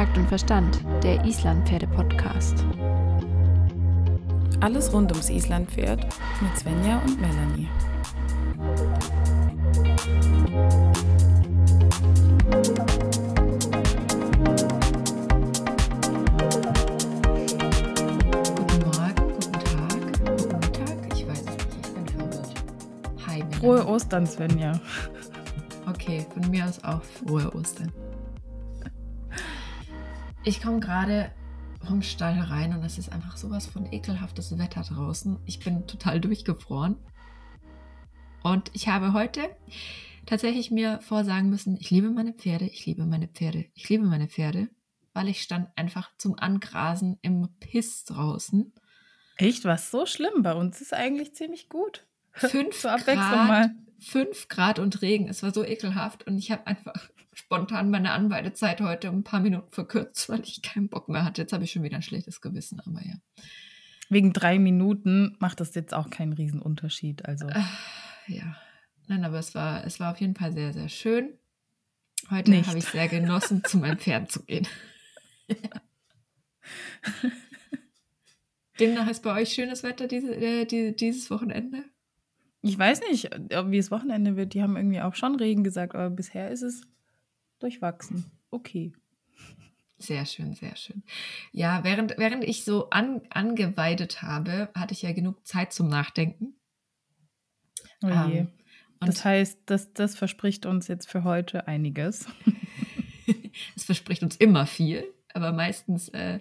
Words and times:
Takt 0.00 0.16
und 0.16 0.28
Verstand, 0.28 0.80
der 1.02 1.22
Islandpferde-Podcast. 1.26 2.64
Alles 4.60 4.90
rund 4.94 5.12
ums 5.12 5.28
Islandpferd 5.28 6.06
mit 6.40 6.58
Svenja 6.58 7.02
und 7.04 7.20
Melanie. 7.20 7.68
Guten 18.56 18.80
Morgen, 18.86 19.34
guten 19.34 19.52
Tag, 19.52 20.00
guten 20.24 20.60
Mittag. 20.60 20.96
Ich 21.14 21.28
weiß 21.28 21.40
es 21.40 21.46
nicht, 21.46 21.86
ich 21.86 21.92
bin 21.92 22.06
verwirrt. 22.06 22.54
Hi, 23.26 23.36
Melanie. 23.40 23.54
Frohe 23.56 23.86
Ostern, 23.86 24.26
Svenja. 24.26 24.80
Okay, 25.86 26.26
von 26.32 26.50
mir 26.50 26.64
aus 26.64 26.82
auch 26.84 27.02
frohe 27.02 27.54
Ostern. 27.54 27.92
Ich 30.42 30.62
komme 30.62 30.80
gerade 30.80 31.30
vom 31.86 32.00
Stall 32.00 32.40
rein 32.40 32.72
und 32.72 32.82
es 32.82 32.96
ist 32.96 33.12
einfach 33.12 33.36
sowas 33.36 33.66
von 33.66 33.92
ekelhaftes 33.92 34.58
Wetter 34.58 34.82
draußen. 34.82 35.38
Ich 35.44 35.60
bin 35.60 35.86
total 35.86 36.18
durchgefroren. 36.18 36.96
Und 38.42 38.70
ich 38.72 38.88
habe 38.88 39.12
heute 39.12 39.54
tatsächlich 40.24 40.70
mir 40.70 41.00
vorsagen 41.02 41.50
müssen, 41.50 41.76
ich 41.78 41.90
liebe 41.90 42.10
meine 42.10 42.32
Pferde, 42.32 42.64
ich 42.64 42.86
liebe 42.86 43.04
meine 43.04 43.28
Pferde, 43.28 43.66
ich 43.74 43.86
liebe 43.90 44.04
meine 44.04 44.28
Pferde, 44.28 44.70
weil 45.12 45.28
ich 45.28 45.42
stand 45.42 45.68
einfach 45.76 46.10
zum 46.16 46.38
Angrasen 46.38 47.18
im 47.20 47.48
Piss 47.60 48.04
draußen. 48.04 48.72
Echt, 49.36 49.66
was 49.66 49.90
so 49.90 50.06
schlimm? 50.06 50.42
Bei 50.42 50.54
uns 50.54 50.80
ist 50.80 50.94
eigentlich 50.94 51.34
ziemlich 51.34 51.68
gut. 51.68 52.06
Fünf 52.32 52.80
Grad, 52.80 53.06
mal. 53.06 53.74
fünf 53.98 54.48
Grad 54.48 54.78
und 54.78 55.02
Regen. 55.02 55.28
Es 55.28 55.42
war 55.42 55.52
so 55.52 55.64
ekelhaft 55.64 56.26
und 56.26 56.38
ich 56.38 56.50
habe 56.50 56.66
einfach 56.66 57.10
spontan 57.40 57.90
meine 57.90 58.12
Anweidezeit 58.12 58.80
heute 58.80 59.10
um 59.10 59.18
ein 59.18 59.24
paar 59.24 59.40
Minuten 59.40 59.70
verkürzt, 59.70 60.28
weil 60.30 60.40
ich 60.42 60.62
keinen 60.62 60.88
Bock 60.88 61.08
mehr 61.08 61.24
hatte. 61.24 61.42
Jetzt 61.42 61.52
habe 61.52 61.64
ich 61.64 61.72
schon 61.72 61.82
wieder 61.82 61.96
ein 61.96 62.02
schlechtes 62.02 62.40
Gewissen, 62.40 62.80
aber 62.80 63.00
ja. 63.04 63.14
Wegen 64.08 64.32
drei 64.32 64.58
Minuten 64.58 65.36
macht 65.38 65.60
das 65.60 65.74
jetzt 65.74 65.94
auch 65.94 66.10
keinen 66.10 66.32
Riesenunterschied. 66.32 67.24
Also 67.26 67.46
Ah, 67.52 67.64
Ja. 68.26 68.56
Nein, 69.08 69.24
aber 69.24 69.38
es 69.40 69.54
war, 69.54 69.84
es 69.84 69.98
war 69.98 70.12
auf 70.12 70.20
jeden 70.20 70.34
Fall 70.36 70.52
sehr, 70.52 70.72
sehr 70.72 70.88
schön. 70.88 71.30
Heute 72.30 72.64
habe 72.66 72.78
ich 72.78 72.84
sehr 72.84 73.08
genossen, 73.08 73.64
zu 73.64 73.78
meinem 73.78 73.98
Pferd 73.98 74.30
zu 74.30 74.44
gehen. 74.44 74.66
Demnach 78.78 79.08
ist 79.10 79.22
bei 79.22 79.40
euch 79.40 79.52
schönes 79.52 79.82
Wetter 79.82 80.06
diese, 80.06 80.34
äh, 80.34 80.64
die, 80.64 80.94
dieses 80.94 81.30
Wochenende. 81.30 81.84
ich 82.62 82.78
weiß 82.78 83.00
nicht, 83.10 83.24
wie 83.66 83.78
es 83.78 83.90
Wochenende 83.90 84.36
wird. 84.36 84.54
Die 84.54 84.62
haben 84.62 84.76
irgendwie 84.76 85.00
auch 85.00 85.14
schon 85.14 85.34
Regen 85.36 85.64
gesagt, 85.64 85.94
aber 85.94 86.10
bisher 86.10 86.50
ist 86.50 86.62
es 86.62 86.82
durchwachsen. 87.62 88.30
Okay. 88.50 88.92
Sehr 89.98 90.24
schön, 90.24 90.54
sehr 90.54 90.76
schön. 90.76 91.02
Ja, 91.52 91.84
während, 91.84 92.16
während 92.16 92.42
ich 92.42 92.64
so 92.64 92.88
an, 92.88 93.20
angeweidet 93.28 94.22
habe, 94.22 94.70
hatte 94.74 94.94
ich 94.94 95.02
ja 95.02 95.12
genug 95.12 95.46
Zeit 95.46 95.74
zum 95.74 95.88
Nachdenken. 95.88 96.54
Oh 98.02 98.08
je. 98.08 98.38
Ähm, 98.38 98.48
und 99.00 99.08
das 99.08 99.24
heißt, 99.24 99.60
das, 99.66 99.92
das 99.92 100.16
verspricht 100.16 100.64
uns 100.64 100.88
jetzt 100.88 101.08
für 101.08 101.24
heute 101.24 101.66
einiges. 101.68 102.26
es 103.76 103.84
verspricht 103.84 104.22
uns 104.22 104.36
immer 104.36 104.66
viel, 104.66 105.04
aber 105.34 105.52
meistens, 105.52 106.08
äh, 106.10 106.40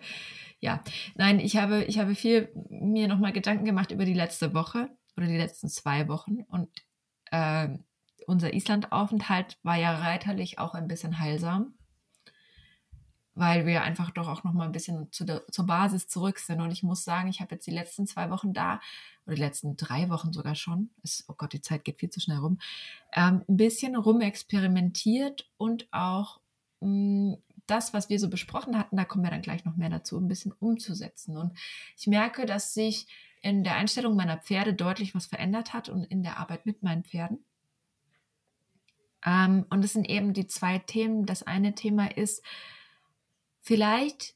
ja. 0.59 0.81
Nein, 1.15 1.39
ich 1.39 1.57
habe, 1.57 1.83
ich 1.83 1.99
habe 1.99 2.15
viel 2.15 2.49
mir 2.69 3.07
nochmal 3.07 3.33
Gedanken 3.33 3.65
gemacht 3.65 3.91
über 3.91 4.05
die 4.05 4.13
letzte 4.13 4.53
Woche 4.53 4.89
oder 5.17 5.27
die 5.27 5.37
letzten 5.37 5.69
zwei 5.69 6.07
Wochen 6.07 6.43
und 6.47 6.69
äh, 7.31 7.69
unser 8.29 8.53
Islandaufenthalt 8.53 9.57
war 9.63 9.75
ja 9.75 9.97
reiterlich 9.97 10.59
auch 10.59 10.73
ein 10.73 10.87
bisschen 10.87 11.19
heilsam, 11.19 11.73
weil 13.33 13.65
wir 13.65 13.81
einfach 13.81 14.11
doch 14.11 14.27
auch 14.27 14.43
nochmal 14.43 14.67
ein 14.67 14.71
bisschen 14.71 15.11
zu 15.11 15.25
der, 15.25 15.47
zur 15.47 15.65
Basis 15.65 16.07
zurück 16.07 16.39
sind. 16.39 16.61
Und 16.61 16.71
ich 16.71 16.83
muss 16.83 17.03
sagen, 17.03 17.29
ich 17.29 17.41
habe 17.41 17.55
jetzt 17.55 17.65
die 17.67 17.71
letzten 17.71 18.05
zwei 18.05 18.29
Wochen 18.29 18.53
da, 18.53 18.79
oder 19.25 19.35
die 19.35 19.41
letzten 19.41 19.75
drei 19.75 20.09
Wochen 20.09 20.31
sogar 20.31 20.55
schon, 20.55 20.91
ist, 21.03 21.25
oh 21.27 21.33
Gott, 21.37 21.53
die 21.53 21.61
Zeit 21.61 21.83
geht 21.83 21.99
viel 21.99 22.09
zu 22.09 22.19
schnell 22.19 22.37
rum, 22.37 22.59
ähm, 23.13 23.43
ein 23.47 23.57
bisschen 23.57 23.95
rumexperimentiert 23.95 25.49
und 25.57 25.87
auch 25.91 26.39
mh, 26.81 27.37
das, 27.67 27.93
was 27.93 28.09
wir 28.09 28.19
so 28.19 28.29
besprochen 28.29 28.77
hatten, 28.77 28.97
da 28.97 29.05
kommen 29.05 29.23
wir 29.23 29.31
dann 29.31 29.41
gleich 29.41 29.65
noch 29.65 29.75
mehr 29.75 29.89
dazu, 29.89 30.17
ein 30.17 30.27
bisschen 30.27 30.51
umzusetzen. 30.51 31.37
Und 31.37 31.57
ich 31.97 32.07
merke, 32.07 32.45
dass 32.45 32.73
sich 32.73 33.07
in 33.41 33.63
der 33.63 33.75
Einstellung 33.75 34.15
meiner 34.15 34.37
Pferde 34.37 34.73
deutlich 34.73 35.15
was 35.15 35.27
verändert 35.27 35.73
hat 35.73 35.89
und 35.89 36.03
in 36.03 36.23
der 36.23 36.39
Arbeit 36.39 36.65
mit 36.65 36.83
meinen 36.83 37.03
Pferden. 37.03 37.45
Ähm, 39.25 39.65
und 39.69 39.83
es 39.83 39.93
sind 39.93 40.09
eben 40.09 40.33
die 40.33 40.47
zwei 40.47 40.79
Themen. 40.79 41.25
Das 41.25 41.43
eine 41.43 41.75
Thema 41.75 42.15
ist 42.15 42.43
vielleicht 43.61 44.35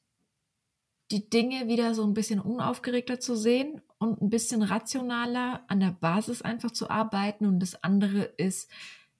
die 1.12 1.30
Dinge 1.30 1.68
wieder 1.68 1.94
so 1.94 2.04
ein 2.04 2.14
bisschen 2.14 2.40
unaufgeregter 2.40 3.20
zu 3.20 3.36
sehen 3.36 3.82
und 3.98 4.22
ein 4.22 4.30
bisschen 4.30 4.62
rationaler 4.62 5.64
an 5.68 5.80
der 5.80 5.92
Basis 5.92 6.42
einfach 6.42 6.72
zu 6.72 6.90
arbeiten. 6.90 7.46
Und 7.46 7.60
das 7.60 7.84
andere 7.84 8.24
ist 8.24 8.70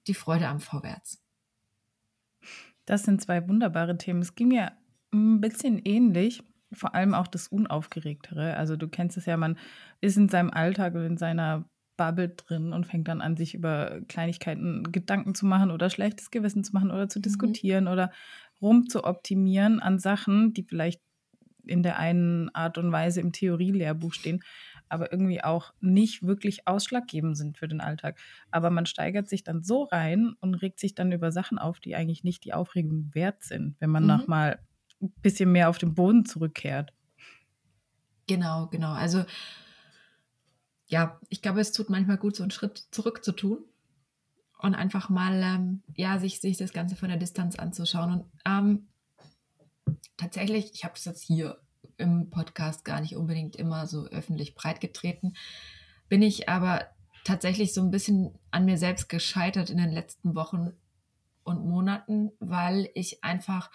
die 0.06 0.14
Freude 0.14 0.48
am 0.48 0.60
Vorwärts. 0.60 1.22
Das 2.84 3.04
sind 3.04 3.22
zwei 3.22 3.48
wunderbare 3.48 3.96
Themen. 3.96 4.20
Es 4.20 4.34
ging 4.34 4.48
mir 4.48 4.72
ein 5.12 5.40
bisschen 5.40 5.78
ähnlich, 5.78 6.42
vor 6.72 6.94
allem 6.94 7.14
auch 7.14 7.28
das 7.28 7.48
Unaufgeregtere. 7.48 8.56
Also 8.56 8.76
du 8.76 8.88
kennst 8.88 9.16
es 9.16 9.26
ja, 9.26 9.36
man 9.36 9.58
ist 10.00 10.16
in 10.16 10.28
seinem 10.28 10.50
Alltag 10.50 10.94
und 10.94 11.04
in 11.04 11.16
seiner 11.16 11.64
Bubble 11.96 12.30
drin 12.30 12.72
und 12.72 12.86
fängt 12.86 13.08
dann 13.08 13.20
an, 13.20 13.36
sich 13.36 13.54
über 13.54 14.00
Kleinigkeiten 14.08 14.90
Gedanken 14.92 15.34
zu 15.34 15.46
machen 15.46 15.70
oder 15.70 15.90
schlechtes 15.90 16.30
Gewissen 16.30 16.64
zu 16.64 16.72
machen 16.72 16.90
oder 16.90 17.08
zu 17.08 17.20
Mhm. 17.26 17.54
diskutieren 17.60 17.88
oder 17.88 18.12
rum 18.60 18.88
zu 18.88 19.04
optimieren 19.04 19.80
an 19.80 19.98
Sachen, 19.98 20.52
die 20.54 20.64
vielleicht 20.64 21.02
in 21.66 21.82
der 21.82 21.98
einen 21.98 22.54
Art 22.54 22.76
und 22.76 22.92
Weise 22.92 23.20
im 23.20 23.32
Theorielehrbuch 23.32 24.12
stehen, 24.12 24.42
aber 24.88 25.12
irgendwie 25.12 25.42
auch 25.42 25.72
nicht 25.80 26.22
wirklich 26.22 26.68
ausschlaggebend 26.68 27.36
sind 27.38 27.56
für 27.56 27.68
den 27.68 27.80
Alltag. 27.80 28.20
Aber 28.50 28.68
man 28.70 28.84
steigert 28.86 29.28
sich 29.28 29.44
dann 29.44 29.62
so 29.62 29.84
rein 29.84 30.34
und 30.40 30.54
regt 30.56 30.78
sich 30.78 30.94
dann 30.94 31.10
über 31.12 31.32
Sachen 31.32 31.58
auf, 31.58 31.80
die 31.80 31.96
eigentlich 31.96 32.22
nicht 32.22 32.44
die 32.44 32.52
Aufregung 32.52 33.14
wert 33.14 33.42
sind, 33.44 33.76
wenn 33.80 33.90
man 33.90 34.04
Mhm. 34.04 34.04
nochmal 34.06 34.60
ein 35.00 35.14
bisschen 35.22 35.52
mehr 35.52 35.70
auf 35.70 35.78
den 35.78 35.94
Boden 35.94 36.26
zurückkehrt. 36.26 36.92
Genau, 38.26 38.68
genau. 38.68 38.92
Also 38.92 39.24
ja, 40.88 41.20
ich 41.28 41.42
glaube, 41.42 41.60
es 41.60 41.72
tut 41.72 41.90
manchmal 41.90 42.18
gut, 42.18 42.36
so 42.36 42.42
einen 42.42 42.50
Schritt 42.50 42.84
zurück 42.90 43.24
zu 43.24 43.32
tun 43.32 43.64
und 44.58 44.74
einfach 44.74 45.08
mal, 45.08 45.42
ähm, 45.42 45.82
ja, 45.94 46.18
sich, 46.18 46.40
sich 46.40 46.56
das 46.56 46.72
Ganze 46.72 46.96
von 46.96 47.08
der 47.08 47.18
Distanz 47.18 47.56
anzuschauen. 47.56 48.12
Und 48.12 48.24
ähm, 48.46 48.88
tatsächlich, 50.16 50.72
ich 50.74 50.84
habe 50.84 50.94
das 50.94 51.04
jetzt 51.04 51.22
hier 51.22 51.58
im 51.96 52.30
Podcast 52.30 52.84
gar 52.84 53.00
nicht 53.00 53.16
unbedingt 53.16 53.56
immer 53.56 53.86
so 53.86 54.06
öffentlich 54.06 54.54
breitgetreten, 54.54 55.36
bin 56.08 56.22
ich 56.22 56.48
aber 56.48 56.86
tatsächlich 57.24 57.72
so 57.72 57.80
ein 57.80 57.90
bisschen 57.90 58.38
an 58.50 58.64
mir 58.64 58.76
selbst 58.76 59.08
gescheitert 59.08 59.70
in 59.70 59.78
den 59.78 59.90
letzten 59.90 60.34
Wochen 60.34 60.72
und 61.44 61.66
Monaten, 61.66 62.32
weil 62.40 62.90
ich 62.94 63.24
einfach 63.24 63.70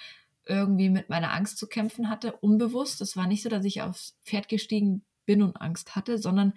irgendwie 0.45 0.89
mit 0.89 1.09
meiner 1.09 1.33
Angst 1.33 1.57
zu 1.57 1.67
kämpfen 1.67 2.09
hatte, 2.09 2.33
unbewusst. 2.33 3.01
Es 3.01 3.15
war 3.15 3.27
nicht 3.27 3.43
so, 3.43 3.49
dass 3.49 3.65
ich 3.65 3.81
aufs 3.81 4.17
Pferd 4.23 4.49
gestiegen 4.49 5.03
bin 5.25 5.43
und 5.43 5.55
Angst 5.57 5.95
hatte, 5.95 6.17
sondern 6.17 6.53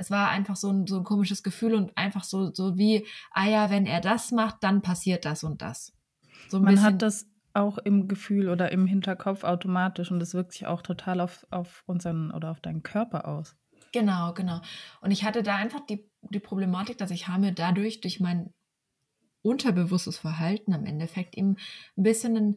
es 0.00 0.10
war 0.10 0.30
einfach 0.30 0.56
so 0.56 0.70
ein, 0.70 0.86
so 0.86 0.96
ein 0.96 1.04
komisches 1.04 1.42
Gefühl 1.42 1.74
und 1.74 1.96
einfach 1.96 2.24
so, 2.24 2.52
so 2.54 2.78
wie, 2.78 3.06
ah 3.32 3.46
ja, 3.46 3.68
wenn 3.68 3.84
er 3.84 4.00
das 4.00 4.32
macht, 4.32 4.56
dann 4.62 4.80
passiert 4.80 5.26
das 5.26 5.44
und 5.44 5.60
das. 5.60 5.92
So 6.48 6.58
Man 6.58 6.74
bisschen, 6.74 6.86
hat 6.86 7.02
das 7.02 7.26
auch 7.52 7.76
im 7.76 8.08
Gefühl 8.08 8.48
oder 8.48 8.72
im 8.72 8.86
Hinterkopf 8.86 9.44
automatisch 9.44 10.10
und 10.10 10.18
das 10.18 10.32
wirkt 10.32 10.52
sich 10.52 10.66
auch 10.66 10.80
total 10.80 11.20
auf, 11.20 11.46
auf 11.50 11.82
unseren 11.84 12.30
oder 12.30 12.50
auf 12.50 12.60
deinen 12.60 12.82
Körper 12.82 13.28
aus. 13.28 13.56
Genau, 13.92 14.32
genau. 14.32 14.62
Und 15.02 15.10
ich 15.10 15.22
hatte 15.22 15.42
da 15.42 15.56
einfach 15.56 15.84
die, 15.84 16.08
die 16.22 16.40
Problematik, 16.40 16.96
dass 16.96 17.10
ich 17.10 17.28
habe 17.28 17.52
dadurch, 17.52 18.00
durch 18.00 18.20
mein 18.20 18.54
unterbewusstes 19.42 20.16
Verhalten 20.16 20.72
am 20.72 20.86
Endeffekt 20.86 21.36
ihm 21.36 21.58
ein 21.98 22.02
bisschen 22.02 22.36
ein, 22.38 22.56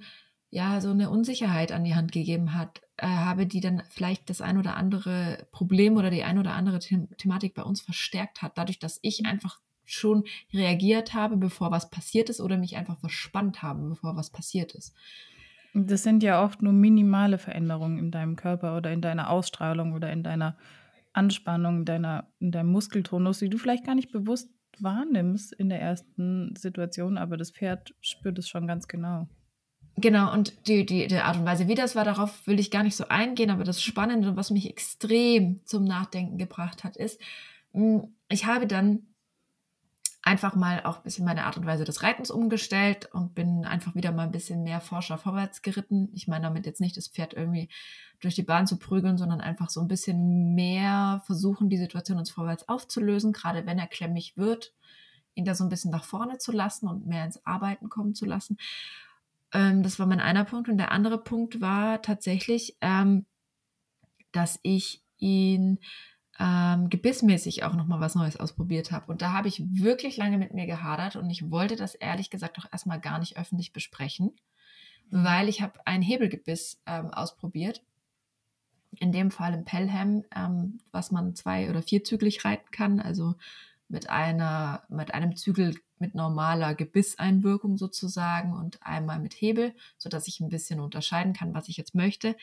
ja, 0.53 0.81
so 0.81 0.91
eine 0.91 1.09
Unsicherheit 1.09 1.71
an 1.71 1.83
die 1.83 1.95
Hand 1.95 2.11
gegeben 2.11 2.53
hat, 2.53 2.81
äh, 2.97 3.07
habe 3.07 3.47
die 3.47 3.59
dann 3.59 3.81
vielleicht 3.89 4.29
das 4.29 4.39
ein 4.39 4.59
oder 4.59 4.77
andere 4.77 5.47
Problem 5.51 5.97
oder 5.97 6.11
die 6.11 6.23
ein 6.23 6.37
oder 6.37 6.53
andere 6.53 6.79
The 6.79 7.07
Thematik 7.17 7.55
bei 7.55 7.63
uns 7.63 7.81
verstärkt 7.81 8.43
hat, 8.43 8.55
dadurch, 8.55 8.77
dass 8.77 8.99
ich 9.01 9.25
einfach 9.25 9.59
schon 9.83 10.25
reagiert 10.53 11.15
habe, 11.15 11.37
bevor 11.37 11.71
was 11.71 11.89
passiert 11.89 12.29
ist 12.29 12.39
oder 12.39 12.57
mich 12.57 12.77
einfach 12.77 12.99
verspannt 12.99 13.63
habe, 13.63 13.89
bevor 13.89 14.15
was 14.15 14.29
passiert 14.29 14.75
ist. 14.75 14.93
Das 15.73 16.03
sind 16.03 16.21
ja 16.21 16.43
oft 16.43 16.61
nur 16.61 16.71
minimale 16.71 17.39
Veränderungen 17.39 17.97
in 17.97 18.11
deinem 18.11 18.35
Körper 18.35 18.77
oder 18.77 18.91
in 18.91 19.01
deiner 19.01 19.31
Ausstrahlung 19.31 19.93
oder 19.93 20.13
in 20.13 20.21
deiner 20.21 20.55
Anspannung, 21.13 21.77
in, 21.77 21.85
deiner, 21.85 22.27
in 22.39 22.51
deinem 22.51 22.71
Muskeltonus, 22.71 23.39
die 23.39 23.49
du 23.49 23.57
vielleicht 23.57 23.85
gar 23.85 23.95
nicht 23.95 24.11
bewusst 24.11 24.51
wahrnimmst 24.77 25.51
in 25.53 25.69
der 25.69 25.81
ersten 25.81 26.55
Situation, 26.55 27.17
aber 27.17 27.37
das 27.37 27.49
Pferd 27.49 27.95
spürt 28.01 28.37
es 28.37 28.47
schon 28.47 28.67
ganz 28.67 28.87
genau. 28.87 29.27
Genau, 29.97 30.33
und 30.33 30.67
die, 30.67 30.85
die, 30.85 31.07
die 31.07 31.17
Art 31.17 31.37
und 31.37 31.45
Weise, 31.45 31.67
wie 31.67 31.75
das 31.75 31.95
war, 31.95 32.03
darauf 32.03 32.47
will 32.47 32.59
ich 32.59 32.71
gar 32.71 32.83
nicht 32.83 32.95
so 32.95 33.07
eingehen, 33.09 33.51
aber 33.51 33.63
das 33.63 33.81
Spannende 33.81 34.35
was 34.35 34.49
mich 34.49 34.69
extrem 34.69 35.61
zum 35.65 35.83
Nachdenken 35.83 36.37
gebracht 36.37 36.83
hat, 36.83 36.97
ist, 36.97 37.21
mh, 37.73 38.07
ich 38.29 38.45
habe 38.45 38.65
dann 38.65 39.05
einfach 40.23 40.55
mal 40.55 40.81
auch 40.85 40.97
ein 40.97 41.03
bisschen 41.03 41.25
meine 41.25 41.43
Art 41.43 41.57
und 41.57 41.65
Weise 41.65 41.83
des 41.83 42.01
Reitens 42.01 42.31
umgestellt 42.31 43.09
und 43.11 43.35
bin 43.35 43.65
einfach 43.65 43.93
wieder 43.93 44.11
mal 44.13 44.23
ein 44.23 44.31
bisschen 44.31 44.63
mehr 44.63 44.79
forscher 44.79 45.17
vorwärts 45.17 45.61
geritten. 45.61 46.09
Ich 46.13 46.27
meine 46.27 46.45
damit 46.45 46.65
jetzt 46.65 46.79
nicht 46.79 46.95
das 46.95 47.09
Pferd 47.09 47.33
irgendwie 47.33 47.67
durch 48.21 48.33
die 48.33 48.43
Bahn 48.43 48.65
zu 48.65 48.79
prügeln, 48.79 49.17
sondern 49.17 49.41
einfach 49.41 49.69
so 49.69 49.81
ein 49.81 49.89
bisschen 49.89 50.55
mehr 50.55 51.21
versuchen, 51.25 51.69
die 51.69 51.77
Situation 51.77 52.17
uns 52.17 52.31
vorwärts 52.31 52.69
aufzulösen, 52.69 53.33
gerade 53.33 53.65
wenn 53.65 53.77
er 53.77 53.87
klemmig 53.87 54.37
wird, 54.37 54.73
ihn 55.35 55.43
da 55.43 55.55
so 55.55 55.65
ein 55.65 55.69
bisschen 55.69 55.91
nach 55.91 56.05
vorne 56.05 56.37
zu 56.37 56.53
lassen 56.53 56.87
und 56.87 57.05
mehr 57.05 57.25
ins 57.25 57.45
Arbeiten 57.45 57.89
kommen 57.89 58.15
zu 58.15 58.25
lassen. 58.25 58.57
Ähm, 59.53 59.83
das 59.83 59.99
war 59.99 60.05
mein 60.05 60.19
einer 60.19 60.45
Punkt. 60.45 60.69
Und 60.69 60.77
der 60.77 60.91
andere 60.91 61.23
Punkt 61.23 61.61
war 61.61 62.01
tatsächlich, 62.01 62.77
ähm, 62.81 63.25
dass 64.31 64.59
ich 64.63 65.03
ihn 65.17 65.79
ähm, 66.39 66.89
gebissmäßig 66.89 67.63
auch 67.63 67.75
nochmal 67.75 67.99
was 67.99 68.15
Neues 68.15 68.37
ausprobiert 68.37 68.91
habe. 68.91 69.11
Und 69.11 69.21
da 69.21 69.31
habe 69.31 69.47
ich 69.47 69.63
wirklich 69.71 70.17
lange 70.17 70.37
mit 70.37 70.53
mir 70.53 70.65
gehadert 70.65 71.15
und 71.15 71.29
ich 71.29 71.51
wollte 71.51 71.75
das 71.75 71.95
ehrlich 71.95 72.29
gesagt 72.29 72.57
auch 72.57 72.65
erstmal 72.71 72.99
gar 72.99 73.19
nicht 73.19 73.37
öffentlich 73.37 73.71
besprechen, 73.71 74.35
mhm. 75.09 75.23
weil 75.23 75.47
ich 75.47 75.61
habe 75.61 75.79
ein 75.85 76.01
Hebelgebiss 76.01 76.81
ähm, 76.85 77.11
ausprobiert. 77.11 77.83
In 78.99 79.11
dem 79.11 79.31
Fall 79.31 79.53
im 79.53 79.65
Pelham, 79.65 80.23
ähm, 80.35 80.79
was 80.91 81.11
man 81.11 81.35
zwei- 81.35 81.69
oder 81.69 81.81
vierzüglich 81.81 82.45
reiten 82.45 82.69
kann, 82.71 82.99
also 82.99 83.35
mit 83.87 84.09
einer, 84.09 84.83
mit 84.89 85.13
einem 85.13 85.35
Zügel 85.35 85.75
mit 86.03 86.15
normaler 86.15 86.75
Gebisseinwirkung 86.75 87.77
sozusagen 87.77 88.51
und 88.51 88.77
einmal 88.83 89.19
mit 89.19 89.33
Hebel, 89.33 89.73
sodass 89.97 90.27
ich 90.27 90.41
ein 90.41 90.49
bisschen 90.49 90.81
unterscheiden 90.81 91.31
kann, 91.31 91.53
was 91.53 91.69
ich 91.69 91.77
jetzt 91.77 91.95
möchte. 91.95 92.35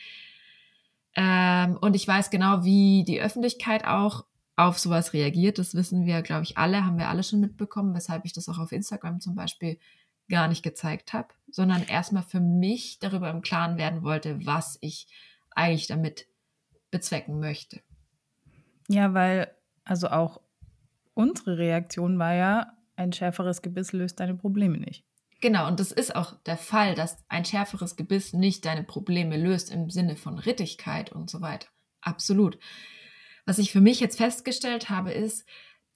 Ähm, 1.15 1.77
und 1.79 1.95
ich 1.95 2.07
weiß 2.07 2.31
genau, 2.31 2.63
wie 2.63 3.03
die 3.03 3.21
Öffentlichkeit 3.21 3.85
auch 3.85 4.25
auf 4.55 4.79
sowas 4.79 5.13
reagiert. 5.13 5.59
Das 5.59 5.75
wissen 5.75 6.05
wir, 6.05 6.23
glaube 6.23 6.43
ich, 6.43 6.57
alle, 6.57 6.83
haben 6.83 6.97
wir 6.97 7.07
alle 7.07 7.21
schon 7.21 7.39
mitbekommen, 7.39 7.93
weshalb 7.93 8.25
ich 8.25 8.33
das 8.33 8.49
auch 8.49 8.57
auf 8.57 8.71
Instagram 8.71 9.21
zum 9.21 9.35
Beispiel 9.35 9.77
gar 10.27 10.47
nicht 10.47 10.63
gezeigt 10.63 11.13
habe, 11.13 11.27
sondern 11.51 11.83
erstmal 11.83 12.23
für 12.23 12.39
mich 12.39 12.97
darüber 12.97 13.29
im 13.29 13.43
Klaren 13.43 13.77
werden 13.77 14.01
wollte, 14.01 14.43
was 14.43 14.79
ich 14.81 15.07
eigentlich 15.51 15.85
damit 15.85 16.25
bezwecken 16.89 17.39
möchte. 17.39 17.81
Ja, 18.87 19.13
weil 19.13 19.53
also 19.83 20.07
auch 20.07 20.41
unsere 21.13 21.59
Reaktion 21.59 22.17
war 22.17 22.33
ja, 22.33 22.73
ein 23.01 23.13
schärferes 23.13 23.61
Gebiss 23.61 23.93
löst 23.93 24.19
deine 24.19 24.35
Probleme 24.35 24.77
nicht. 24.77 25.03
Genau, 25.41 25.67
und 25.67 25.79
das 25.79 25.91
ist 25.91 26.15
auch 26.15 26.35
der 26.45 26.57
Fall, 26.57 26.93
dass 26.93 27.17
ein 27.27 27.45
schärferes 27.45 27.95
Gebiss 27.95 28.33
nicht 28.33 28.63
deine 28.65 28.83
Probleme 28.83 29.37
löst 29.37 29.71
im 29.71 29.89
Sinne 29.89 30.15
von 30.15 30.37
Rittigkeit 30.37 31.11
und 31.11 31.29
so 31.29 31.41
weiter. 31.41 31.67
Absolut. 31.99 32.59
Was 33.45 33.57
ich 33.57 33.71
für 33.71 33.81
mich 33.81 33.99
jetzt 33.99 34.17
festgestellt 34.17 34.89
habe, 34.89 35.11
ist, 35.11 35.47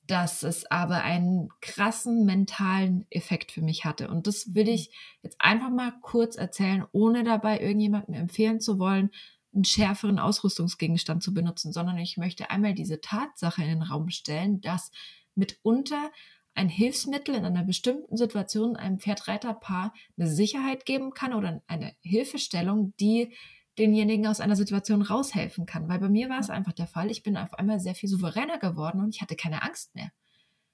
dass 0.07 0.44
es 0.44 0.69
aber 0.69 1.04
einen 1.04 1.50
krassen 1.62 2.25
mentalen 2.25 3.06
Effekt 3.10 3.52
für 3.52 3.62
mich 3.62 3.86
hatte. 3.86 4.10
Und 4.10 4.28
das 4.28 4.54
will 4.54 4.68
ich 4.68 4.92
jetzt 5.22 5.38
einfach 5.40 5.69
mal 5.69 5.94
kurz 6.02 6.36
erzählen, 6.36 6.86
ohne 6.92 7.24
dabei 7.24 7.60
irgendjemandem 7.60 8.16
empfehlen 8.16 8.60
zu 8.60 8.78
wollen, 8.80 9.12
einen 9.54 9.63
schärferen 9.63 10.19
Ausrüstungsgegenstand 10.19 11.24
zu 11.24 11.34
benutzen, 11.34 11.72
sondern 11.72 11.98
ich 11.98 12.18
möchte 12.18 12.50
einmal 12.50 12.74
diese 12.74 13.00
Tatsache 13.00 13.63
in 13.63 13.69
den 13.69 13.81
Raum 13.84 14.10
stellen, 14.10 14.60
dass 14.62 14.92
mitunter 15.34 16.12
ein 16.56 16.69
Hilfsmittel 16.69 17.36
in 17.36 17.46
einer 17.46 17.63
bestimmten 17.63 18.18
Situation 18.18 18.75
einem 18.75 19.00
Pferdreiterpaar 19.00 19.94
eine 20.18 20.28
Sicherheit 20.28 20.86
geben 20.86 21.12
kann 21.12 21.34
oder 21.34 21.62
eine 21.68 21.94
Hilfestellung, 22.02 22.94
die 23.00 23.34
denjenigen 23.78 24.25
aus 24.25 24.40
einer 24.40 24.56
Situation 24.56 25.02
raushelfen 25.02 25.66
kann. 25.66 25.90
Weil 25.90 26.00
bei 26.00 26.10
mir 26.10 26.30
war 26.30 26.40
es 26.40 26.50
einfach 26.50 26.72
der 26.72 26.88
Fall, 26.88 27.12
ich 27.12 27.24
bin 27.24 27.36
auf 27.36 27.54
einmal 27.54 27.81
sehr 27.81 27.94
viel 27.94 28.10
souveräner 28.10 28.57
geworden 28.57 29.02
und 29.02 29.13
ich 29.13 29.22
hatte 29.22 29.36
keine 29.36 29.63
Angst 29.63 29.94
mehr. 29.96 30.12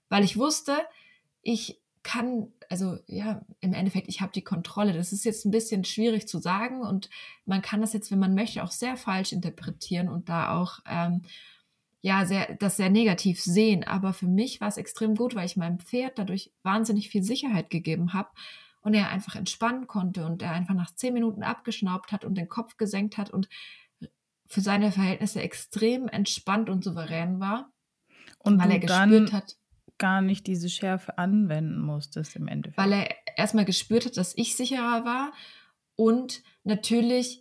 Weil 0.07 0.24
ich 0.24 0.38
wusste, 0.38 0.78
ich 1.42 1.81
kann, 2.04 2.51
also 2.69 2.98
ja, 3.07 3.42
im 3.60 3.74
Endeffekt, 3.74 4.07
ich 4.07 4.22
habe 4.22 4.31
die 4.31 4.44
Kontrolle. 4.44 4.94
Das 4.94 5.12
ist 5.12 5.25
jetzt 5.25 5.45
ein 5.45 5.51
bisschen 5.51 5.83
schwierig 5.83 6.28
zu 6.28 6.39
sagen 6.39 6.81
und 6.81 7.10
man 7.45 7.62
kann 7.62 7.81
das 7.81 7.94
jetzt, 7.94 8.12
wenn 8.12 8.19
man 8.19 8.36
möchte, 8.36 8.63
auch 8.63 8.72
sehr 8.72 8.98
falsch 8.98 9.31
interpretieren 9.31 10.10
und 10.10 10.30
da 10.30 10.56
auch 10.60 10.80
ähm, 10.88 11.24
ja, 12.01 12.25
sehr, 12.25 12.56
das 12.56 12.77
sehr 12.77 12.89
negativ 12.89 13.42
sehen. 13.42 13.83
Aber 13.83 14.13
für 14.13 14.27
mich 14.27 14.59
war 14.59 14.68
es 14.68 14.77
extrem 14.77 15.15
gut, 15.15 15.36
weil 15.36 15.45
ich 15.45 15.57
meinem 15.57 15.80
Pferd 15.80 16.18
dadurch 16.18 16.51
wahnsinnig 16.63 17.09
viel 17.09 17.24
Sicherheit 17.24 17.69
gegeben 17.69 18.13
habe 18.13 18.30
und 18.81 18.94
er 18.94 19.09
einfach 19.09 19.36
entspannen 19.36 19.88
konnte 19.88 20.25
und 20.25 20.42
er 20.42 20.51
einfach 20.51 20.74
nach 20.74 20.94
zehn 20.94 21.13
Minuten 21.13 21.44
abgeschnaubt 21.44 22.12
hat 22.12 22.25
und 22.25 22.36
den 22.36 22.50
Kopf 22.50 22.77
gesenkt 22.77 23.18
hat 23.18 23.30
und 23.30 23.48
für 24.48 24.62
seine 24.62 24.92
Verhältnisse 24.92 25.42
extrem 25.42 26.07
entspannt 26.07 26.69
und 26.69 26.83
souverän 26.83 27.39
war. 27.39 27.71
Und 28.39 28.59
weil 28.59 28.71
er 28.71 28.80
gespürt 28.80 29.31
hat, 29.31 29.56
gar 29.97 30.21
nicht 30.21 30.47
diese 30.47 30.68
Schärfe 30.68 31.19
anwenden 31.19 31.80
musstest 31.80 32.36
im 32.36 32.47
Endeffekt. 32.47 32.77
Weil 32.77 32.92
er 32.92 33.15
erstmal 33.38 33.65
gespürt 33.65 34.07
hat, 34.07 34.18
dass 34.18 34.36
ich 34.36 34.56
sicherer 34.56 35.06
war 35.06 35.31
und 35.95 36.42
natürlich 36.63 37.41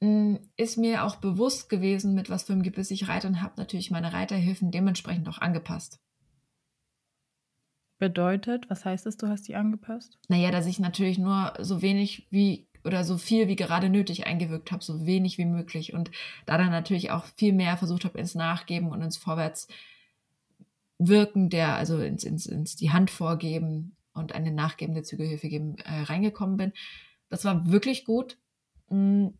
ist 0.00 0.76
mir 0.76 1.04
auch 1.04 1.16
bewusst 1.16 1.68
gewesen, 1.68 2.14
mit 2.14 2.28
was 2.28 2.44
für 2.44 2.52
einem 2.52 2.62
Gebiss 2.62 2.90
ich 2.90 3.08
reite 3.08 3.28
und 3.28 3.40
habe 3.40 3.54
natürlich 3.56 3.90
meine 3.90 4.12
Reiterhilfen 4.12 4.70
dementsprechend 4.70 5.28
auch 5.28 5.38
angepasst. 5.38 6.00
Bedeutet, 7.98 8.68
was 8.68 8.84
heißt 8.84 9.06
es, 9.06 9.16
du 9.16 9.28
hast 9.28 9.48
die 9.48 9.56
angepasst? 9.56 10.18
Naja, 10.28 10.50
dass 10.50 10.66
ich 10.66 10.78
natürlich 10.78 11.16
nur 11.16 11.54
so 11.60 11.80
wenig 11.80 12.26
wie 12.30 12.68
oder 12.84 13.04
so 13.04 13.16
viel 13.16 13.48
wie 13.48 13.56
gerade 13.56 13.88
nötig 13.88 14.26
eingewirkt 14.26 14.70
habe, 14.70 14.84
so 14.84 15.06
wenig 15.06 15.38
wie 15.38 15.46
möglich 15.46 15.94
und 15.94 16.10
da 16.44 16.58
dann 16.58 16.70
natürlich 16.70 17.10
auch 17.10 17.24
viel 17.36 17.54
mehr 17.54 17.78
versucht 17.78 18.04
habe 18.04 18.18
ins 18.18 18.34
Nachgeben 18.34 18.90
und 18.90 19.00
ins 19.00 19.16
Vorwärtswirken 19.16 21.48
der, 21.48 21.74
also 21.74 21.98
ins, 21.98 22.22
ins, 22.22 22.44
ins 22.44 22.76
die 22.76 22.92
Hand 22.92 23.10
vorgeben 23.10 23.96
und 24.12 24.34
eine 24.34 24.52
nachgebende 24.52 25.02
Zügelhilfe 25.02 25.48
geben 25.48 25.78
äh, 25.78 26.02
reingekommen 26.02 26.58
bin. 26.58 26.74
Das 27.30 27.46
war 27.46 27.70
wirklich 27.70 28.04
gut. 28.04 28.36
Hm, 28.88 29.32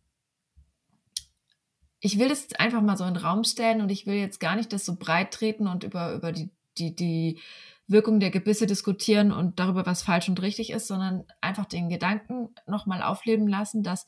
ich 1.99 2.19
will 2.19 2.29
das 2.29 2.53
einfach 2.53 2.81
mal 2.81 2.97
so 2.97 3.05
in 3.05 3.15
den 3.15 3.23
Raum 3.23 3.43
stellen 3.43 3.81
und 3.81 3.89
ich 3.89 4.05
will 4.05 4.15
jetzt 4.15 4.39
gar 4.39 4.55
nicht 4.55 4.71
das 4.71 4.85
so 4.85 4.95
breit 4.95 5.31
treten 5.31 5.67
und 5.67 5.83
über, 5.83 6.13
über 6.13 6.31
die, 6.31 6.49
die, 6.77 6.95
die 6.95 7.39
Wirkung 7.87 8.19
der 8.19 8.29
Gebisse 8.29 8.67
diskutieren 8.67 9.31
und 9.31 9.59
darüber, 9.59 9.85
was 9.85 10.03
falsch 10.03 10.29
und 10.29 10.41
richtig 10.41 10.71
ist, 10.71 10.87
sondern 10.87 11.25
einfach 11.41 11.65
den 11.65 11.89
Gedanken 11.89 12.49
nochmal 12.67 13.01
aufleben 13.01 13.47
lassen, 13.47 13.81
dass 13.81 14.05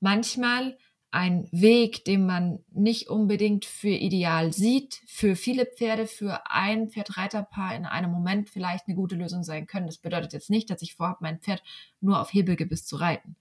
manchmal 0.00 0.76
ein 1.10 1.46
Weg, 1.52 2.04
den 2.06 2.26
man 2.26 2.58
nicht 2.72 3.08
unbedingt 3.08 3.66
für 3.66 3.88
ideal 3.88 4.52
sieht, 4.52 5.00
für 5.06 5.36
viele 5.36 5.64
Pferde, 5.64 6.08
für 6.08 6.42
ein 6.50 6.90
Pferdreiterpaar 6.90 7.76
in 7.76 7.86
einem 7.86 8.10
Moment 8.10 8.50
vielleicht 8.50 8.88
eine 8.88 8.96
gute 8.96 9.14
Lösung 9.14 9.44
sein 9.44 9.68
können. 9.68 9.86
Das 9.86 9.98
bedeutet 9.98 10.32
jetzt 10.32 10.50
nicht, 10.50 10.70
dass 10.70 10.82
ich 10.82 10.96
vorhabe, 10.96 11.18
mein 11.20 11.38
Pferd 11.38 11.62
nur 12.00 12.20
auf 12.20 12.32
Hebelgebiss 12.32 12.84
zu 12.84 12.96
reiten. 12.96 13.36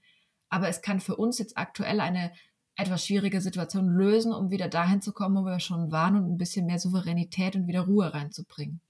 Aber 0.49 0.67
es 0.67 0.83
kann 0.83 0.99
für 0.99 1.15
uns 1.15 1.39
jetzt 1.39 1.57
aktuell 1.57 1.99
eine 1.99 2.31
etwas 2.75 3.05
schwierige 3.05 3.41
Situation 3.41 3.87
lösen, 3.87 4.33
um 4.33 4.49
wieder 4.49 4.67
dahin 4.67 5.01
zu 5.01 5.13
kommen, 5.13 5.35
wo 5.35 5.45
wir 5.45 5.59
schon 5.59 5.91
waren 5.91 6.15
und 6.15 6.31
ein 6.31 6.37
bisschen 6.37 6.65
mehr 6.65 6.79
Souveränität 6.79 7.55
und 7.55 7.67
wieder 7.67 7.81
Ruhe 7.81 8.13
reinzubringen. 8.13 8.81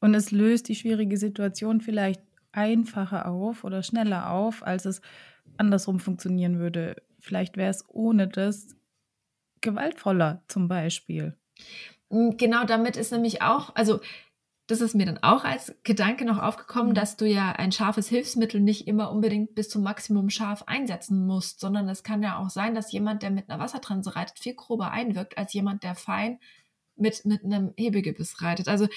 Und 0.00 0.14
es 0.14 0.30
löst 0.30 0.68
die 0.68 0.74
schwierige 0.74 1.16
Situation 1.16 1.80
vielleicht 1.80 2.22
einfacher 2.52 3.26
auf 3.28 3.64
oder 3.64 3.82
schneller 3.82 4.30
auf, 4.30 4.66
als 4.66 4.84
es 4.84 5.00
andersrum 5.56 6.00
funktionieren 6.00 6.58
würde. 6.58 6.96
Vielleicht 7.20 7.56
wäre 7.56 7.70
es 7.70 7.84
ohne 7.88 8.28
das 8.28 8.76
gewaltvoller 9.60 10.42
zum 10.48 10.68
Beispiel. 10.68 11.36
Hm, 12.10 12.36
genau 12.36 12.64
damit 12.64 12.96
ist 12.96 13.12
nämlich 13.12 13.42
auch, 13.42 13.74
also 13.74 14.00
das 14.68 14.82
ist 14.82 14.94
mir 14.94 15.06
dann 15.06 15.18
auch 15.22 15.44
als 15.44 15.74
Gedanke 15.82 16.26
noch 16.26 16.38
aufgekommen, 16.38 16.90
mhm. 16.90 16.94
dass 16.94 17.16
du 17.16 17.26
ja 17.26 17.52
ein 17.52 17.72
scharfes 17.72 18.06
Hilfsmittel 18.08 18.60
nicht 18.60 18.86
immer 18.86 19.10
unbedingt 19.10 19.54
bis 19.54 19.70
zum 19.70 19.82
Maximum 19.82 20.28
scharf 20.28 20.64
einsetzen 20.66 21.26
musst, 21.26 21.58
sondern 21.58 21.88
es 21.88 22.02
kann 22.02 22.22
ja 22.22 22.38
auch 22.38 22.50
sein, 22.50 22.74
dass 22.74 22.92
jemand, 22.92 23.22
der 23.22 23.30
mit 23.30 23.48
einer 23.48 23.58
Wassertranse 23.58 24.14
reitet, 24.14 24.38
viel 24.38 24.54
grober 24.54 24.90
einwirkt 24.90 25.38
als 25.38 25.54
jemand, 25.54 25.84
der 25.84 25.94
fein 25.94 26.38
mit, 26.96 27.24
mit 27.24 27.44
einem 27.44 27.72
Hebelgebiss 27.76 28.42
reitet. 28.42 28.68
Also, 28.68 28.88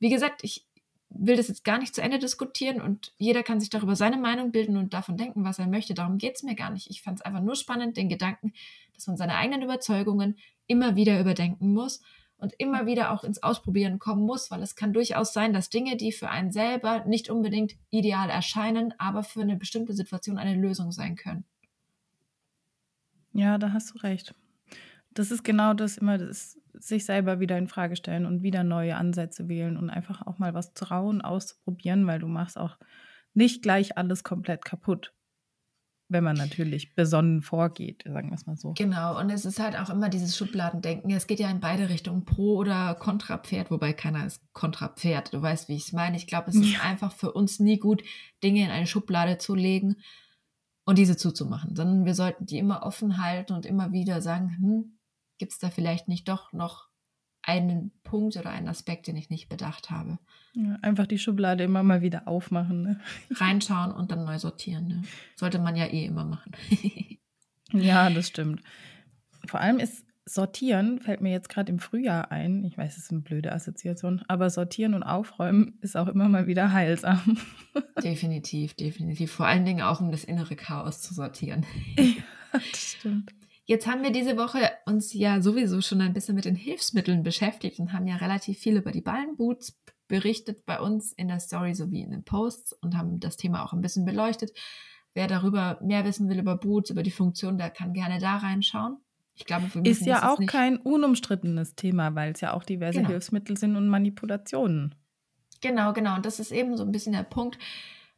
wie 0.00 0.10
gesagt, 0.10 0.42
ich 0.42 0.66
will 1.08 1.36
das 1.36 1.46
jetzt 1.46 1.62
gar 1.62 1.78
nicht 1.78 1.94
zu 1.94 2.02
Ende 2.02 2.18
diskutieren 2.18 2.80
und 2.80 3.12
jeder 3.16 3.44
kann 3.44 3.60
sich 3.60 3.70
darüber 3.70 3.94
seine 3.94 4.16
Meinung 4.16 4.50
bilden 4.50 4.76
und 4.76 4.92
davon 4.92 5.16
denken, 5.16 5.44
was 5.44 5.60
er 5.60 5.68
möchte. 5.68 5.94
Darum 5.94 6.18
geht 6.18 6.34
es 6.34 6.42
mir 6.42 6.56
gar 6.56 6.70
nicht. 6.70 6.90
Ich 6.90 7.02
fand 7.02 7.20
es 7.20 7.24
einfach 7.24 7.42
nur 7.42 7.54
spannend, 7.54 7.96
den 7.96 8.08
Gedanken, 8.08 8.54
dass 8.94 9.06
man 9.06 9.16
seine 9.16 9.36
eigenen 9.36 9.62
Überzeugungen 9.62 10.36
immer 10.66 10.96
wieder 10.96 11.20
überdenken 11.20 11.72
muss 11.72 12.00
und 12.42 12.54
immer 12.58 12.86
wieder 12.86 13.12
auch 13.12 13.22
ins 13.22 13.40
Ausprobieren 13.42 14.00
kommen 14.00 14.26
muss, 14.26 14.50
weil 14.50 14.62
es 14.62 14.74
kann 14.74 14.92
durchaus 14.92 15.32
sein, 15.32 15.52
dass 15.52 15.70
Dinge, 15.70 15.96
die 15.96 16.10
für 16.10 16.28
einen 16.28 16.50
selber 16.50 17.04
nicht 17.04 17.30
unbedingt 17.30 17.74
ideal 17.90 18.28
erscheinen, 18.28 18.92
aber 18.98 19.22
für 19.22 19.42
eine 19.42 19.56
bestimmte 19.56 19.92
Situation 19.92 20.38
eine 20.38 20.56
Lösung 20.56 20.90
sein 20.90 21.14
können. 21.14 21.44
Ja, 23.32 23.58
da 23.58 23.72
hast 23.72 23.94
du 23.94 23.98
recht. 23.98 24.34
Das 25.14 25.30
ist 25.30 25.44
genau 25.44 25.72
das 25.72 25.98
immer, 25.98 26.18
das 26.18 26.58
sich 26.74 27.04
selber 27.04 27.38
wieder 27.38 27.56
in 27.58 27.68
Frage 27.68 27.94
stellen 27.94 28.26
und 28.26 28.42
wieder 28.42 28.64
neue 28.64 28.96
Ansätze 28.96 29.48
wählen 29.48 29.76
und 29.76 29.88
einfach 29.88 30.26
auch 30.26 30.40
mal 30.40 30.52
was 30.52 30.74
trauen, 30.74 31.20
auszuprobieren, 31.20 32.08
weil 32.08 32.18
du 32.18 32.26
machst 32.26 32.58
auch 32.58 32.76
nicht 33.34 33.62
gleich 33.62 33.96
alles 33.96 34.24
komplett 34.24 34.64
kaputt. 34.64 35.14
Wenn 36.12 36.24
man 36.24 36.36
natürlich 36.36 36.94
besonnen 36.94 37.42
vorgeht, 37.42 38.04
sagen 38.04 38.30
wir 38.30 38.34
es 38.34 38.46
mal 38.46 38.56
so. 38.56 38.74
Genau, 38.74 39.18
und 39.18 39.30
es 39.30 39.44
ist 39.44 39.58
halt 39.58 39.78
auch 39.78 39.90
immer 39.90 40.08
dieses 40.08 40.36
Schubladendenken. 40.36 41.10
Es 41.10 41.26
geht 41.26 41.40
ja 41.40 41.50
in 41.50 41.60
beide 41.60 41.88
Richtungen, 41.88 42.24
pro 42.24 42.56
oder 42.56 42.94
kontra 42.94 43.38
Pferd, 43.38 43.70
wobei 43.70 43.92
keiner 43.92 44.26
ist 44.26 44.42
kontra 44.52 44.88
Pferd. 44.88 45.32
Du 45.32 45.42
weißt, 45.42 45.68
wie 45.68 45.76
ich 45.76 45.86
es 45.86 45.92
meine. 45.92 46.16
Ich 46.16 46.26
glaube, 46.26 46.50
es 46.50 46.56
ist 46.56 46.84
einfach 46.84 47.12
für 47.12 47.32
uns 47.32 47.58
nie 47.58 47.78
gut, 47.78 48.02
Dinge 48.42 48.64
in 48.64 48.70
eine 48.70 48.86
Schublade 48.86 49.38
zu 49.38 49.54
legen 49.54 49.96
und 50.84 50.98
diese 50.98 51.16
zuzumachen, 51.16 51.74
sondern 51.76 52.04
wir 52.04 52.14
sollten 52.14 52.46
die 52.46 52.58
immer 52.58 52.82
offen 52.82 53.22
halten 53.22 53.52
und 53.52 53.66
immer 53.66 53.92
wieder 53.92 54.20
sagen, 54.20 54.56
hm, 54.58 54.98
gibt 55.38 55.52
es 55.52 55.58
da 55.58 55.70
vielleicht 55.70 56.08
nicht 56.08 56.28
doch 56.28 56.52
noch 56.52 56.91
einen 57.42 57.90
Punkt 58.04 58.36
oder 58.36 58.50
einen 58.50 58.68
Aspekt, 58.68 59.06
den 59.06 59.16
ich 59.16 59.30
nicht 59.30 59.48
bedacht 59.48 59.90
habe. 59.90 60.18
Ja, 60.54 60.78
einfach 60.82 61.06
die 61.06 61.18
Schublade 61.18 61.64
immer 61.64 61.82
mal 61.82 62.02
wieder 62.02 62.28
aufmachen. 62.28 62.82
Ne? 62.82 63.00
Reinschauen 63.30 63.92
und 63.92 64.10
dann 64.12 64.24
neu 64.24 64.38
sortieren. 64.38 64.86
Ne? 64.86 65.02
Sollte 65.36 65.58
man 65.58 65.76
ja 65.76 65.86
eh 65.86 66.04
immer 66.04 66.24
machen. 66.24 66.52
ja, 67.72 68.10
das 68.10 68.28
stimmt. 68.28 68.62
Vor 69.46 69.60
allem 69.60 69.78
ist 69.78 70.04
Sortieren, 70.24 71.00
fällt 71.00 71.20
mir 71.20 71.32
jetzt 71.32 71.48
gerade 71.48 71.72
im 71.72 71.80
Frühjahr 71.80 72.30
ein. 72.30 72.64
Ich 72.64 72.78
weiß, 72.78 72.96
es 72.96 73.04
ist 73.04 73.10
eine 73.10 73.22
blöde 73.22 73.52
Assoziation, 73.52 74.22
aber 74.28 74.50
Sortieren 74.50 74.94
und 74.94 75.02
Aufräumen 75.02 75.78
ist 75.80 75.96
auch 75.96 76.06
immer 76.06 76.28
mal 76.28 76.46
wieder 76.46 76.72
heilsam. 76.72 77.38
definitiv, 78.04 78.74
definitiv. 78.74 79.32
Vor 79.32 79.46
allen 79.46 79.64
Dingen 79.64 79.82
auch, 79.82 80.00
um 80.00 80.12
das 80.12 80.22
innere 80.22 80.54
Chaos 80.54 81.00
zu 81.00 81.12
sortieren. 81.12 81.66
ja, 81.96 82.22
das 82.52 82.96
stimmt. 82.98 83.34
Jetzt 83.72 83.86
haben 83.86 84.02
wir 84.02 84.12
diese 84.12 84.36
Woche 84.36 84.70
uns 84.84 85.14
ja 85.14 85.40
sowieso 85.40 85.80
schon 85.80 86.02
ein 86.02 86.12
bisschen 86.12 86.34
mit 86.34 86.44
den 86.44 86.54
Hilfsmitteln 86.54 87.22
beschäftigt 87.22 87.78
und 87.78 87.94
haben 87.94 88.06
ja 88.06 88.16
relativ 88.16 88.58
viel 88.58 88.76
über 88.76 88.92
die 88.92 89.00
Ballenboots 89.00 89.80
berichtet 90.08 90.66
bei 90.66 90.78
uns 90.78 91.14
in 91.14 91.28
der 91.28 91.40
Story 91.40 91.74
sowie 91.74 92.02
in 92.02 92.10
den 92.10 92.22
Posts 92.22 92.74
und 92.74 92.98
haben 92.98 93.18
das 93.18 93.38
Thema 93.38 93.64
auch 93.64 93.72
ein 93.72 93.80
bisschen 93.80 94.04
beleuchtet. 94.04 94.52
Wer 95.14 95.26
darüber 95.26 95.78
mehr 95.80 96.04
wissen 96.04 96.28
will 96.28 96.38
über 96.38 96.58
Boots, 96.58 96.90
über 96.90 97.02
die 97.02 97.10
Funktion, 97.10 97.56
der 97.56 97.70
kann 97.70 97.94
gerne 97.94 98.18
da 98.18 98.36
reinschauen. 98.36 98.98
Ich 99.36 99.46
glaube, 99.46 99.68
für 99.68 99.80
ist 99.80 100.04
ja 100.04 100.30
auch 100.30 100.38
kein 100.46 100.76
unumstrittenes 100.76 101.74
Thema, 101.74 102.14
weil 102.14 102.32
es 102.32 102.42
ja 102.42 102.52
auch 102.52 102.64
diverse 102.64 102.98
genau. 102.98 103.08
Hilfsmittel 103.08 103.56
sind 103.56 103.76
und 103.76 103.88
Manipulationen. 103.88 104.94
Genau, 105.62 105.94
genau. 105.94 106.16
Und 106.16 106.26
das 106.26 106.40
ist 106.40 106.52
eben 106.52 106.76
so 106.76 106.84
ein 106.84 106.92
bisschen 106.92 107.14
der 107.14 107.22
Punkt. 107.22 107.56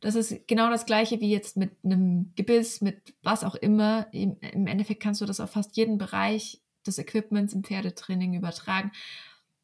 Das 0.05 0.17
ist 0.17 0.47
genau 0.47 0.69
das 0.69 0.85
gleiche 0.85 1.19
wie 1.23 1.31
jetzt 1.31 1.57
mit 1.57 1.83
einem 1.83 2.35
Gebiss, 2.37 2.83
mit 2.83 3.15
was 3.23 3.43
auch 3.43 3.55
immer. 3.55 4.07
Im, 4.13 4.37
Endeffekt 4.67 5.03
kannst 5.03 5.23
du 5.23 5.25
das 5.25 5.41
auf 5.41 5.53
fast 5.53 5.79
jeden 5.79 5.97
Bereich 5.97 6.61
des 6.87 6.99
Equipments 6.99 7.55
im 7.55 7.65
Pferdetraining 7.65 8.35
übertragen, 8.35 8.93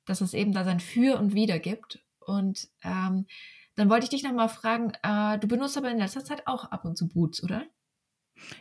dass 0.07 0.23
es 0.23 0.33
eben 0.33 0.53
da 0.53 0.65
sein 0.65 0.81
Für 0.81 1.19
und 1.19 1.35
Wider 1.35 1.59
gibt. 1.59 2.03
Und 2.21 2.69
ähm, 2.83 3.27
dann 3.75 3.91
wollte 3.91 4.05
ich 4.05 4.09
dich 4.09 4.23
nochmal 4.23 4.49
fragen, 4.49 4.93
äh, 5.03 5.39
du 5.39 5.47
benutzt 5.47 5.77
aber 5.77 5.91
in 5.91 5.99
letzter 5.99 6.25
Zeit 6.25 6.47
auch 6.47 6.65
ab 6.71 6.87
und 6.87 6.97
zu 6.97 7.07
Boots, 7.07 7.43
oder? 7.43 7.67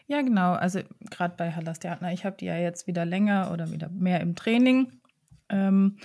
Ja, 0.07 0.21
genau. 0.21 0.51
Also 0.51 0.81
gerade 1.09 1.35
bei 1.37 1.49
Halastiatna, 1.49 2.11
ich 2.11 2.25
habe 2.25 2.35
die 2.35 2.45
ja 2.45 2.57
jetzt 2.57 2.87
wieder 2.87 3.05
länger 3.05 3.51
oder 3.53 3.71
wieder 3.71 3.87
mehr 3.87 4.19
im 4.19 4.35
Training. 4.35 4.99
Ähm, 5.47 5.95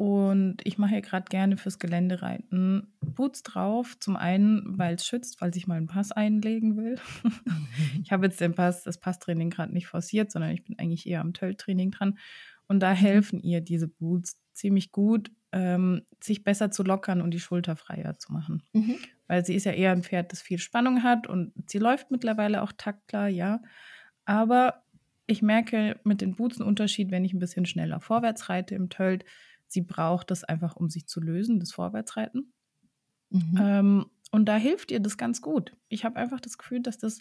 und 0.00 0.56
ich 0.64 0.78
mache 0.78 0.92
hier 0.92 1.02
gerade 1.02 1.26
gerne 1.28 1.58
fürs 1.58 1.78
Geländereiten 1.78 2.90
Boots 3.04 3.42
drauf. 3.42 3.98
Zum 4.00 4.16
einen, 4.16 4.78
weil 4.78 4.94
es 4.94 5.06
schützt, 5.06 5.38
falls 5.38 5.58
ich 5.58 5.66
mal 5.66 5.74
einen 5.74 5.88
Pass 5.88 6.10
einlegen 6.10 6.78
will. 6.78 6.98
ich 8.02 8.10
habe 8.10 8.24
jetzt 8.24 8.40
den 8.40 8.54
Pass, 8.54 8.82
das 8.82 8.96
Passtraining 8.96 9.50
gerade 9.50 9.74
nicht 9.74 9.88
forciert, 9.88 10.32
sondern 10.32 10.52
ich 10.52 10.64
bin 10.64 10.78
eigentlich 10.78 11.06
eher 11.06 11.20
am 11.20 11.34
Tölltraining 11.34 11.90
dran. 11.90 12.16
Und 12.66 12.80
da 12.80 12.92
helfen 12.92 13.42
ihr 13.42 13.60
diese 13.60 13.88
Boots 13.88 14.40
ziemlich 14.54 14.90
gut, 14.90 15.32
ähm, 15.52 16.06
sich 16.18 16.44
besser 16.44 16.70
zu 16.70 16.82
lockern 16.82 17.20
und 17.20 17.32
die 17.32 17.38
Schulter 17.38 17.76
freier 17.76 18.18
zu 18.18 18.32
machen. 18.32 18.62
Mhm. 18.72 18.96
Weil 19.26 19.44
sie 19.44 19.54
ist 19.54 19.64
ja 19.64 19.72
eher 19.72 19.92
ein 19.92 20.02
Pferd, 20.02 20.32
das 20.32 20.40
viel 20.40 20.56
Spannung 20.58 21.02
hat 21.02 21.26
und 21.26 21.52
sie 21.66 21.78
läuft 21.78 22.10
mittlerweile 22.10 22.62
auch 22.62 22.72
taktklar, 22.72 23.28
ja. 23.28 23.60
Aber 24.24 24.82
ich 25.26 25.42
merke 25.42 26.00
mit 26.04 26.22
den 26.22 26.36
Boots 26.36 26.58
einen 26.58 26.70
Unterschied, 26.70 27.10
wenn 27.10 27.26
ich 27.26 27.34
ein 27.34 27.38
bisschen 27.38 27.66
schneller 27.66 28.00
vorwärts 28.00 28.48
reite 28.48 28.74
im 28.74 28.88
Tölt 28.88 29.26
sie 29.70 29.82
braucht 29.82 30.30
das 30.30 30.44
einfach, 30.44 30.76
um 30.76 30.90
sich 30.90 31.06
zu 31.06 31.20
lösen, 31.20 31.60
das 31.60 31.72
Vorwärtsreiten. 31.72 32.52
Mhm. 33.30 33.58
Ähm, 33.58 34.06
und 34.32 34.46
da 34.46 34.56
hilft 34.56 34.90
ihr 34.90 35.00
das 35.00 35.16
ganz 35.16 35.40
gut. 35.40 35.76
Ich 35.88 36.04
habe 36.04 36.16
einfach 36.16 36.40
das 36.40 36.58
Gefühl, 36.58 36.80
dass 36.80 36.98
das 36.98 37.20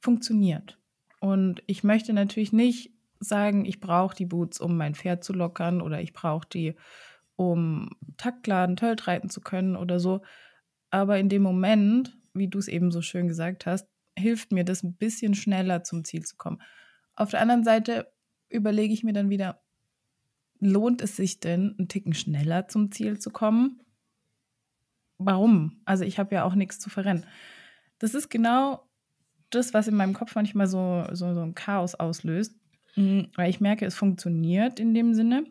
funktioniert. 0.00 0.78
Und 1.20 1.62
ich 1.66 1.82
möchte 1.82 2.12
natürlich 2.12 2.52
nicht 2.52 2.92
sagen, 3.18 3.64
ich 3.64 3.80
brauche 3.80 4.14
die 4.14 4.26
Boots, 4.26 4.60
um 4.60 4.76
mein 4.76 4.94
Pferd 4.94 5.24
zu 5.24 5.32
lockern 5.32 5.82
oder 5.82 6.00
ich 6.00 6.12
brauche 6.12 6.48
die, 6.48 6.74
um 7.36 7.90
taktklar 8.16 8.74
Tölt 8.76 9.06
reiten 9.06 9.28
zu 9.28 9.40
können 9.40 9.76
oder 9.76 9.98
so. 9.98 10.22
Aber 10.90 11.18
in 11.18 11.28
dem 11.28 11.42
Moment, 11.42 12.16
wie 12.34 12.48
du 12.48 12.58
es 12.58 12.68
eben 12.68 12.90
so 12.90 13.02
schön 13.02 13.28
gesagt 13.28 13.66
hast, 13.66 13.88
hilft 14.18 14.52
mir 14.52 14.64
das 14.64 14.82
ein 14.82 14.94
bisschen 14.96 15.34
schneller 15.34 15.84
zum 15.84 16.04
Ziel 16.04 16.24
zu 16.24 16.36
kommen. 16.36 16.60
Auf 17.14 17.30
der 17.30 17.40
anderen 17.40 17.64
Seite 17.64 18.12
überlege 18.48 18.92
ich 18.92 19.04
mir 19.04 19.12
dann 19.12 19.30
wieder, 19.30 19.62
lohnt 20.60 21.02
es 21.02 21.16
sich 21.16 21.40
denn, 21.40 21.74
einen 21.78 21.88
Ticken 21.88 22.14
schneller 22.14 22.68
zum 22.68 22.92
Ziel 22.92 23.18
zu 23.18 23.30
kommen? 23.30 23.80
Warum? 25.18 25.80
Also 25.84 26.04
ich 26.04 26.18
habe 26.18 26.34
ja 26.34 26.44
auch 26.44 26.54
nichts 26.54 26.78
zu 26.78 26.88
verrennen. 26.88 27.26
Das 27.98 28.14
ist 28.14 28.30
genau 28.30 28.88
das, 29.50 29.74
was 29.74 29.88
in 29.88 29.96
meinem 29.96 30.14
Kopf 30.14 30.34
manchmal 30.34 30.66
so, 30.66 31.04
so, 31.12 31.34
so 31.34 31.42
ein 31.42 31.54
Chaos 31.54 31.94
auslöst, 31.94 32.54
mm, 32.96 33.22
weil 33.34 33.50
ich 33.50 33.60
merke, 33.60 33.84
es 33.84 33.94
funktioniert 33.94 34.80
in 34.80 34.94
dem 34.94 35.14
Sinne. 35.14 35.44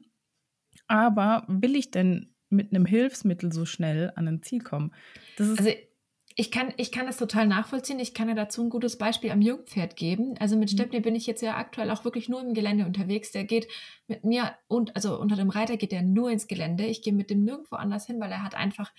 Aber 0.88 1.44
will 1.48 1.76
ich 1.76 1.92
denn 1.92 2.34
mit 2.50 2.74
einem 2.74 2.86
Hilfsmittel 2.86 3.52
so 3.52 3.66
schnell 3.66 4.12
an 4.16 4.28
ein 4.28 4.42
Ziel 4.42 4.62
kommen? 4.62 4.92
also 5.38 5.70
ich 6.40 6.52
kann, 6.52 6.74
ich 6.78 6.94
kann 6.94 7.06
das 7.06 7.18
total 7.18 7.48
nachvollziehen. 7.48 8.00
Ich 8.00 8.14
kann 8.14 8.30
ja 8.30 8.34
dazu 8.34 8.64
ein 8.64 8.70
gutes 8.70 8.98
Beispiel 8.98 9.32
am 9.32 9.42
Jungpferd 9.42 9.98
geben. 9.98 10.36
Also 10.40 10.56
mit 10.56 10.72
mhm. 10.72 10.78
Stepney 10.78 11.02
bin 11.02 11.14
ich 11.14 11.28
jetzt 11.28 11.42
ja 11.42 11.58
aktuell 11.58 11.92
auch 11.92 12.06
wirklich 12.06 12.30
nur 12.30 12.40
im 12.40 12.54
Gelände 12.54 12.86
unterwegs. 12.86 13.34
Der 13.34 13.44
geht 13.44 13.68
mit 14.08 14.24
mir 14.24 14.54
und, 14.70 14.96
also 14.96 15.20
unter 15.20 15.36
dem 15.36 15.50
Reiter 15.50 15.76
geht 15.76 15.92
er 15.92 16.02
nur 16.02 16.32
ins 16.32 16.48
Gelände. 16.48 16.86
Ich 16.86 17.02
gehe 17.02 17.12
mit 17.12 17.30
dem 17.30 17.44
nirgendwo 17.44 17.76
anders 17.76 18.06
hin, 18.06 18.22
weil 18.22 18.32
er 18.32 18.42
hat 18.42 18.56
einfach 18.56 18.94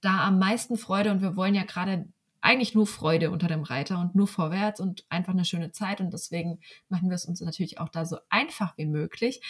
da 0.00 0.28
am 0.28 0.38
meisten 0.38 0.76
Freude 0.76 1.10
und 1.10 1.22
wir 1.22 1.34
wollen 1.34 1.56
ja 1.56 1.64
gerade 1.64 2.06
eigentlich 2.40 2.76
nur 2.76 2.86
Freude 2.86 3.32
unter 3.32 3.48
dem 3.48 3.64
Reiter 3.64 3.98
und 3.98 4.14
nur 4.14 4.28
vorwärts 4.28 4.78
und 4.78 5.06
einfach 5.08 5.32
eine 5.32 5.44
schöne 5.44 5.72
Zeit 5.72 6.00
und 6.00 6.12
deswegen 6.12 6.60
machen 6.88 7.08
wir 7.08 7.16
es 7.16 7.24
uns 7.24 7.40
natürlich 7.40 7.80
auch 7.80 7.88
da 7.88 8.04
so 8.04 8.18
einfach 8.28 8.78
wie 8.78 8.86
möglich. 8.86 9.40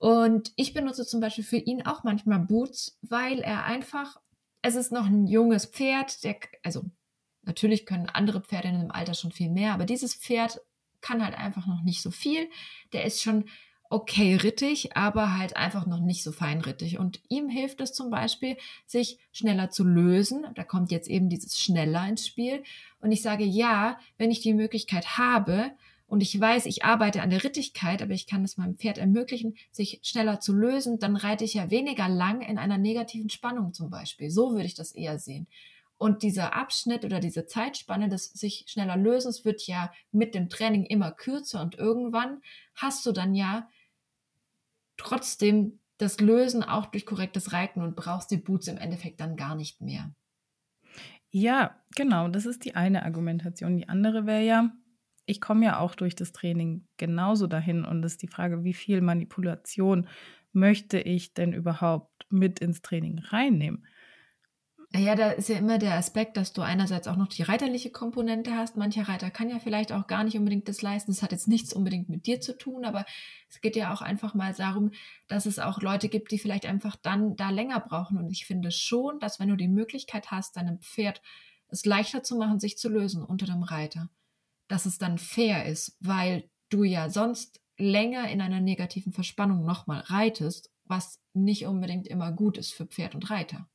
Und 0.00 0.52
ich 0.56 0.74
benutze 0.74 1.06
zum 1.06 1.20
Beispiel 1.20 1.44
für 1.44 1.56
ihn 1.56 1.86
auch 1.86 2.02
manchmal 2.02 2.40
Boots, 2.40 2.98
weil 3.02 3.38
er 3.38 3.64
einfach 3.64 4.16
es 4.66 4.74
ist 4.74 4.92
noch 4.92 5.06
ein 5.06 5.26
junges 5.26 5.66
Pferd, 5.66 6.24
der, 6.24 6.36
also 6.64 6.84
natürlich 7.42 7.86
können 7.86 8.08
andere 8.08 8.40
Pferde 8.40 8.68
in 8.68 8.80
dem 8.80 8.90
Alter 8.90 9.14
schon 9.14 9.30
viel 9.30 9.48
mehr, 9.48 9.72
aber 9.72 9.84
dieses 9.84 10.14
Pferd 10.14 10.60
kann 11.00 11.24
halt 11.24 11.38
einfach 11.38 11.66
noch 11.66 11.82
nicht 11.82 12.02
so 12.02 12.10
viel. 12.10 12.50
Der 12.92 13.04
ist 13.04 13.22
schon 13.22 13.44
okay 13.88 14.34
rittig, 14.34 14.96
aber 14.96 15.38
halt 15.38 15.56
einfach 15.56 15.86
noch 15.86 16.00
nicht 16.00 16.24
so 16.24 16.32
feinrittig. 16.32 16.98
Und 16.98 17.20
ihm 17.28 17.48
hilft 17.48 17.80
es 17.80 17.92
zum 17.92 18.10
Beispiel, 18.10 18.56
sich 18.86 19.20
schneller 19.30 19.70
zu 19.70 19.84
lösen. 19.84 20.46
Da 20.56 20.64
kommt 20.64 20.90
jetzt 20.90 21.08
eben 21.08 21.28
dieses 21.28 21.60
schneller 21.60 22.08
ins 22.08 22.26
Spiel. 22.26 22.64
Und 23.00 23.12
ich 23.12 23.22
sage, 23.22 23.44
ja, 23.44 24.00
wenn 24.18 24.32
ich 24.32 24.40
die 24.40 24.54
Möglichkeit 24.54 25.16
habe, 25.18 25.70
und 26.06 26.22
ich 26.22 26.38
weiß, 26.40 26.66
ich 26.66 26.84
arbeite 26.84 27.22
an 27.22 27.30
der 27.30 27.42
Rittigkeit, 27.42 28.00
aber 28.00 28.12
ich 28.12 28.26
kann 28.26 28.44
es 28.44 28.56
meinem 28.56 28.76
Pferd 28.76 28.98
ermöglichen, 28.98 29.56
sich 29.72 30.00
schneller 30.02 30.38
zu 30.38 30.52
lösen, 30.52 30.98
dann 30.98 31.16
reite 31.16 31.44
ich 31.44 31.54
ja 31.54 31.70
weniger 31.70 32.08
lang 32.08 32.42
in 32.42 32.58
einer 32.58 32.78
negativen 32.78 33.28
Spannung 33.28 33.72
zum 33.72 33.90
Beispiel. 33.90 34.30
So 34.30 34.52
würde 34.52 34.66
ich 34.66 34.74
das 34.74 34.92
eher 34.92 35.18
sehen. 35.18 35.48
Und 35.98 36.22
dieser 36.22 36.54
Abschnitt 36.54 37.04
oder 37.04 37.20
diese 37.20 37.46
Zeitspanne 37.46 38.08
des 38.08 38.26
sich 38.26 38.66
schneller 38.68 38.96
Lösens 38.96 39.44
wird 39.44 39.66
ja 39.66 39.90
mit 40.12 40.34
dem 40.34 40.48
Training 40.48 40.84
immer 40.84 41.10
kürzer 41.10 41.62
und 41.62 41.74
irgendwann 41.74 42.42
hast 42.74 43.04
du 43.06 43.12
dann 43.12 43.34
ja 43.34 43.68
trotzdem 44.96 45.80
das 45.98 46.20
Lösen 46.20 46.62
auch 46.62 46.86
durch 46.86 47.06
korrektes 47.06 47.52
Reiten 47.52 47.80
und 47.80 47.96
brauchst 47.96 48.30
die 48.30 48.36
Boots 48.36 48.68
im 48.68 48.76
Endeffekt 48.76 49.20
dann 49.20 49.36
gar 49.36 49.54
nicht 49.54 49.80
mehr. 49.80 50.14
Ja, 51.30 51.82
genau, 51.96 52.28
das 52.28 52.46
ist 52.46 52.64
die 52.64 52.76
eine 52.76 53.04
Argumentation. 53.04 53.76
Die 53.76 53.88
andere 53.88 54.26
wäre 54.26 54.42
ja, 54.42 54.70
ich 55.26 55.40
komme 55.40 55.66
ja 55.66 55.78
auch 55.80 55.94
durch 55.94 56.14
das 56.14 56.32
Training 56.32 56.86
genauso 56.96 57.46
dahin 57.46 57.84
und 57.84 58.04
es 58.04 58.12
ist 58.12 58.22
die 58.22 58.28
Frage, 58.28 58.64
wie 58.64 58.74
viel 58.74 59.00
Manipulation 59.00 60.08
möchte 60.52 60.98
ich 60.98 61.34
denn 61.34 61.52
überhaupt 61.52 62.26
mit 62.30 62.60
ins 62.60 62.80
Training 62.82 63.18
reinnehmen? 63.18 63.86
Ja, 64.94 65.14
da 65.16 65.30
ist 65.32 65.48
ja 65.48 65.58
immer 65.58 65.78
der 65.78 65.94
Aspekt, 65.94 66.36
dass 66.36 66.52
du 66.52 66.62
einerseits 66.62 67.08
auch 67.08 67.16
noch 67.16 67.26
die 67.26 67.42
reiterliche 67.42 67.90
Komponente 67.90 68.54
hast. 68.54 68.76
Mancher 68.76 69.08
Reiter 69.08 69.30
kann 69.30 69.50
ja 69.50 69.58
vielleicht 69.58 69.92
auch 69.92 70.06
gar 70.06 70.22
nicht 70.24 70.38
unbedingt 70.38 70.68
das 70.68 70.80
leisten. 70.80 71.10
Das 71.10 71.22
hat 71.22 71.32
jetzt 71.32 71.48
nichts 71.48 71.72
unbedingt 71.72 72.08
mit 72.08 72.26
dir 72.26 72.40
zu 72.40 72.56
tun, 72.56 72.84
aber 72.84 73.04
es 73.50 73.60
geht 73.60 73.76
ja 73.76 73.92
auch 73.92 74.00
einfach 74.00 74.34
mal 74.34 74.54
darum, 74.54 74.92
dass 75.26 75.44
es 75.44 75.58
auch 75.58 75.82
Leute 75.82 76.08
gibt, 76.08 76.30
die 76.30 76.38
vielleicht 76.38 76.66
einfach 76.66 76.96
dann 76.96 77.36
da 77.36 77.50
länger 77.50 77.80
brauchen. 77.80 78.16
Und 78.16 78.30
ich 78.30 78.46
finde 78.46 78.70
schon, 78.70 79.18
dass 79.18 79.40
wenn 79.40 79.48
du 79.48 79.56
die 79.56 79.68
Möglichkeit 79.68 80.30
hast, 80.30 80.56
deinem 80.56 80.78
Pferd 80.78 81.20
es 81.68 81.84
leichter 81.84 82.22
zu 82.22 82.36
machen, 82.36 82.60
sich 82.60 82.78
zu 82.78 82.88
lösen 82.88 83.24
unter 83.24 83.46
dem 83.46 83.64
Reiter, 83.64 84.08
dass 84.68 84.86
es 84.86 84.98
dann 84.98 85.18
fair 85.18 85.66
ist, 85.66 85.96
weil 86.00 86.48
du 86.68 86.84
ja 86.84 87.10
sonst 87.10 87.60
länger 87.78 88.30
in 88.30 88.40
einer 88.40 88.60
negativen 88.60 89.12
Verspannung 89.12 89.64
nochmal 89.64 90.00
reitest, 90.06 90.70
was 90.84 91.20
nicht 91.34 91.66
unbedingt 91.66 92.06
immer 92.06 92.32
gut 92.32 92.58
ist 92.58 92.72
für 92.72 92.86
Pferd 92.86 93.14
und 93.14 93.30
Reiter. 93.30 93.68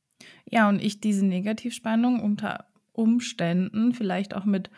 Ja, 0.50 0.68
und 0.68 0.82
ich 0.82 1.00
diese 1.00 1.24
Negativspannung 1.24 2.20
unter 2.20 2.66
Umständen 2.92 3.92
vielleicht 3.92 4.34
auch 4.34 4.44
mit 4.44 4.70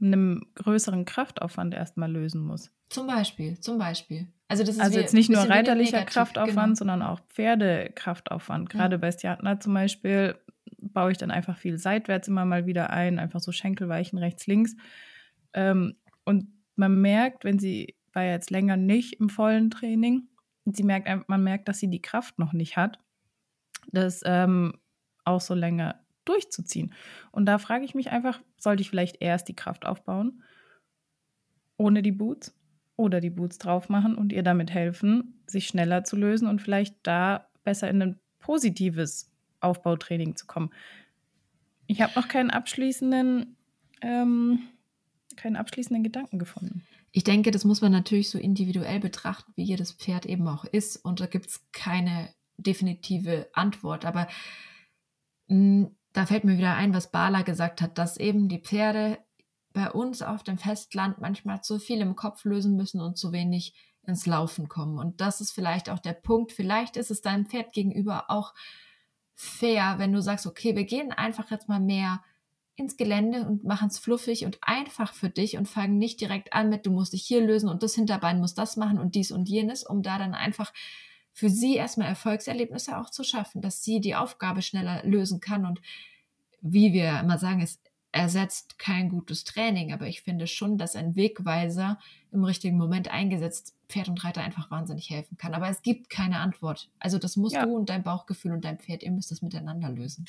einem 0.00 0.46
größeren 0.54 1.04
Kraftaufwand 1.04 1.74
erstmal 1.74 2.10
lösen 2.10 2.42
muss. 2.42 2.70
Zum 2.88 3.06
Beispiel, 3.06 3.58
zum 3.60 3.78
Beispiel. 3.78 4.26
Also, 4.48 4.64
das 4.64 4.74
ist 4.74 4.80
Also 4.80 4.98
jetzt 4.98 5.14
nicht 5.14 5.30
nur 5.30 5.48
reiterlicher 5.48 5.98
negativ, 5.98 6.14
Kraftaufwand, 6.14 6.56
genau. 6.56 6.74
sondern 6.74 7.02
auch 7.02 7.20
Pferdekraftaufwand. 7.30 8.68
Gerade 8.68 8.98
bei 8.98 9.10
Stjatna 9.10 9.60
zum 9.60 9.72
Beispiel 9.72 10.36
baue 10.78 11.12
ich 11.12 11.18
dann 11.18 11.30
einfach 11.30 11.56
viel 11.56 11.78
seitwärts 11.78 12.28
immer 12.28 12.44
mal 12.44 12.66
wieder 12.66 12.90
ein, 12.90 13.18
einfach 13.18 13.40
so 13.40 13.52
Schenkelweichen 13.52 14.18
rechts, 14.18 14.46
links. 14.46 14.76
Ähm, 15.54 15.96
und 16.24 16.46
man 16.76 17.00
merkt, 17.00 17.44
wenn 17.44 17.58
sie 17.58 17.96
war 18.12 18.24
jetzt 18.24 18.50
länger 18.50 18.76
nicht 18.76 19.14
im 19.14 19.30
vollen 19.30 19.70
Training, 19.70 20.28
sie 20.66 20.82
merkt, 20.82 21.28
man 21.28 21.42
merkt, 21.42 21.68
dass 21.68 21.78
sie 21.78 21.88
die 21.88 22.02
Kraft 22.02 22.38
noch 22.38 22.52
nicht 22.52 22.76
hat, 22.76 22.98
das 23.90 24.20
ähm, 24.26 24.74
auch 25.24 25.40
so 25.40 25.54
länger 25.54 26.04
durchzuziehen. 26.26 26.92
Und 27.30 27.46
da 27.46 27.58
frage 27.58 27.84
ich 27.84 27.94
mich 27.94 28.10
einfach, 28.10 28.40
sollte 28.58 28.82
ich 28.82 28.90
vielleicht 28.90 29.22
erst 29.22 29.48
die 29.48 29.56
Kraft 29.56 29.86
aufbauen, 29.86 30.42
ohne 31.78 32.02
die 32.02 32.12
Boots? 32.12 32.54
oder 32.96 33.20
die 33.20 33.30
Boots 33.30 33.58
drauf 33.58 33.88
machen 33.88 34.14
und 34.14 34.32
ihr 34.32 34.42
damit 34.42 34.70
helfen, 34.70 35.42
sich 35.46 35.66
schneller 35.66 36.04
zu 36.04 36.16
lösen 36.16 36.48
und 36.48 36.60
vielleicht 36.60 36.96
da 37.02 37.48
besser 37.64 37.88
in 37.88 38.02
ein 38.02 38.20
positives 38.38 39.30
Aufbautraining 39.60 40.36
zu 40.36 40.46
kommen. 40.46 40.70
Ich 41.86 42.00
habe 42.00 42.12
noch 42.16 42.28
keinen 42.28 42.50
abschließenden, 42.50 43.56
ähm, 44.00 44.60
keinen 45.36 45.56
abschließenden 45.56 46.02
Gedanken 46.02 46.38
gefunden. 46.38 46.84
Ich 47.12 47.24
denke, 47.24 47.50
das 47.50 47.64
muss 47.64 47.80
man 47.80 47.92
natürlich 47.92 48.30
so 48.30 48.38
individuell 48.38 49.00
betrachten, 49.00 49.52
wie 49.56 49.64
jedes 49.64 49.92
Pferd 49.92 50.26
eben 50.26 50.46
auch 50.48 50.64
ist. 50.64 50.96
Und 50.96 51.20
da 51.20 51.26
gibt 51.26 51.48
es 51.48 51.60
keine 51.72 52.32
definitive 52.56 53.48
Antwort. 53.52 54.04
Aber 54.04 54.28
mh, 55.48 55.90
da 56.12 56.26
fällt 56.26 56.44
mir 56.44 56.58
wieder 56.58 56.74
ein, 56.74 56.94
was 56.94 57.10
Bala 57.10 57.42
gesagt 57.42 57.82
hat, 57.82 57.98
dass 57.98 58.16
eben 58.16 58.48
die 58.48 58.60
Pferde 58.60 59.18
bei 59.72 59.90
uns 59.90 60.22
auf 60.22 60.42
dem 60.42 60.58
Festland 60.58 61.20
manchmal 61.20 61.62
zu 61.62 61.78
viel 61.78 62.00
im 62.00 62.16
Kopf 62.16 62.44
lösen 62.44 62.76
müssen 62.76 63.00
und 63.00 63.16
zu 63.16 63.32
wenig 63.32 63.74
ins 64.06 64.26
Laufen 64.26 64.68
kommen. 64.68 64.98
Und 64.98 65.20
das 65.20 65.40
ist 65.40 65.52
vielleicht 65.52 65.88
auch 65.88 65.98
der 65.98 66.12
Punkt. 66.12 66.52
Vielleicht 66.52 66.96
ist 66.96 67.10
es 67.10 67.22
deinem 67.22 67.46
Pferd 67.46 67.72
gegenüber 67.72 68.30
auch 68.30 68.54
fair, 69.34 69.94
wenn 69.98 70.12
du 70.12 70.20
sagst, 70.20 70.46
okay, 70.46 70.76
wir 70.76 70.84
gehen 70.84 71.12
einfach 71.12 71.50
jetzt 71.50 71.68
mal 71.68 71.80
mehr 71.80 72.22
ins 72.76 72.96
Gelände 72.96 73.46
und 73.46 73.64
machen 73.64 73.88
es 73.88 73.98
fluffig 73.98 74.44
und 74.44 74.58
einfach 74.62 75.12
für 75.12 75.28
dich 75.28 75.56
und 75.58 75.68
fangen 75.68 75.98
nicht 75.98 76.20
direkt 76.20 76.52
an 76.52 76.68
mit, 76.70 76.86
du 76.86 76.90
musst 76.90 77.12
dich 77.12 77.22
hier 77.22 77.40
lösen 77.44 77.68
und 77.68 77.82
das 77.82 77.94
Hinterbein 77.94 78.40
muss 78.40 78.54
das 78.54 78.76
machen 78.76 78.98
und 78.98 79.14
dies 79.14 79.30
und 79.30 79.48
jenes, 79.48 79.84
um 79.84 80.02
da 80.02 80.18
dann 80.18 80.34
einfach 80.34 80.72
für 81.34 81.48
sie 81.48 81.76
erstmal 81.76 82.08
Erfolgserlebnisse 82.08 82.98
auch 82.98 83.10
zu 83.10 83.24
schaffen, 83.24 83.62
dass 83.62 83.82
sie 83.82 84.00
die 84.00 84.14
Aufgabe 84.14 84.62
schneller 84.62 85.02
lösen 85.04 85.40
kann 85.40 85.66
und 85.66 85.80
wie 86.60 86.92
wir 86.92 87.20
immer 87.20 87.38
sagen, 87.38 87.60
es 87.60 87.80
ersetzt 88.12 88.78
kein 88.78 89.08
gutes 89.08 89.44
Training, 89.44 89.92
aber 89.92 90.06
ich 90.06 90.20
finde 90.22 90.46
schon, 90.46 90.76
dass 90.76 90.96
ein 90.96 91.16
Wegweiser 91.16 91.98
im 92.30 92.44
richtigen 92.44 92.76
Moment 92.76 93.08
eingesetzt 93.10 93.74
Pferd 93.88 94.08
und 94.08 94.22
Reiter 94.22 94.42
einfach 94.42 94.70
wahnsinnig 94.70 95.08
helfen 95.10 95.38
kann. 95.38 95.54
Aber 95.54 95.68
es 95.68 95.82
gibt 95.82 96.10
keine 96.10 96.38
Antwort. 96.40 96.90
Also 96.98 97.18
das 97.18 97.36
musst 97.36 97.54
Ja. 97.56 97.64
du 97.64 97.74
und 97.74 97.88
dein 97.88 98.02
Bauchgefühl 98.02 98.52
und 98.52 98.64
dein 98.64 98.78
Pferd, 98.78 99.02
ihr 99.02 99.10
müsst 99.10 99.30
das 99.30 99.40
miteinander 99.42 99.88
lösen. 99.90 100.26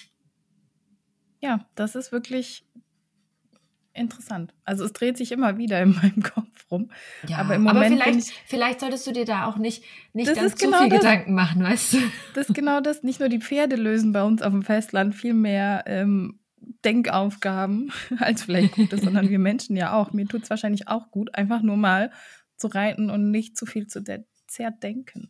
Ja, 1.43 1.65
das 1.75 1.95
ist 1.95 2.11
wirklich 2.13 2.65
interessant. 3.93 4.53
Also 4.65 4.85
es 4.85 4.93
dreht 4.93 5.17
sich 5.17 5.31
immer 5.31 5.57
wieder 5.57 5.81
in 5.81 5.91
meinem 6.01 6.23
Kopf 6.23 6.47
rum. 6.71 6.89
Ja, 7.27 7.37
Aber 7.39 7.55
im 7.55 7.63
Moment 7.63 7.89
bin 7.89 7.99
vielleicht, 7.99 8.19
ich- 8.29 8.33
vielleicht 8.47 8.79
solltest 8.79 9.05
du 9.05 9.11
dir 9.11 9.25
da 9.25 9.45
auch 9.45 9.57
nicht, 9.57 9.83
nicht 10.13 10.33
ganz 10.33 10.55
zu 10.55 10.65
genau 10.65 10.79
viel 10.79 10.89
das. 10.89 10.99
Gedanken 11.01 11.33
machen, 11.35 11.63
weißt 11.63 11.93
du? 11.93 11.97
Das 12.33 12.47
ist 12.49 12.55
genau 12.55 12.79
das. 12.81 13.03
Nicht 13.03 13.19
nur 13.19 13.29
die 13.29 13.39
Pferde 13.39 13.75
lösen 13.75 14.11
bei 14.13 14.23
uns 14.23 14.41
auf 14.41 14.51
dem 14.51 14.63
Festland 14.63 15.13
viel 15.13 15.33
mehr 15.33 15.83
ähm, 15.85 16.39
Denkaufgaben 16.85 17.91
als 18.19 18.43
vielleicht 18.43 18.73
Gutes, 18.75 19.01
sondern 19.01 19.29
wir 19.29 19.37
Menschen 19.39 19.75
ja 19.75 19.93
auch. 19.93 20.11
Mir 20.13 20.25
tut 20.27 20.43
es 20.43 20.49
wahrscheinlich 20.49 20.87
auch 20.87 21.11
gut, 21.11 21.35
einfach 21.35 21.61
nur 21.61 21.77
mal 21.77 22.11
zu 22.57 22.67
reiten 22.67 23.09
und 23.09 23.29
nicht 23.31 23.57
zu 23.57 23.65
viel 23.65 23.87
zu 23.87 24.01
de- 24.01 24.23
zerdenken. 24.47 25.29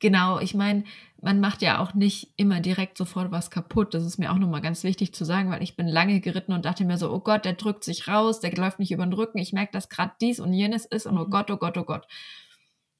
Genau, 0.00 0.38
ich 0.40 0.54
meine, 0.54 0.84
man 1.20 1.40
macht 1.40 1.62
ja 1.62 1.80
auch 1.80 1.94
nicht 1.94 2.32
immer 2.36 2.60
direkt 2.60 2.96
sofort 2.96 3.30
was 3.32 3.50
kaputt. 3.50 3.94
Das 3.94 4.04
ist 4.04 4.18
mir 4.18 4.32
auch 4.32 4.38
nochmal 4.38 4.60
ganz 4.60 4.84
wichtig 4.84 5.12
zu 5.14 5.24
sagen, 5.24 5.50
weil 5.50 5.62
ich 5.62 5.76
bin 5.76 5.88
lange 5.88 6.20
geritten 6.20 6.52
und 6.52 6.64
dachte 6.64 6.84
mir 6.84 6.98
so, 6.98 7.12
oh 7.12 7.20
Gott, 7.20 7.44
der 7.44 7.54
drückt 7.54 7.84
sich 7.84 8.08
raus, 8.08 8.40
der 8.40 8.52
läuft 8.52 8.78
nicht 8.78 8.92
über 8.92 9.04
den 9.04 9.12
Rücken. 9.12 9.38
Ich 9.38 9.52
merke, 9.52 9.72
dass 9.72 9.88
gerade 9.88 10.12
dies 10.20 10.40
und 10.40 10.52
jenes 10.52 10.84
ist 10.86 11.06
und 11.06 11.18
oh 11.18 11.26
Mhm. 11.26 11.30
Gott, 11.30 11.50
oh 11.50 11.56
Gott, 11.56 11.76
oh 11.78 11.84
Gott. 11.84 12.06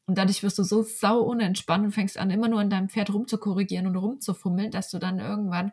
Und 0.07 0.17
dadurch 0.19 0.43
wirst 0.43 0.59
du 0.59 0.63
so 0.63 0.83
sau 0.83 1.21
unentspannt 1.21 1.85
und 1.85 1.93
fängst 1.93 2.19
an, 2.19 2.31
immer 2.31 2.49
nur 2.49 2.61
an 2.61 2.71
deinem 2.71 2.89
Pferd 2.89 3.13
rumzukorrigieren 3.13 3.87
und 3.87 3.97
rumzufummeln, 3.97 4.71
dass 4.71 4.91
du 4.91 4.99
dann 4.99 5.19
irgendwann 5.19 5.73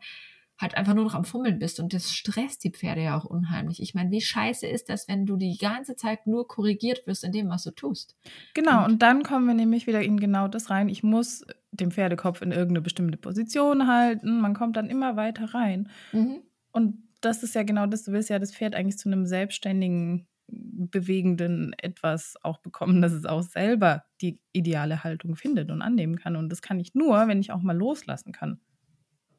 halt 0.58 0.76
einfach 0.78 0.94
nur 0.94 1.04
noch 1.04 1.16
am 1.16 1.26
Fummeln 1.26 1.60
bist. 1.60 1.80
Und 1.80 1.94
das 1.94 2.14
stresst 2.14 2.64
die 2.64 2.72
Pferde 2.72 3.04
ja 3.04 3.18
auch 3.18 3.26
unheimlich. 3.26 3.82
Ich 3.82 3.94
meine, 3.94 4.12
wie 4.12 4.22
scheiße 4.22 4.66
ist 4.66 4.90
das, 4.90 5.08
wenn 5.08 5.26
du 5.26 5.36
die 5.36 5.58
ganze 5.58 5.96
Zeit 5.96 6.28
nur 6.28 6.48
korrigiert 6.48 7.06
wirst 7.08 7.24
in 7.24 7.32
dem, 7.34 7.50
was 7.50 7.64
du 7.64 7.72
tust? 7.72 8.16
Genau, 8.54 8.86
Und- 8.86 8.94
und 8.94 9.02
dann 9.02 9.24
kommen 9.24 9.48
wir 9.48 9.54
nämlich 9.54 9.86
wieder 9.88 10.02
in 10.02 10.18
genau 10.20 10.48
das 10.48 10.70
rein. 10.70 10.88
Ich 10.88 11.04
muss 11.04 11.46
den 11.72 11.92
Pferdekopf 11.92 12.42
in 12.42 12.52
irgendeine 12.52 12.82
bestimmte 12.82 13.18
Position 13.18 13.88
halten. 13.88 14.40
Man 14.40 14.54
kommt 14.54 14.78
dann 14.78 14.90
immer 14.90 15.18
weiter 15.18 15.54
rein. 15.54 15.90
Mhm. 16.14 16.42
Und 16.72 17.04
das 17.22 17.44
ist 17.44 17.56
ja 17.56 17.64
genau 17.64 17.86
das, 17.86 18.04
du 18.04 18.12
willst 18.14 18.30
ja 18.30 18.40
das 18.40 18.54
Pferd 18.56 18.76
eigentlich 18.76 18.98
zu 18.98 19.10
einem 19.10 19.26
selbstständigen, 19.26 20.28
bewegenden 20.48 21.74
etwas 21.80 22.36
auch 22.44 22.60
bekommen, 22.60 23.02
dass 23.02 23.12
es 23.12 23.26
auch 23.26 23.42
selber 23.42 24.04
die 24.22 24.40
ideale 24.54 25.04
Haltung 25.04 25.36
findet 25.36 25.72
und 25.72 25.82
annehmen 25.82 26.18
kann. 26.18 26.36
Und 26.36 26.50
das 26.50 26.62
kann 26.62 26.80
ich 26.80 26.94
nur, 26.94 27.28
wenn 27.28 27.40
ich 27.40 27.52
auch 27.52 27.62
mal 27.62 27.76
loslassen 27.76 28.32
kann. 28.32 28.60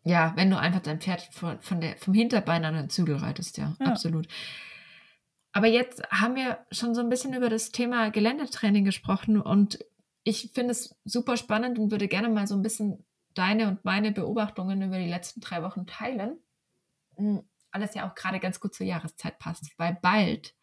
Ja, 0.09 0.33
wenn 0.37 0.51
du 0.51 0.59
einfach 0.59 0.81
dein 0.81 1.01
Pferd 1.01 1.23
von, 1.33 1.61
von 1.61 1.81
der, 1.81 1.97
vom 1.97 2.15
Hinterbein 2.15 2.65
an 2.65 2.75
den 2.75 2.89
Zügel 2.89 3.17
reitest, 3.17 3.59
ja, 3.59 3.75
Ja. 3.81 3.87
absolut. 3.87 4.29
Aber 5.53 5.67
jetzt 5.67 6.03
haben 6.11 6.37
wir 6.37 6.59
schon 6.71 6.95
so 6.95 7.01
ein 7.01 7.09
bisschen 7.09 7.35
über 7.35 7.49
das 7.49 7.73
Thema 7.73 8.11
Geländetraining 8.11 8.85
gesprochen 8.85 9.41
und 9.41 9.79
ich 10.23 10.51
finde 10.55 10.73
es 10.73 10.95
super 11.05 11.37
spannend 11.37 11.79
und 11.79 11.91
würde 11.91 12.09
gerne 12.09 12.29
mal 12.29 12.47
so 12.47 12.55
ein 12.55 12.63
bisschen 12.63 13.05
deine 13.35 13.67
und 13.69 13.85
meine 13.85 14.13
Beobachtungen 14.13 14.81
über 14.83 14.99
die 14.99 15.09
letzten 15.09 15.41
drei 15.41 15.63
Wochen 15.63 15.87
teilen. 15.87 16.39
Mm, 17.19 17.39
Alles 17.73 17.95
ja 17.95 18.09
auch 18.09 18.15
gerade 18.15 18.39
ganz 18.39 18.61
gut 18.61 18.75
zur 18.75 18.87
Jahreszeit 18.87 19.39
passt, 19.39 19.73
weil 19.77 19.99
bald 20.03 20.55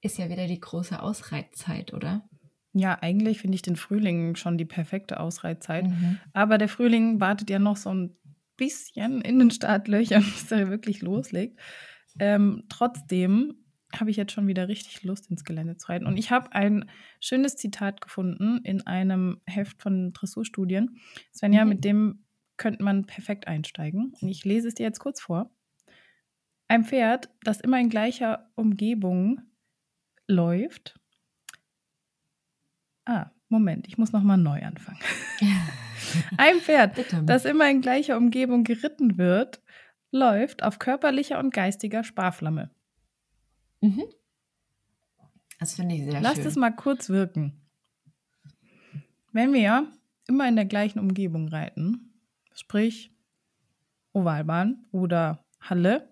ist 0.00 0.16
ja 0.18 0.28
wieder 0.30 0.46
die 0.46 0.60
große 0.60 1.02
Ausreitzeit, 1.02 1.92
oder? 1.92 2.28
Ja, 2.74 2.98
eigentlich 3.02 3.40
finde 3.40 3.56
ich 3.56 3.62
den 3.62 3.76
Frühling 3.76 4.34
schon 4.36 4.56
die 4.58 4.64
perfekte 4.64 5.20
Ausreitzeit. 5.20 5.86
Mhm. 5.86 6.18
Aber 6.32 6.56
der 6.56 6.68
Frühling 6.68 7.20
wartet 7.20 7.50
ja 7.50 7.58
noch 7.58 7.76
so 7.76 7.92
ein 7.92 8.16
bisschen 8.56 9.20
in 9.22 9.38
den 9.38 9.50
Startlöchern, 9.50 10.22
bis 10.32 10.50
er 10.52 10.70
wirklich 10.70 11.00
loslegt. 11.02 11.58
Ähm, 12.18 12.64
trotzdem 12.68 13.54
habe 13.94 14.10
ich 14.10 14.16
jetzt 14.16 14.32
schon 14.32 14.46
wieder 14.46 14.68
richtig 14.68 15.02
Lust, 15.02 15.30
ins 15.30 15.44
Gelände 15.44 15.76
zu 15.76 15.88
reiten. 15.88 16.06
Und 16.06 16.16
ich 16.16 16.30
habe 16.30 16.52
ein 16.52 16.90
schönes 17.20 17.56
Zitat 17.56 18.00
gefunden 18.00 18.60
in 18.64 18.86
einem 18.86 19.40
Heft 19.46 19.82
von 19.82 20.12
Dressurstudien. 20.12 20.98
Svenja, 21.34 21.64
Mhm. 21.64 21.68
mit 21.68 21.84
dem 21.84 22.24
könnte 22.56 22.82
man 22.82 23.04
perfekt 23.06 23.48
einsteigen. 23.48 24.14
Und 24.20 24.28
ich 24.28 24.44
lese 24.44 24.68
es 24.68 24.74
dir 24.74 24.84
jetzt 24.84 25.00
kurz 25.00 25.20
vor. 25.20 25.50
Ein 26.68 26.84
Pferd, 26.84 27.28
das 27.42 27.60
immer 27.60 27.78
in 27.80 27.90
gleicher 27.90 28.50
Umgebung 28.54 29.42
läuft. 30.26 30.98
Ah, 33.04 33.30
Moment, 33.52 33.86
ich 33.86 33.98
muss 33.98 34.12
noch 34.12 34.22
mal 34.22 34.38
neu 34.38 34.62
anfangen. 34.62 34.98
Ein 36.38 36.56
Pferd, 36.56 36.94
Bitte. 36.94 37.22
das 37.24 37.44
immer 37.44 37.70
in 37.70 37.82
gleicher 37.82 38.16
Umgebung 38.16 38.64
geritten 38.64 39.18
wird, 39.18 39.60
läuft 40.10 40.62
auf 40.62 40.78
körperlicher 40.78 41.38
und 41.38 41.52
geistiger 41.52 42.02
Sparflamme. 42.02 42.70
Mhm. 43.82 44.04
Das 45.60 45.74
finde 45.74 45.94
ich 45.94 46.04
sehr 46.04 46.20
Lass 46.20 46.36
schön. 46.36 46.46
es 46.46 46.56
mal 46.56 46.70
kurz 46.70 47.08
wirken. 47.10 47.60
Wenn 49.32 49.52
wir 49.52 49.86
immer 50.26 50.48
in 50.48 50.56
der 50.56 50.64
gleichen 50.64 50.98
Umgebung 50.98 51.48
reiten, 51.48 52.12
sprich 52.54 53.14
Ovalbahn 54.12 54.86
oder 54.92 55.44
Halle 55.60 56.08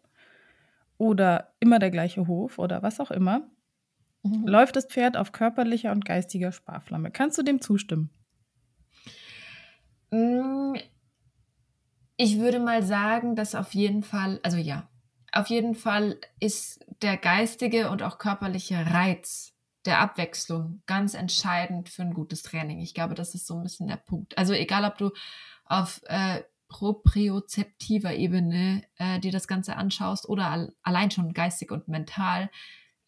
oder 0.99 1.55
immer 1.59 1.79
der 1.79 1.91
gleiche 1.91 2.27
Hof 2.27 2.59
oder 2.59 2.83
was 2.83 3.01
auch 3.01 3.11
immer, 3.11 3.49
Mhm. 4.23 4.47
läuft 4.47 4.77
das 4.77 4.87
Pferd 4.87 5.17
auf 5.17 5.33
körperlicher 5.33 5.93
und 5.93 6.05
geistiger 6.05 6.53
Sparflamme. 6.53 7.11
Kannst 7.11 7.39
du 7.39 7.43
dem 7.43 7.61
zustimmen? 7.61 8.11
Mm, 10.13 10.75
Ich 12.17 12.39
würde 12.39 12.59
mal 12.59 12.83
sagen, 12.83 13.35
dass 13.35 13.55
auf 13.55 13.75
jeden 13.75 14.03
Fall, 14.03 14.41
also 14.43 14.59
ja, 14.59 14.89
auf 15.33 15.47
jeden 15.47 15.75
Fall 15.75 16.19
ist 16.39 16.85
der 17.03 17.17
geistige 17.17 17.91
und 17.91 18.03
auch 18.03 18.19
körperliche 18.19 18.85
Reiz 18.87 19.55
der 19.87 20.01
Abwechslung 20.01 20.83
ganz 20.87 21.15
entscheidend 21.15 21.89
für 21.89 22.03
ein 22.03 22.13
gutes 22.13 22.43
Training. 22.43 22.81
Ich 22.81 22.93
glaube, 22.93 23.15
das 23.15 23.35
ist 23.35 23.47
so 23.47 23.55
ein 23.57 23.63
bisschen 23.63 23.87
der 23.89 23.97
Punkt. 23.97 24.37
Also 24.37 24.53
egal, 24.53 24.85
ob 24.85 24.99
du 24.99 25.13
auf 25.65 26.03
äh, 26.07 26.43
propriozeptiver 26.69 28.13
Ebene 28.15 28.83
äh, 28.99 29.19
dir 29.21 29.33
das 29.33 29.49
Ganze 29.49 29.77
anschaust 29.77 30.29
oder 30.29 30.49
al 30.51 30.75
allein 30.83 31.11
schon 31.11 31.33
geistig 31.33 31.71
und 31.71 31.89
mental, 31.89 32.51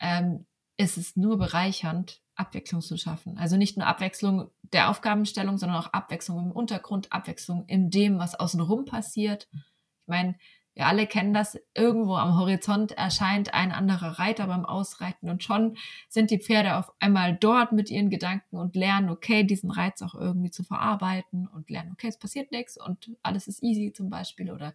ähm, 0.01 0.47
ist 0.77 0.97
es 0.99 1.17
nur 1.17 1.39
bereichernd, 1.39 2.21
Abwechslung 2.35 2.81
zu 2.81 2.97
schaffen. 2.97 3.39
Also 3.39 3.57
nicht 3.57 3.77
nur 3.77 3.87
Abwechslung 3.87 4.51
der 4.63 4.91
Aufgabenstellung, 4.91 5.59
sondern 5.59 5.79
auch 5.79 5.93
Abwechslung 5.93 6.39
im 6.47 6.53
Untergrund, 6.53 7.13
Abwechslung 7.13 7.65
in 7.67 7.91
dem, 7.91 8.19
was 8.19 8.35
außenrum 8.35 8.85
passiert. 8.87 9.49
Ich 9.53 10.09
meine, 10.09 10.37
Wir 10.75 10.87
alle 10.87 11.07
kennen 11.07 11.35
das, 11.35 11.59
irgendwo 11.75 12.17
am 12.17 12.39
Horizont 12.39 12.93
erscheint 12.93 13.53
ein 13.53 13.73
anderer 13.73 14.19
Reiter 14.19 14.47
beim 14.47 14.65
Ausreiten 14.65 15.29
und 15.29 15.45
schon 15.45 15.77
sind 16.09 16.31
die 16.31 16.39
Pferde 16.39 16.77
auf 16.77 16.91
einmal 16.99 17.37
dort 17.37 17.73
mit 17.73 17.91
ihren 17.91 18.09
Gedanken 18.09 18.57
und 18.57 18.75
lernen, 18.75 19.11
okay, 19.11 19.45
diesen 19.45 19.71
Reiz 19.71 20.01
auch 20.01 20.15
irgendwie 20.15 20.51
zu 20.51 20.65
verarbeiten 20.65 21.47
und 21.47 21.69
lernen, 21.69 21.93
okay, 21.93 22.09
es 22.09 22.19
passiert 22.19 22.53
nichts 22.53 22.79
und 22.83 23.11
alles 23.23 23.49
ist 23.49 23.63
easy 23.63 23.93
zum 23.93 24.09
Beispiel 24.09 24.51
oder 24.51 24.73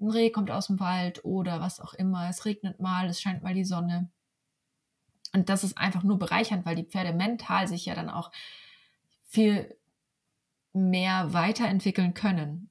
ein 0.00 0.08
Reh 0.10 0.30
kommt 0.30 0.50
aus 0.52 0.68
dem 0.68 0.78
Wald 0.78 1.24
oder 1.24 1.60
was 1.60 1.80
auch 1.80 1.94
immer, 1.94 2.28
es 2.28 2.44
regnet 2.44 2.78
mal, 2.80 3.08
es 3.08 3.20
scheint 3.20 3.42
mal 3.42 3.54
die 3.54 3.64
Sonne. 3.64 4.10
Und 5.34 5.48
das 5.48 5.64
ist 5.64 5.76
einfach 5.76 6.02
nur 6.02 6.18
bereichernd, 6.18 6.64
weil 6.64 6.76
die 6.76 6.84
Pferde 6.84 7.12
mental 7.12 7.66
sich 7.68 7.86
ja 7.86 7.94
dann 7.94 8.08
auch 8.08 8.30
viel 9.24 9.76
mehr 10.72 11.32
weiterentwickeln 11.32 12.14
können 12.14 12.70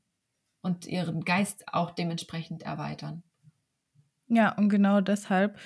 und 0.62 0.88
ihren 0.88 1.26
Geist 1.26 1.66
auch 1.74 1.92
dementsprechend 1.92 2.64
erweitern. 2.64 3.24
Ja, 4.28 4.54
und 4.54 4.70
genau 4.70 5.02
deshalb 5.02 5.60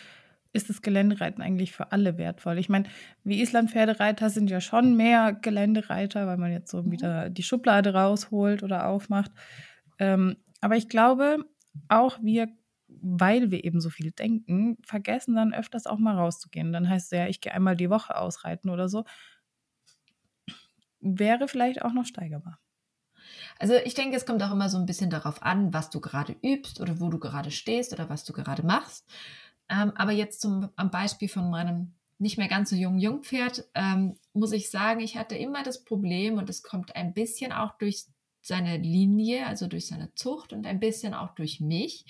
ist 0.53 0.69
das 0.69 0.81
Geländereiten 0.81 1.43
eigentlich 1.43 1.71
für 1.71 1.91
alle 1.91 2.17
wertvoll. 2.17 2.57
Ich 2.57 2.67
meine, 2.67 2.89
wie 3.23 3.41
Island-Pferdereiter 3.41 4.29
sind 4.29 4.49
ja 4.49 4.59
schon 4.59 4.97
mehr 4.97 5.33
Geländereiter, 5.33 6.25
weil 6.25 6.37
man 6.37 6.51
jetzt 6.51 6.71
so 6.71 6.81
mhm. 6.81 6.91
wieder 6.91 7.29
die 7.29 7.43
Schublade 7.43 7.93
rausholt 7.93 8.63
oder 8.63 8.87
aufmacht. 8.87 9.31
Ähm, 9.99 10.37
aber 10.61 10.75
ich 10.75 10.89
glaube, 10.89 11.45
auch 11.89 12.17
wir, 12.23 12.49
weil 13.01 13.51
wir 13.51 13.63
eben 13.63 13.81
so 13.81 13.89
viel 13.89 14.11
denken, 14.11 14.77
vergessen 14.83 15.35
dann 15.35 15.53
öfters 15.53 15.85
auch 15.87 15.97
mal 15.97 16.15
rauszugehen. 16.15 16.71
Dann 16.71 16.89
heißt 16.89 17.11
es 17.13 17.17
ja, 17.17 17.27
ich 17.27 17.41
gehe 17.41 17.53
einmal 17.53 17.75
die 17.75 17.89
Woche 17.89 18.17
ausreiten 18.17 18.69
oder 18.69 18.89
so. 18.89 19.05
Wäre 20.99 21.47
vielleicht 21.47 21.83
auch 21.83 21.93
noch 21.93 22.05
steigerbar. 22.05 22.59
Also 23.59 23.75
ich 23.75 23.93
denke, 23.93 24.15
es 24.15 24.25
kommt 24.25 24.43
auch 24.43 24.51
immer 24.51 24.69
so 24.69 24.77
ein 24.77 24.85
bisschen 24.85 25.09
darauf 25.09 25.41
an, 25.41 25.73
was 25.73 25.89
du 25.89 25.99
gerade 25.99 26.35
übst 26.43 26.79
oder 26.79 26.99
wo 26.99 27.09
du 27.09 27.19
gerade 27.19 27.51
stehst 27.51 27.93
oder 27.93 28.09
was 28.09 28.23
du 28.23 28.33
gerade 28.33 28.63
machst. 28.63 29.05
Ähm, 29.69 29.91
aber 29.95 30.11
jetzt 30.11 30.41
zum, 30.41 30.69
am 30.75 30.91
Beispiel 30.91 31.27
von 31.27 31.49
meinem 31.49 31.93
nicht 32.19 32.37
mehr 32.37 32.47
ganz 32.47 32.69
so 32.71 32.75
jungen 32.75 32.99
Jungpferd 32.99 33.65
ähm, 33.75 34.17
muss 34.33 34.51
ich 34.51 34.69
sagen, 34.69 35.01
ich 35.01 35.17
hatte 35.17 35.35
immer 35.35 35.63
das 35.63 35.83
Problem 35.83 36.37
und 36.37 36.49
es 36.49 36.63
kommt 36.63 36.95
ein 36.95 37.13
bisschen 37.13 37.51
auch 37.51 37.77
durch 37.77 38.05
seine 38.41 38.77
Linie, 38.77 39.45
also 39.45 39.67
durch 39.67 39.87
seine 39.87 40.13
Zucht 40.15 40.53
und 40.53 40.65
ein 40.65 40.79
bisschen 40.79 41.13
auch 41.13 41.35
durch 41.35 41.59
mich, 41.59 42.05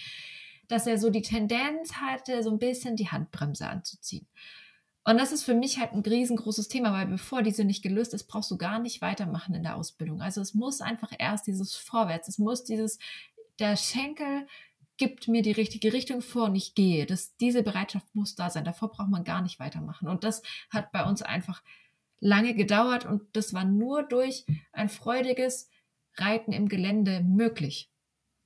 dass 0.68 0.88
er 0.88 0.98
so 0.98 1.10
die 1.10 1.22
Tendenz 1.22 1.94
hatte, 1.94 2.44
so 2.44 2.52
ein 2.52 2.60
bisschen 2.60 2.96
die 2.96 3.10
Handbremse 3.10 3.68
anzuziehen. 3.68 4.28
Und 5.04 5.18
das 5.18 5.32
ist 5.32 5.46
für 5.46 5.54
mich 5.54 5.80
halt 5.80 5.94
ein 5.94 6.02
riesengroßes 6.02 6.68
Thema, 6.68 6.92
weil 6.92 7.08
bevor 7.08 7.42
diese 7.42 7.64
nicht 7.64 7.82
gelöst 7.82 8.14
ist, 8.14 8.26
brauchst 8.26 8.52
du 8.52 8.58
gar 8.58 8.80
nicht 8.80 9.02
weitermachen 9.02 9.56
in 9.56 9.64
der 9.64 9.78
Ausbildung. 9.78 10.22
Also 10.22 10.42
es 10.42 10.54
muss 10.54 10.82
einfach 10.82 11.14
erst 11.18 11.48
dieses 11.48 11.76
Vorwärts, 11.76 12.28
es 12.28 12.38
muss 12.40 12.66
dieses, 12.66 13.00
der 13.58 13.78
Schenkel 13.78 14.48
gibt 14.98 15.30
mir 15.30 15.44
die 15.44 15.54
richtige 15.54 15.94
Richtung 15.94 16.22
vor 16.22 16.46
und 16.46 16.56
ich 16.56 16.76
gehe. 16.76 17.06
Das, 17.06 17.38
diese 17.38 17.64
Bereitschaft 17.64 18.14
muss 18.16 18.36
da 18.36 18.50
sein. 18.50 18.66
Davor 18.66 18.92
braucht 18.92 19.10
man 19.10 19.24
gar 19.24 19.42
nicht 19.42 19.60
weitermachen. 19.60 20.10
Und 20.10 20.24
das 20.24 20.42
hat 20.70 20.92
bei 20.92 21.06
uns 21.06 21.22
einfach 21.22 21.64
lange 22.20 22.54
gedauert 22.56 23.06
und 23.06 23.24
das 23.34 23.54
war 23.54 23.64
nur 23.64 24.04
durch 24.04 24.46
ein 24.74 24.90
freudiges 24.90 25.70
Reiten 26.16 26.52
im 26.52 26.68
Gelände 26.68 27.22
möglich. 27.22 27.92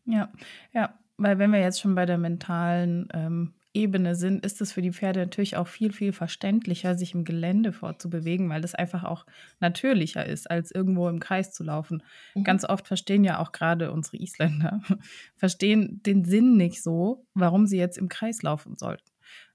Ja, 0.05 0.31
ja, 0.73 0.99
weil 1.21 1.39
wenn 1.39 1.51
wir 1.51 1.59
jetzt 1.59 1.79
schon 1.79 1.95
bei 1.95 2.05
der 2.05 2.17
mentalen 2.17 3.07
ähm, 3.13 3.53
Ebene 3.73 4.15
sind, 4.15 4.45
ist 4.45 4.59
es 4.59 4.73
für 4.73 4.81
die 4.81 4.91
Pferde 4.91 5.21
natürlich 5.21 5.55
auch 5.55 5.67
viel, 5.67 5.93
viel 5.93 6.11
verständlicher, 6.11 6.95
sich 6.95 7.13
im 7.13 7.23
Gelände 7.23 7.71
fortzubewegen, 7.71 8.49
weil 8.49 8.61
das 8.61 8.75
einfach 8.75 9.05
auch 9.05 9.25
natürlicher 9.59 10.25
ist, 10.25 10.51
als 10.51 10.71
irgendwo 10.71 11.07
im 11.07 11.19
Kreis 11.19 11.53
zu 11.53 11.63
laufen. 11.63 12.03
Mhm. 12.35 12.43
Ganz 12.43 12.65
oft 12.65 12.87
verstehen 12.87 13.23
ja 13.23 13.39
auch 13.39 13.53
gerade 13.53 13.91
unsere 13.91 14.17
Isländer, 14.17 14.81
verstehen 15.37 16.01
den 16.05 16.25
Sinn 16.25 16.57
nicht 16.57 16.83
so, 16.83 17.25
warum 17.33 17.65
sie 17.65 17.77
jetzt 17.77 17.97
im 17.97 18.09
Kreis 18.09 18.41
laufen 18.41 18.77
sollten. 18.77 19.09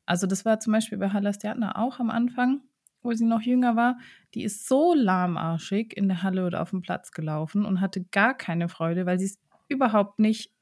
Also 0.06 0.26
das 0.26 0.44
war 0.44 0.60
zum 0.60 0.72
Beispiel 0.72 0.98
bei 0.98 1.10
Halastiatna 1.10 1.76
auch 1.76 1.98
am 1.98 2.10
Anfang, 2.10 2.62
wo 3.02 3.12
sie 3.12 3.26
noch 3.26 3.42
jünger 3.42 3.76
war. 3.76 3.98
Die 4.34 4.44
ist 4.44 4.66
so 4.66 4.94
lahmarschig 4.94 5.94
in 5.94 6.08
der 6.08 6.22
Halle 6.22 6.46
oder 6.46 6.62
auf 6.62 6.70
dem 6.70 6.80
Platz 6.80 7.10
gelaufen 7.10 7.66
und 7.66 7.80
hatte 7.80 8.04
gar 8.12 8.34
keine 8.34 8.68
Freude, 8.68 9.04
weil 9.04 9.18
sie 9.18 9.26
es 9.26 9.38
überhaupt 9.68 10.20
nicht 10.20 10.55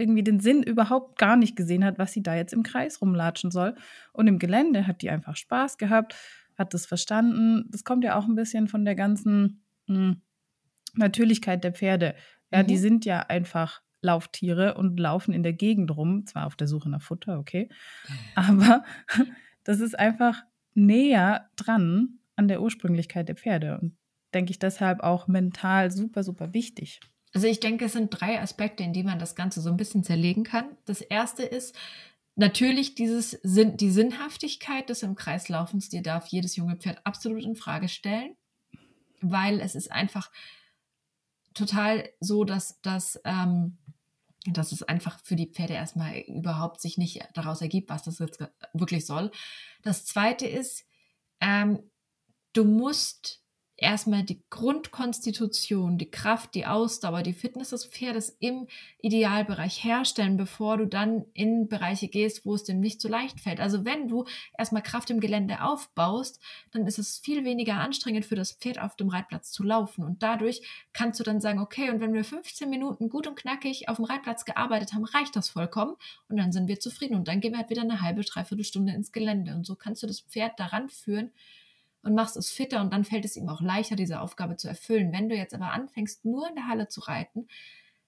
irgendwie 0.00 0.22
den 0.22 0.40
Sinn 0.40 0.62
überhaupt 0.62 1.18
gar 1.18 1.36
nicht 1.36 1.56
gesehen 1.56 1.84
hat, 1.84 1.98
was 1.98 2.12
sie 2.12 2.22
da 2.22 2.34
jetzt 2.34 2.52
im 2.52 2.62
Kreis 2.62 3.00
rumlatschen 3.00 3.50
soll. 3.50 3.74
Und 4.12 4.26
im 4.26 4.38
Gelände 4.38 4.86
hat 4.86 5.02
die 5.02 5.10
einfach 5.10 5.36
Spaß 5.36 5.78
gehabt, 5.78 6.16
hat 6.56 6.74
das 6.74 6.86
verstanden. 6.86 7.66
Das 7.70 7.84
kommt 7.84 8.04
ja 8.04 8.16
auch 8.16 8.26
ein 8.26 8.34
bisschen 8.34 8.68
von 8.68 8.84
der 8.84 8.94
ganzen 8.94 9.62
mh, 9.86 9.96
hm, 9.96 10.22
Natürlichkeit 10.94 11.62
der 11.62 11.72
Pferde. 11.72 12.14
Ja, 12.52 12.62
mhm. 12.62 12.66
die 12.66 12.78
sind 12.78 13.04
ja 13.04 13.20
einfach 13.20 13.82
Lauftiere 14.02 14.74
und 14.74 14.98
laufen 14.98 15.32
in 15.32 15.42
der 15.42 15.52
Gegend 15.52 15.94
rum, 15.96 16.26
zwar 16.26 16.46
auf 16.46 16.56
der 16.56 16.66
Suche 16.66 16.88
nach 16.88 17.02
Futter, 17.02 17.38
okay, 17.38 17.68
aber 18.34 18.82
das 19.64 19.80
ist 19.80 19.98
einfach 19.98 20.42
näher 20.74 21.50
dran 21.56 22.18
an 22.36 22.48
der 22.48 22.62
Ursprünglichkeit 22.62 23.28
der 23.28 23.36
Pferde 23.36 23.78
und 23.78 23.96
denke 24.32 24.52
ich 24.52 24.58
deshalb 24.58 25.00
auch 25.00 25.28
mental 25.28 25.90
super, 25.90 26.22
super 26.22 26.54
wichtig. 26.54 27.00
Also 27.32 27.46
ich 27.46 27.60
denke, 27.60 27.84
es 27.84 27.92
sind 27.92 28.10
drei 28.10 28.40
Aspekte, 28.40 28.82
in 28.82 28.92
die 28.92 29.04
man 29.04 29.18
das 29.18 29.34
Ganze 29.34 29.60
so 29.60 29.70
ein 29.70 29.76
bisschen 29.76 30.02
zerlegen 30.02 30.44
kann. 30.44 30.76
Das 30.84 31.00
erste 31.00 31.44
ist 31.44 31.76
natürlich 32.34 32.94
dieses 32.94 33.32
Sinn, 33.42 33.76
die 33.76 33.90
Sinnhaftigkeit 33.90 34.88
des 34.88 35.02
im 35.02 35.14
Kreislaufens, 35.14 35.88
die 35.88 36.02
darf 36.02 36.26
jedes 36.26 36.56
junge 36.56 36.76
Pferd 36.76 37.04
absolut 37.04 37.44
in 37.44 37.54
Frage 37.54 37.88
stellen, 37.88 38.36
weil 39.20 39.60
es 39.60 39.74
ist 39.74 39.92
einfach 39.92 40.30
total 41.54 42.08
so, 42.20 42.44
dass, 42.44 42.80
dass, 42.80 43.20
ähm, 43.24 43.78
dass 44.46 44.72
es 44.72 44.82
einfach 44.82 45.20
für 45.22 45.36
die 45.36 45.50
Pferde 45.52 45.74
erstmal 45.74 46.18
überhaupt 46.20 46.80
sich 46.80 46.98
nicht 46.98 47.22
daraus 47.34 47.60
ergibt, 47.60 47.90
was 47.90 48.02
das 48.02 48.18
jetzt 48.18 48.42
wirklich 48.72 49.06
soll. 49.06 49.30
Das 49.82 50.04
zweite 50.04 50.46
ist, 50.46 50.86
ähm, 51.40 51.90
du 52.54 52.64
musst 52.64 53.42
erstmal 53.80 54.22
die 54.22 54.42
Grundkonstitution, 54.50 55.96
die 55.96 56.10
Kraft, 56.10 56.54
die 56.54 56.66
Ausdauer, 56.66 57.22
die 57.22 57.32
Fitness 57.32 57.70
des 57.70 57.86
Pferdes 57.86 58.36
im 58.38 58.68
Idealbereich 59.00 59.82
herstellen, 59.82 60.36
bevor 60.36 60.76
du 60.76 60.86
dann 60.86 61.24
in 61.32 61.66
Bereiche 61.66 62.08
gehst, 62.08 62.44
wo 62.44 62.54
es 62.54 62.62
dem 62.62 62.80
nicht 62.80 63.00
so 63.00 63.08
leicht 63.08 63.40
fällt. 63.40 63.58
Also 63.58 63.86
wenn 63.86 64.06
du 64.06 64.26
erstmal 64.56 64.82
Kraft 64.82 65.08
im 65.08 65.18
Gelände 65.18 65.62
aufbaust, 65.62 66.40
dann 66.72 66.86
ist 66.86 66.98
es 66.98 67.18
viel 67.18 67.44
weniger 67.44 67.74
anstrengend 67.74 68.26
für 68.26 68.34
das 68.36 68.52
Pferd 68.52 68.78
auf 68.78 68.96
dem 68.96 69.08
Reitplatz 69.08 69.50
zu 69.50 69.62
laufen. 69.62 70.04
Und 70.04 70.22
dadurch 70.22 70.60
kannst 70.92 71.18
du 71.18 71.24
dann 71.24 71.40
sagen, 71.40 71.58
okay, 71.58 71.88
und 71.88 72.00
wenn 72.00 72.12
wir 72.12 72.24
15 72.24 72.68
Minuten 72.68 73.08
gut 73.08 73.26
und 73.26 73.36
knackig 73.36 73.88
auf 73.88 73.96
dem 73.96 74.04
Reitplatz 74.04 74.44
gearbeitet 74.44 74.92
haben, 74.92 75.04
reicht 75.04 75.34
das 75.36 75.48
vollkommen 75.48 75.96
und 76.28 76.36
dann 76.36 76.52
sind 76.52 76.68
wir 76.68 76.80
zufrieden. 76.80 77.14
Und 77.14 77.28
dann 77.28 77.40
gehen 77.40 77.52
wir 77.52 77.58
halt 77.58 77.70
wieder 77.70 77.82
eine 77.82 78.02
halbe, 78.02 78.22
dreiviertel 78.24 78.64
Stunde 78.64 78.92
ins 78.92 79.10
Gelände. 79.10 79.54
Und 79.54 79.66
so 79.66 79.74
kannst 79.74 80.02
du 80.02 80.06
das 80.06 80.20
Pferd 80.20 80.60
daran 80.60 80.90
führen, 80.90 81.30
und 82.02 82.14
machst 82.14 82.36
es 82.36 82.50
fitter 82.50 82.80
und 82.80 82.92
dann 82.92 83.04
fällt 83.04 83.24
es 83.24 83.36
ihm 83.36 83.48
auch 83.48 83.60
leichter, 83.60 83.96
diese 83.96 84.20
Aufgabe 84.20 84.56
zu 84.56 84.68
erfüllen. 84.68 85.12
Wenn 85.12 85.28
du 85.28 85.36
jetzt 85.36 85.54
aber 85.54 85.72
anfängst, 85.72 86.24
nur 86.24 86.48
in 86.48 86.54
der 86.54 86.68
Halle 86.68 86.88
zu 86.88 87.00
reiten, 87.00 87.46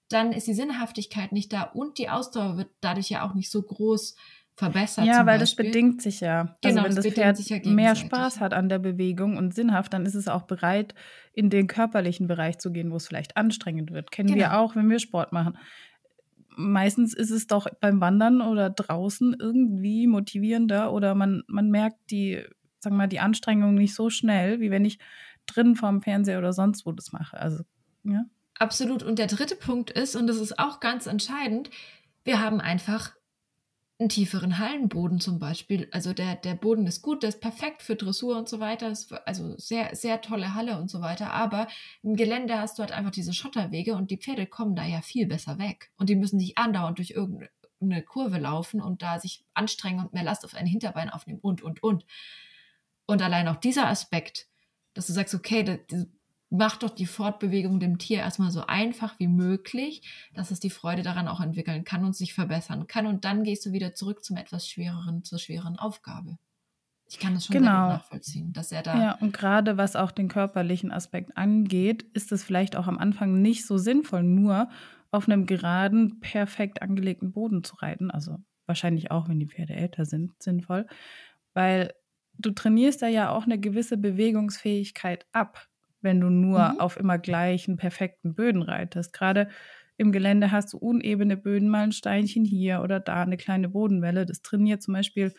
dann 0.09 0.31
ist 0.31 0.47
die 0.47 0.53
Sinnhaftigkeit 0.53 1.31
nicht 1.31 1.53
da 1.53 1.63
und 1.63 1.97
die 1.97 2.09
Ausdauer 2.09 2.57
wird 2.57 2.69
dadurch 2.81 3.09
ja 3.09 3.27
auch 3.27 3.33
nicht 3.33 3.49
so 3.49 3.61
groß 3.61 4.15
verbessert. 4.55 5.05
Ja, 5.05 5.25
weil 5.25 5.39
Beispiel. 5.39 5.65
das 5.65 5.73
bedingt 5.73 6.01
sich 6.01 6.19
ja. 6.19 6.41
Also 6.41 6.55
genau, 6.61 6.83
wenn 6.83 6.95
das, 6.95 7.05
das 7.05 7.13
Pferd 7.13 7.39
ja 7.39 7.71
mehr 7.71 7.95
Spaß 7.95 8.39
hat 8.39 8.53
an 8.53 8.69
der 8.69 8.79
Bewegung 8.79 9.37
und 9.37 9.53
sinnhaft, 9.53 9.93
dann 9.93 10.05
ist 10.05 10.15
es 10.15 10.27
auch 10.27 10.43
bereit, 10.43 10.93
in 11.33 11.49
den 11.49 11.67
körperlichen 11.67 12.27
Bereich 12.27 12.59
zu 12.59 12.71
gehen, 12.71 12.91
wo 12.91 12.97
es 12.97 13.07
vielleicht 13.07 13.35
anstrengend 13.37 13.91
wird. 13.91 14.11
Kennen 14.11 14.29
genau. 14.29 14.39
wir 14.39 14.59
auch, 14.59 14.75
wenn 14.75 14.89
wir 14.89 14.99
Sport 14.99 15.33
machen. 15.33 15.57
Meistens 16.55 17.15
ist 17.15 17.31
es 17.31 17.47
doch 17.47 17.67
beim 17.81 17.99
Wandern 17.99 18.41
oder 18.41 18.69
draußen 18.69 19.35
irgendwie 19.39 20.05
motivierender 20.05 20.93
oder 20.93 21.15
man, 21.15 21.43
man 21.47 21.71
merkt 21.71 22.11
die 22.11 22.43
sagen 22.83 22.95
wir 22.95 23.03
mal, 23.03 23.07
die 23.07 23.19
Anstrengung 23.19 23.73
nicht 23.73 23.95
so 23.95 24.09
schnell, 24.09 24.59
wie 24.59 24.71
wenn 24.71 24.85
ich 24.85 24.99
drin 25.45 25.75
vorm 25.75 26.01
Fernseher 26.01 26.39
oder 26.39 26.53
sonst 26.53 26.85
wo 26.85 26.91
das 26.91 27.11
mache. 27.11 27.37
Also, 27.37 27.63
ja. 28.03 28.25
Absolut. 28.59 29.03
Und 29.03 29.19
der 29.19 29.27
dritte 29.27 29.55
Punkt 29.55 29.89
ist, 29.89 30.15
und 30.15 30.27
das 30.27 30.37
ist 30.37 30.59
auch 30.59 30.79
ganz 30.79 31.07
entscheidend, 31.07 31.69
wir 32.23 32.39
haben 32.39 32.61
einfach 32.61 33.13
einen 33.99 34.09
tieferen 34.09 34.57
Hallenboden 34.57 35.19
zum 35.19 35.39
Beispiel. 35.39 35.87
Also 35.91 36.13
der, 36.13 36.35
der 36.35 36.55
Boden 36.55 36.87
ist 36.87 37.01
gut, 37.01 37.23
der 37.23 37.29
ist 37.29 37.41
perfekt 37.41 37.81
für 37.81 37.95
Dressur 37.95 38.37
und 38.37 38.49
so 38.49 38.59
weiter. 38.59 38.93
also 39.25 39.57
sehr, 39.57 39.95
sehr 39.95 40.21
tolle 40.21 40.53
Halle 40.53 40.79
und 40.79 40.89
so 40.89 41.01
weiter. 41.01 41.31
Aber 41.31 41.67
im 42.01 42.15
Gelände 42.15 42.57
hast 42.57 42.77
du 42.77 42.81
halt 42.81 42.91
einfach 42.91 43.11
diese 43.11 43.33
Schotterwege 43.33 43.95
und 43.95 44.11
die 44.11 44.17
Pferde 44.17 44.45
kommen 44.45 44.75
da 44.75 44.83
ja 44.83 45.01
viel 45.01 45.27
besser 45.27 45.57
weg. 45.57 45.91
Und 45.97 46.09
die 46.09 46.15
müssen 46.15 46.37
nicht 46.37 46.57
andauernd 46.57 46.97
durch 46.97 47.11
irgendeine 47.11 48.03
Kurve 48.03 48.39
laufen 48.39 48.81
und 48.81 49.01
da 49.01 49.19
sich 49.19 49.45
anstrengen 49.53 50.03
und 50.03 50.13
mehr 50.13 50.23
Last 50.23 50.43
auf 50.43 50.55
ein 50.55 50.65
Hinterbein 50.65 51.09
aufnehmen 51.09 51.39
und, 51.41 51.61
und, 51.61 51.81
und. 51.83 52.05
Und 53.13 53.21
allein 53.21 53.47
auch 53.47 53.57
dieser 53.57 53.87
Aspekt, 53.87 54.47
dass 54.95 55.05
du 55.05 55.13
sagst, 55.13 55.35
okay, 55.35 55.61
das, 55.63 55.77
das, 55.87 56.07
mach 56.49 56.77
doch 56.77 56.89
die 56.89 57.05
Fortbewegung 57.05 57.79
dem 57.79 57.99
Tier 57.99 58.17
erstmal 58.17 58.49
so 58.49 58.65
einfach 58.65 59.19
wie 59.19 59.27
möglich, 59.27 60.01
dass 60.33 60.49
es 60.49 60.59
die 60.59 60.71
Freude 60.71 61.03
daran 61.03 61.27
auch 61.27 61.39
entwickeln 61.39 61.83
kann 61.83 62.05
und 62.05 62.15
sich 62.15 62.33
verbessern 62.33 62.87
kann. 62.87 63.05
Und 63.05 63.23
dann 63.23 63.43
gehst 63.43 63.67
du 63.67 63.71
wieder 63.71 63.93
zurück 63.93 64.23
zum 64.23 64.35
etwas 64.35 64.67
schwereren, 64.67 65.23
zur 65.23 65.37
schwereren 65.37 65.77
Aufgabe. 65.77 66.39
Ich 67.07 67.19
kann 67.19 67.35
das 67.35 67.45
schon 67.45 67.57
genau. 67.57 67.89
nachvollziehen, 67.89 68.51
dass 68.51 68.71
er 68.71 68.81
da. 68.81 68.99
Ja, 68.99 69.11
und 69.19 69.31
gerade 69.31 69.77
was 69.77 69.95
auch 69.95 70.09
den 70.09 70.27
körperlichen 70.27 70.91
Aspekt 70.91 71.37
angeht, 71.37 72.01
ist 72.15 72.31
es 72.31 72.43
vielleicht 72.43 72.75
auch 72.75 72.87
am 72.87 72.97
Anfang 72.97 73.43
nicht 73.43 73.67
so 73.67 73.77
sinnvoll, 73.77 74.23
nur 74.23 74.69
auf 75.11 75.29
einem 75.29 75.45
geraden, 75.45 76.19
perfekt 76.19 76.81
angelegten 76.81 77.31
Boden 77.31 77.63
zu 77.63 77.75
reiten. 77.75 78.09
Also 78.09 78.39
wahrscheinlich 78.65 79.11
auch, 79.11 79.29
wenn 79.29 79.39
die 79.39 79.45
Pferde 79.45 79.75
älter 79.75 80.05
sind, 80.05 80.31
sinnvoll. 80.41 80.87
Weil 81.53 81.93
du 82.37 82.51
trainierst 82.51 83.01
da 83.01 83.07
ja 83.07 83.29
auch 83.29 83.45
eine 83.45 83.59
gewisse 83.59 83.97
Bewegungsfähigkeit 83.97 85.25
ab, 85.31 85.67
wenn 86.01 86.19
du 86.19 86.29
nur 86.29 86.73
mhm. 86.73 86.79
auf 86.79 86.97
immer 86.97 87.17
gleichen, 87.17 87.77
perfekten 87.77 88.35
Böden 88.35 88.61
reitest. 88.61 89.13
Gerade 89.13 89.49
im 89.97 90.11
Gelände 90.11 90.51
hast 90.51 90.73
du 90.73 90.77
unebene 90.77 91.37
Böden, 91.37 91.69
mal 91.69 91.83
ein 91.83 91.91
Steinchen 91.91 92.45
hier 92.45 92.81
oder 92.81 92.99
da, 92.99 93.21
eine 93.21 93.37
kleine 93.37 93.69
Bodenwelle. 93.69 94.25
Das 94.25 94.41
trainiert 94.41 94.81
zum 94.81 94.93
Beispiel 94.93 95.33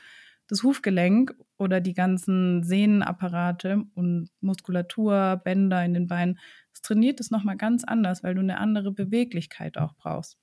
das 0.49 0.63
Hufgelenk 0.63 1.35
oder 1.57 1.81
die 1.81 1.95
ganzen 1.95 2.63
Sehnenapparate 2.63 3.85
und 3.95 4.31
Muskulatur, 4.41 5.41
Bänder 5.43 5.85
in 5.85 5.95
den 5.95 6.07
Beinen. 6.07 6.39
Das 6.73 6.83
trainiert 6.83 7.19
es 7.21 7.31
nochmal 7.31 7.57
ganz 7.57 7.85
anders, 7.85 8.23
weil 8.23 8.35
du 8.35 8.41
eine 8.41 8.59
andere 8.59 8.93
Beweglichkeit 8.93 9.79
auch 9.79 9.95
brauchst. 9.95 10.39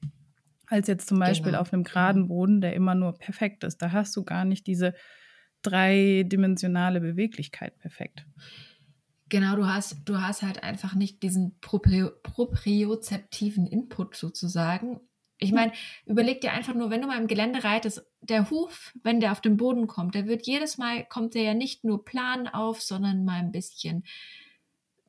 Als 0.67 0.87
jetzt 0.87 1.07
zum 1.07 1.19
Beispiel 1.19 1.51
genau. 1.51 1.61
auf 1.61 1.73
einem 1.73 1.83
geraden 1.83 2.27
Boden, 2.27 2.61
der 2.61 2.73
immer 2.73 2.95
nur 2.95 3.17
perfekt 3.17 3.63
ist. 3.63 3.81
Da 3.81 3.91
hast 3.91 4.15
du 4.15 4.23
gar 4.23 4.45
nicht 4.45 4.67
diese 4.67 4.93
dreidimensionale 5.61 7.01
Beweglichkeit 7.01 7.77
perfekt. 7.79 8.25
Genau, 9.29 9.55
du 9.55 9.65
hast, 9.65 10.01
du 10.05 10.21
hast 10.21 10.41
halt 10.41 10.61
einfach 10.61 10.93
nicht 10.93 11.23
diesen 11.23 11.57
propriozeptiven 11.61 13.65
Input 13.65 14.17
sozusagen. 14.17 14.99
Ich 15.37 15.53
meine, 15.53 15.71
überleg 16.05 16.41
dir 16.41 16.51
einfach 16.51 16.73
nur, 16.75 16.89
wenn 16.89 16.99
du 17.01 17.07
mal 17.07 17.19
im 17.19 17.27
Gelände 17.27 17.63
reitest, 17.63 18.05
der 18.21 18.51
Huf, 18.51 18.93
wenn 19.03 19.21
der 19.21 19.31
auf 19.31 19.41
den 19.41 19.57
Boden 19.57 19.87
kommt, 19.87 20.15
der 20.15 20.27
wird 20.27 20.45
jedes 20.45 20.77
Mal, 20.77 21.05
kommt 21.05 21.33
der 21.33 21.43
ja 21.43 21.53
nicht 21.53 21.83
nur 21.83 22.05
plan 22.05 22.47
auf, 22.47 22.81
sondern 22.81 23.25
mal 23.25 23.39
ein 23.39 23.51
bisschen 23.51 24.05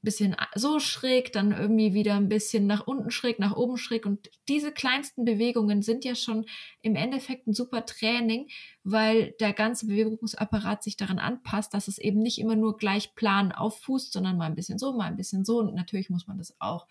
bisschen 0.02 0.36
so 0.54 0.80
schräg, 0.80 1.32
dann 1.32 1.52
irgendwie 1.52 1.94
wieder 1.94 2.14
ein 2.14 2.28
bisschen 2.28 2.66
nach 2.66 2.86
unten 2.86 3.10
schräg, 3.10 3.38
nach 3.38 3.56
oben 3.56 3.76
schräg. 3.76 4.04
Und 4.04 4.30
diese 4.48 4.72
kleinsten 4.72 5.24
Bewegungen 5.24 5.82
sind 5.82 6.04
ja 6.04 6.14
schon 6.14 6.44
im 6.82 6.96
Endeffekt 6.96 7.46
ein 7.46 7.54
super 7.54 7.86
Training, 7.86 8.48
weil 8.82 9.32
der 9.38 9.52
ganze 9.52 9.86
Bewegungsapparat 9.86 10.82
sich 10.82 10.96
daran 10.96 11.18
anpasst, 11.18 11.72
dass 11.72 11.86
es 11.86 11.98
eben 11.98 12.18
nicht 12.18 12.38
immer 12.38 12.56
nur 12.56 12.76
gleich 12.76 13.14
plan 13.14 13.52
auffußt, 13.52 14.12
sondern 14.12 14.36
mal 14.36 14.46
ein 14.46 14.56
bisschen 14.56 14.78
so, 14.78 14.92
mal 14.92 15.06
ein 15.06 15.16
bisschen 15.16 15.44
so. 15.44 15.60
Und 15.60 15.74
natürlich 15.74 16.10
muss 16.10 16.26
man 16.26 16.38
das 16.38 16.56
auch 16.58 16.88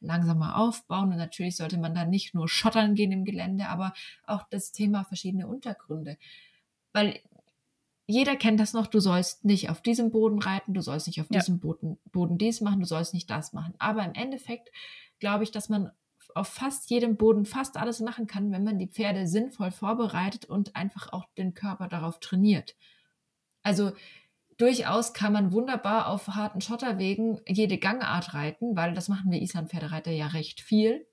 langsamer 0.00 0.56
aufbauen. 0.56 1.10
Und 1.10 1.18
natürlich 1.18 1.56
sollte 1.56 1.78
man 1.78 1.94
da 1.94 2.04
nicht 2.04 2.34
nur 2.34 2.48
schottern 2.48 2.94
gehen 2.94 3.12
im 3.12 3.24
Gelände, 3.24 3.68
aber 3.68 3.92
auch 4.24 4.44
das 4.50 4.70
Thema 4.72 5.04
verschiedene 5.04 5.48
Untergründe. 5.48 6.16
Weil 6.92 7.20
jeder 8.06 8.36
kennt 8.36 8.60
das 8.60 8.72
noch, 8.72 8.86
du 8.86 9.00
sollst 9.00 9.44
nicht 9.44 9.70
auf 9.70 9.80
diesem 9.80 10.10
Boden 10.10 10.40
reiten, 10.40 10.74
du 10.74 10.80
sollst 10.80 11.06
nicht 11.06 11.20
auf 11.20 11.28
ja. 11.30 11.38
diesem 11.40 11.60
Boden, 11.60 11.98
Boden 12.10 12.38
dies 12.38 12.60
machen, 12.60 12.80
du 12.80 12.86
sollst 12.86 13.14
nicht 13.14 13.30
das 13.30 13.52
machen. 13.52 13.74
Aber 13.78 14.04
im 14.04 14.14
Endeffekt 14.14 14.70
glaube 15.20 15.44
ich, 15.44 15.50
dass 15.50 15.68
man 15.68 15.90
auf 16.34 16.48
fast 16.48 16.90
jedem 16.90 17.16
Boden 17.16 17.44
fast 17.44 17.76
alles 17.76 18.00
machen 18.00 18.26
kann, 18.26 18.52
wenn 18.52 18.64
man 18.64 18.78
die 18.78 18.88
Pferde 18.88 19.26
sinnvoll 19.26 19.70
vorbereitet 19.70 20.46
und 20.46 20.74
einfach 20.76 21.12
auch 21.12 21.26
den 21.36 21.54
Körper 21.54 21.88
darauf 21.88 22.20
trainiert. 22.20 22.74
Also 23.62 23.92
durchaus 24.58 25.12
kann 25.12 25.32
man 25.32 25.52
wunderbar 25.52 26.08
auf 26.08 26.28
harten 26.28 26.60
Schotterwegen 26.60 27.40
jede 27.46 27.78
Gangart 27.78 28.34
reiten, 28.34 28.76
weil 28.76 28.94
das 28.94 29.08
machen 29.08 29.30
wir 29.30 29.42
Islandpferdereiter 29.42 30.10
ja 30.10 30.28
recht 30.28 30.60
viel. 30.60 31.06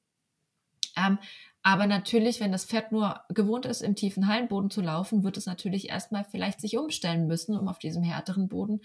Ähm, 0.97 1.19
aber 1.61 1.87
natürlich, 1.87 2.39
wenn 2.39 2.51
das 2.51 2.65
Pferd 2.65 2.91
nur 2.91 3.21
gewohnt 3.29 3.65
ist, 3.65 3.81
im 3.81 3.95
tiefen 3.95 4.27
Hallenboden 4.27 4.69
zu 4.69 4.81
laufen, 4.81 5.23
wird 5.23 5.37
es 5.37 5.45
natürlich 5.45 5.89
erstmal 5.89 6.23
vielleicht 6.23 6.61
sich 6.61 6.77
umstellen 6.77 7.27
müssen, 7.27 7.57
um 7.57 7.67
auf 7.67 7.79
diesem 7.79 8.01
härteren 8.03 8.47
Boden 8.47 8.81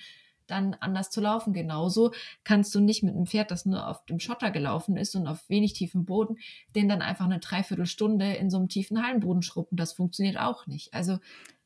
dann 0.47 0.75
anders 0.81 1.11
zu 1.11 1.21
laufen. 1.21 1.53
Genauso 1.53 2.13
kannst 2.43 2.75
du 2.75 2.81
nicht 2.81 3.03
mit 3.03 3.15
einem 3.15 3.27
Pferd, 3.27 3.51
das 3.51 3.65
nur 3.65 3.89
auf 3.89 4.05
dem 4.07 4.19
Schotter 4.19 4.51
gelaufen 4.51 4.97
ist 4.97 5.15
und 5.15 5.27
auf 5.27 5.49
wenig 5.49 5.73
tiefem 5.73 6.05
Boden, 6.05 6.37
den 6.75 6.89
dann 6.89 7.01
einfach 7.01 7.25
eine 7.25 7.39
Dreiviertelstunde 7.39 8.35
in 8.35 8.51
so 8.51 8.59
einem 8.59 8.69
tiefen 8.69 9.03
Hallenboden 9.03 9.43
schrubben. 9.43 9.77
Das 9.77 9.93
funktioniert 9.93 10.39
auch 10.39 10.67
nicht. 10.67 10.93
Also 10.93 11.19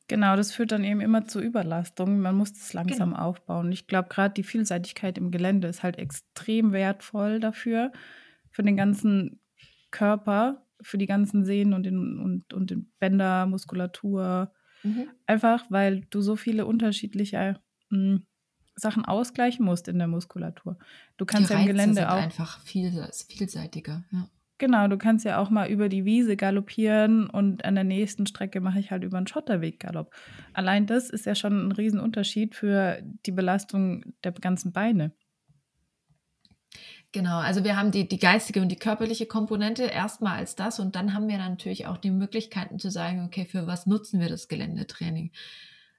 Genau, 0.07 0.35
das 0.35 0.51
führt 0.51 0.71
dann 0.71 0.83
eben 0.83 1.01
immer 1.01 1.25
zu 1.25 1.39
Überlastung. 1.39 2.19
Man 2.19 2.35
muss 2.35 2.51
das 2.53 2.73
langsam 2.73 3.11
genau. 3.11 3.21
aufbauen. 3.21 3.71
Ich 3.71 3.85
glaube, 3.85 4.09
gerade 4.09 4.33
die 4.33 4.43
Vielseitigkeit 4.43 5.19
im 5.19 5.29
Gelände 5.29 5.67
ist 5.67 5.83
halt 5.83 5.99
extrem 5.99 6.71
wertvoll 6.71 7.39
dafür, 7.39 7.91
für 8.49 8.63
den 8.63 8.75
ganzen 8.75 9.39
Körper 9.91 10.65
für 10.81 10.97
die 10.97 11.07
ganzen 11.07 11.45
Sehnen 11.45 11.73
und 11.73 11.83
den, 11.83 12.19
und, 12.19 12.53
und 12.53 12.69
den 12.69 12.91
Bänder, 12.99 13.45
Muskulatur. 13.45 14.51
Mhm. 14.83 15.09
Einfach, 15.25 15.65
weil 15.69 16.01
du 16.09 16.21
so 16.21 16.35
viele 16.35 16.65
unterschiedliche 16.65 17.59
mh, 17.89 17.97
hm, 17.97 18.25
Sachen 18.75 19.03
ausgleichen 19.03 19.65
musst 19.65 19.87
in 19.87 19.97
der 19.97 20.07
Muskulatur. 20.07 20.77
Du 21.17 21.25
kannst 21.25 21.49
die 21.49 21.53
ja 21.53 21.59
im 21.59 21.67
Gelände 21.67 21.95
sind 21.95 22.05
auch. 22.05 22.15
einfach 22.15 22.61
viel, 22.61 22.91
vielseitiger, 23.27 24.05
ja. 24.11 24.29
Genau, 24.59 24.89
du 24.89 24.97
kannst 24.97 25.23
ja 25.23 25.37
auch 25.37 25.49
mal 25.49 25.69
über 25.69 25.87
die 25.87 26.03
Wiese 26.03 26.35
galoppieren 26.35 27.29
und 27.29 27.63
an 27.63 27.75
der 27.75 27.85
nächsten 27.85 28.27
Strecke 28.27 28.59
mache 28.59 28.77
ich 28.79 28.91
halt 28.91 29.05
über 29.05 29.15
einen 29.15 29.25
Schotterweg 29.25 29.79
Galopp. 29.79 30.13
Allein 30.53 30.85
das 30.85 31.09
ist 31.09 31.25
ja 31.25 31.33
schon 31.33 31.67
ein 31.67 31.71
Riesenunterschied 31.71 32.55
für 32.55 33.01
die 33.25 33.31
Belastung 33.31 34.03
der 34.25 34.33
ganzen 34.33 34.73
Beine. 34.73 35.13
Genau, 37.11 37.39
also 37.39 37.63
wir 37.63 37.75
haben 37.75 37.91
die, 37.91 38.07
die 38.07 38.19
geistige 38.19 38.61
und 38.61 38.69
die 38.69 38.75
körperliche 38.75 39.25
Komponente 39.25 39.83
erstmal 39.83 40.37
als 40.37 40.55
das 40.55 40.79
und 40.79 40.95
dann 40.95 41.15
haben 41.15 41.27
wir 41.27 41.39
natürlich 41.39 41.87
auch 41.87 41.97
die 41.97 42.11
Möglichkeiten 42.11 42.77
zu 42.77 42.91
sagen, 42.91 43.25
okay, 43.25 43.45
für 43.45 43.65
was 43.65 43.87
nutzen 43.87 44.19
wir 44.19 44.29
das 44.29 44.47
Geländetraining? 44.47 45.31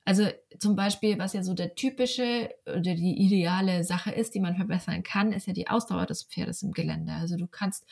Also 0.05 0.29
zum 0.59 0.77
Beispiel, 0.77 1.19
was 1.19 1.33
ja 1.33 1.43
so 1.43 1.55
der 1.55 1.75
typische 1.75 2.51
oder 2.67 2.95
die 2.95 3.21
ideale 3.23 3.85
Sache 3.85 4.13
ist, 4.13 4.35
die 4.35 4.41
man 4.41 4.57
verbessern 4.57 5.03
kann, 5.03 5.33
ist 5.33 5.47
ja 5.47 5.53
die 5.53 5.69
Ausdauer 5.69 6.07
des 6.07 6.25
Pferdes 6.25 6.63
im 6.63 6.73
Gelände. 6.73 7.13
Also 7.13 7.37
du 7.37 7.47
kannst 7.49 7.85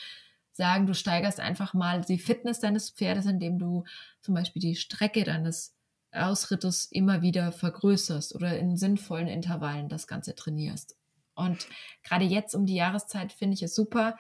sagen, 0.53 0.87
du 0.87 0.95
steigerst 0.95 1.41
einfach 1.41 1.75
mal 1.75 2.03
die 2.03 2.19
Fitness 2.19 2.61
deines 2.61 2.91
Pferdes, 2.91 3.27
indem 3.27 3.59
du 3.59 3.85
zum 4.21 4.35
Beispiel 4.35 4.61
die 4.61 4.77
Strecke 4.77 5.25
deines 5.25 5.77
Ausrittes 6.13 6.87
immer 6.91 7.23
wieder 7.23 7.53
vergrößerst 7.53 8.35
oder 8.35 8.59
in 8.59 8.77
sinnvollen 8.77 9.29
Intervallen 9.29 9.89
das 9.89 10.07
Ganze 10.07 10.35
trainierst. 10.35 10.98
Und 11.39 11.69
gerade 12.03 12.25
jetzt 12.25 12.55
um 12.55 12.67
die 12.67 12.75
Jahreszeit 12.75 13.33
finde 13.33 13.55
ich 13.55 13.63
es 13.63 13.75
super, 13.75 14.17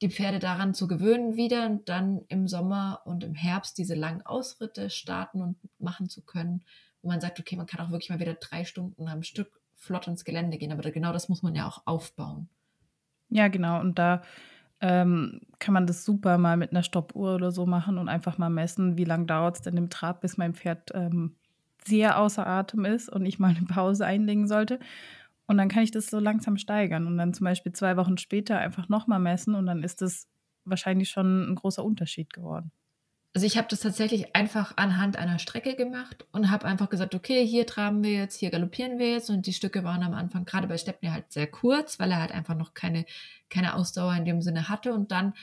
die 0.00 0.08
Pferde 0.10 0.38
daran 0.38 0.72
zu 0.72 0.88
gewöhnen 0.88 1.36
wieder 1.36 1.66
und 1.66 1.88
dann 1.88 2.22
im 2.28 2.48
Sommer 2.48 3.02
und 3.04 3.22
im 3.22 3.34
Herbst 3.34 3.76
diese 3.76 3.94
langen 3.94 4.22
Ausritte 4.22 4.88
starten 4.88 5.42
und 5.42 5.56
machen 5.78 6.08
zu 6.08 6.22
können. 6.22 6.64
Wo 7.02 7.08
man 7.08 7.20
sagt, 7.20 7.38
okay, 7.38 7.56
man 7.56 7.66
kann 7.66 7.84
auch 7.84 7.90
wirklich 7.90 8.08
mal 8.08 8.18
wieder 8.18 8.34
drei 8.34 8.64
Stunden 8.64 9.08
am 9.08 9.22
Stück 9.22 9.60
flott 9.76 10.06
ins 10.08 10.24
Gelände 10.24 10.56
gehen, 10.56 10.72
aber 10.72 10.90
genau 10.90 11.12
das 11.12 11.28
muss 11.28 11.42
man 11.42 11.54
ja 11.54 11.68
auch 11.68 11.82
aufbauen. 11.84 12.48
Ja, 13.28 13.48
genau. 13.48 13.80
Und 13.80 13.98
da 13.98 14.22
ähm, 14.80 15.42
kann 15.58 15.74
man 15.74 15.86
das 15.86 16.04
super 16.04 16.38
mal 16.38 16.56
mit 16.56 16.70
einer 16.70 16.82
Stoppuhr 16.82 17.34
oder 17.34 17.52
so 17.52 17.66
machen 17.66 17.98
und 17.98 18.08
einfach 18.08 18.38
mal 18.38 18.48
messen, 18.48 18.96
wie 18.96 19.04
lange 19.04 19.26
dauert 19.26 19.56
es 19.56 19.62
denn 19.62 19.76
im 19.76 19.90
Trab, 19.90 20.22
bis 20.22 20.38
mein 20.38 20.54
Pferd 20.54 20.92
ähm, 20.94 21.36
sehr 21.84 22.18
außer 22.18 22.46
Atem 22.46 22.84
ist 22.86 23.10
und 23.10 23.26
ich 23.26 23.38
mal 23.38 23.54
eine 23.54 23.66
Pause 23.66 24.06
einlegen 24.06 24.48
sollte. 24.48 24.80
Und 25.46 25.58
dann 25.58 25.68
kann 25.68 25.82
ich 25.82 25.90
das 25.90 26.06
so 26.06 26.18
langsam 26.18 26.56
steigern 26.56 27.06
und 27.06 27.18
dann 27.18 27.34
zum 27.34 27.44
Beispiel 27.44 27.72
zwei 27.72 27.96
Wochen 27.96 28.16
später 28.16 28.58
einfach 28.58 28.88
nochmal 28.88 29.20
messen 29.20 29.54
und 29.54 29.66
dann 29.66 29.82
ist 29.82 30.00
das 30.00 30.26
wahrscheinlich 30.64 31.10
schon 31.10 31.50
ein 31.50 31.54
großer 31.54 31.84
Unterschied 31.84 32.32
geworden. 32.32 32.72
Also 33.34 33.48
ich 33.48 33.58
habe 33.58 33.66
das 33.68 33.80
tatsächlich 33.80 34.36
einfach 34.36 34.76
anhand 34.76 35.16
einer 35.16 35.40
Strecke 35.40 35.74
gemacht 35.74 36.24
und 36.30 36.52
habe 36.52 36.66
einfach 36.66 36.88
gesagt, 36.88 37.16
okay, 37.16 37.44
hier 37.44 37.66
traben 37.66 38.04
wir 38.04 38.12
jetzt, 38.12 38.36
hier 38.38 38.50
galoppieren 38.50 39.00
wir 39.00 39.10
jetzt 39.10 39.28
und 39.28 39.46
die 39.46 39.52
Stücke 39.52 39.82
waren 39.82 40.04
am 40.04 40.14
Anfang 40.14 40.44
gerade 40.44 40.68
bei 40.68 40.78
Stepney 40.78 41.08
halt 41.08 41.32
sehr 41.32 41.48
kurz, 41.48 41.98
weil 41.98 42.12
er 42.12 42.20
halt 42.20 42.30
einfach 42.30 42.54
noch 42.54 42.74
keine, 42.74 43.04
keine 43.50 43.74
Ausdauer 43.74 44.14
in 44.14 44.24
dem 44.24 44.40
Sinne 44.40 44.68
hatte 44.68 44.94
und 44.94 45.10
dann 45.10 45.34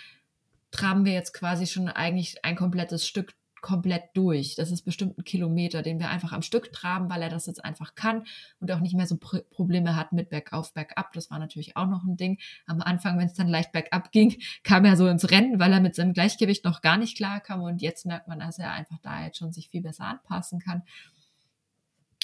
traben 0.71 1.03
wir 1.03 1.11
jetzt 1.11 1.33
quasi 1.33 1.67
schon 1.67 1.89
eigentlich 1.89 2.45
ein 2.45 2.55
komplettes 2.55 3.05
Stück 3.05 3.33
komplett 3.61 4.09
durch. 4.13 4.55
Das 4.55 4.71
ist 4.71 4.83
bestimmt 4.83 5.17
ein 5.17 5.23
Kilometer, 5.23 5.81
den 5.81 5.99
wir 5.99 6.09
einfach 6.09 6.31
am 6.31 6.41
Stück 6.41 6.73
traben, 6.73 7.09
weil 7.09 7.21
er 7.21 7.29
das 7.29 7.45
jetzt 7.45 7.63
einfach 7.63 7.95
kann 7.95 8.25
und 8.59 8.71
auch 8.71 8.79
nicht 8.79 8.95
mehr 8.95 9.07
so 9.07 9.17
Pr 9.17 9.41
Probleme 9.51 9.95
hat 9.95 10.11
mit 10.11 10.29
Bergauf, 10.29 10.73
Bergab. 10.73 11.13
Das 11.13 11.29
war 11.31 11.39
natürlich 11.39 11.77
auch 11.77 11.87
noch 11.87 12.03
ein 12.03 12.17
Ding. 12.17 12.39
Am 12.65 12.81
Anfang, 12.81 13.17
wenn 13.17 13.27
es 13.27 13.33
dann 13.33 13.47
leicht 13.47 13.71
bergab 13.71 14.11
ging, 14.11 14.41
kam 14.63 14.85
er 14.85 14.97
so 14.97 15.07
ins 15.07 15.29
Rennen, 15.29 15.59
weil 15.59 15.71
er 15.71 15.79
mit 15.79 15.95
seinem 15.95 16.13
Gleichgewicht 16.13 16.65
noch 16.65 16.81
gar 16.81 16.97
nicht 16.97 17.15
klar 17.15 17.39
kam. 17.39 17.61
Und 17.61 17.81
jetzt 17.81 18.05
merkt 18.05 18.27
man, 18.27 18.39
dass 18.39 18.59
er 18.59 18.71
einfach 18.71 18.97
da 19.01 19.23
jetzt 19.23 19.37
schon 19.37 19.53
sich 19.53 19.69
viel 19.69 19.81
besser 19.81 20.05
anpassen 20.05 20.59
kann. 20.59 20.83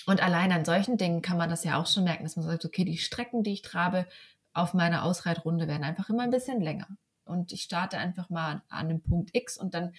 Und 0.06 0.24
allein 0.24 0.52
an 0.52 0.66
solchen 0.66 0.98
Dingen 0.98 1.22
kann 1.22 1.38
man 1.38 1.50
das 1.50 1.64
ja 1.64 1.80
auch 1.80 1.86
schon 1.86 2.06
merken, 2.06 2.24
dass 2.24 2.38
man 2.38 2.46
sagt, 2.46 2.66
okay, 2.66 2.86
die 2.86 2.98
Strecken, 2.98 3.44
die 3.44 3.54
ich 3.54 3.62
trabe 3.62 4.08
auf 4.54 4.74
meiner 4.74 5.04
Ausreitrunde, 5.04 5.68
werden 5.68 5.84
einfach 5.84 6.10
immer 6.10 6.24
ein 6.24 6.32
bisschen 6.32 6.62
länger. 6.62 6.88
Und 7.26 7.52
ich 7.52 7.64
starte 7.64 7.98
einfach 7.98 8.30
mal 8.30 8.64
an 8.70 8.90
dem 8.90 9.02
Punkt 9.02 9.32
X 9.34 9.58
und 9.58 9.74
dann 9.74 9.94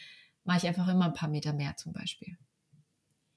mache 0.48 0.58
ich 0.58 0.66
einfach 0.66 0.88
immer 0.88 1.04
ein 1.04 1.12
paar 1.12 1.28
Meter 1.28 1.52
mehr 1.52 1.76
zum 1.76 1.92
Beispiel. 1.92 2.38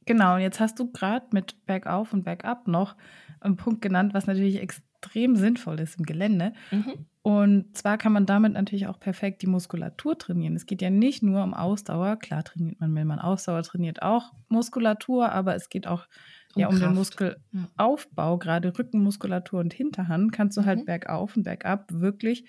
Genau, 0.06 0.36
und 0.36 0.42
jetzt 0.42 0.62
hast 0.62 0.80
du 0.80 0.92
gerade 0.92 1.28
mit 1.34 1.64
Bergauf 1.66 2.14
und 2.14 2.24
Bergab 2.24 2.70
noch 2.70 2.96
einen 3.42 3.58
Punkt 3.58 3.82
genannt, 3.82 4.14
was 4.14 4.28
natürlich 4.28 4.62
extrem 4.62 5.36
sinnvoll 5.36 5.80
ist 5.82 6.00
im 6.00 6.06
Gelände. 6.06 6.54
Mhm. 6.72 7.06
Und 7.22 7.78
zwar 7.78 7.98
kann 7.98 8.14
man 8.14 8.26
damit 8.26 8.54
natürlich 8.54 8.88
auch 8.88 8.98
perfekt 8.98 9.42
die 9.42 9.48
Muskulatur 9.48 10.18
trainieren. 10.18 10.56
Es 10.56 10.66
geht 10.66 10.82
ja 10.82 10.90
nicht 10.90 11.22
nur 11.22 11.44
um 11.44 11.54
Ausdauer. 11.54 12.16
Klar 12.16 12.46
trainiert 12.46 12.80
man, 12.80 12.96
wenn 12.96 13.06
man 13.06 13.20
Ausdauer 13.20 13.62
trainiert, 13.62 14.02
auch 14.02 14.32
Muskulatur, 14.48 15.32
aber 15.34 15.54
es 15.54 15.68
geht 15.68 15.88
auch 15.88 16.08
um, 16.56 16.62
ja, 16.62 16.70
um 16.70 16.80
den 16.80 16.94
Muskelaufbau, 16.96 18.38
gerade 18.38 18.78
Rückenmuskulatur 18.80 19.60
und 19.60 19.74
Hinterhand, 19.74 20.32
kannst 20.32 20.58
du 20.58 20.66
halt 20.66 20.80
mhm. 20.80 20.86
bergauf 20.86 21.36
und 21.36 21.44
bergab 21.44 21.92
wirklich 21.92 22.46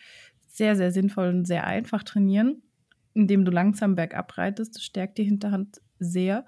sehr, 0.47 0.77
sehr 0.77 0.93
sinnvoll 0.93 1.29
und 1.29 1.47
sehr 1.47 1.67
einfach 1.67 2.05
trainieren. 2.05 2.63
Indem 3.15 3.45
du 3.45 3.51
langsam 3.51 3.95
bergab 3.95 4.37
reitest. 4.39 4.83
Stärkt 4.83 5.19
die 5.19 5.25
Hinterhand 5.25 5.81
sehr. 5.99 6.45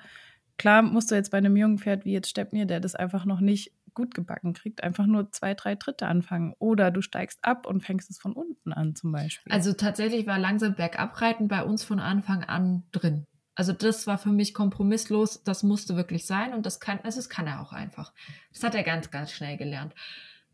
Klar 0.57 0.83
musst 0.83 1.11
du 1.11 1.15
jetzt 1.15 1.31
bei 1.31 1.39
einem 1.39 1.57
jungen 1.57 1.79
Pferd 1.79 2.05
wie 2.05 2.13
jetzt 2.13 2.31
Steppnir, 2.31 2.67
der 2.67 2.81
das 2.81 2.95
einfach 2.95 3.25
noch 3.25 3.41
nicht 3.41 3.73
gut 3.95 4.15
gebacken 4.15 4.53
kriegt, 4.53 4.83
einfach 4.83 5.07
nur 5.07 5.31
zwei, 5.31 5.55
drei 5.55 5.77
Tritte 5.77 6.07
anfangen. 6.07 6.55
Oder 6.59 6.91
du 6.91 7.01
steigst 7.01 7.39
ab 7.43 7.67
und 7.67 7.83
fängst 7.83 8.11
es 8.11 8.19
von 8.19 8.33
unten 8.33 8.73
an 8.73 8.95
zum 8.95 9.13
Beispiel. 9.13 9.53
Also 9.53 9.73
tatsächlich 9.73 10.27
war 10.27 10.39
langsam 10.39 10.75
bergab 10.75 11.21
reiten 11.21 11.49
bei 11.49 11.63
uns 11.63 11.85
von 11.85 12.01
Anfang 12.01 12.45
an 12.45 12.85
drin. 12.93 13.27
Also 13.55 13.73
das 13.73 14.07
war 14.07 14.19
für 14.19 14.31
mich 14.31 14.53
kompromisslos, 14.53 15.45
das 15.45 15.63
musste 15.63 15.95
wirklich 15.95 16.27
sein 16.27 16.55
und 16.55 16.67
das 16.67 16.81
kann, 16.81 16.99
also 17.05 17.19
das 17.19 17.29
kann 17.29 17.47
er 17.47 17.61
auch 17.61 17.73
einfach. 17.73 18.13
Das 18.53 18.65
hat 18.65 18.75
er 18.75 18.83
ganz, 18.83 19.13
ganz 19.13 19.31
schnell 19.31 19.57
gelernt. 19.57 19.95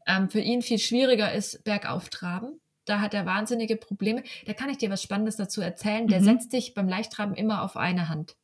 Ähm, 0.06 0.28
für 0.28 0.40
ihn 0.40 0.60
viel 0.60 0.78
schwieriger 0.78 1.32
ist 1.32 1.64
bergauf 1.64 2.10
traben. 2.10 2.60
Da 2.84 3.00
hat 3.00 3.14
er 3.14 3.26
wahnsinnige 3.26 3.76
Probleme. 3.76 4.22
Da 4.46 4.54
kann 4.54 4.70
ich 4.70 4.78
dir 4.78 4.90
was 4.90 5.02
Spannendes 5.02 5.36
dazu 5.36 5.60
erzählen. 5.60 6.08
Der 6.08 6.20
mhm. 6.20 6.24
setzt 6.24 6.50
sich 6.50 6.74
beim 6.74 6.88
Leichttraben 6.88 7.34
immer 7.34 7.62
auf 7.62 7.76
eine 7.76 8.08
Hand. 8.08 8.36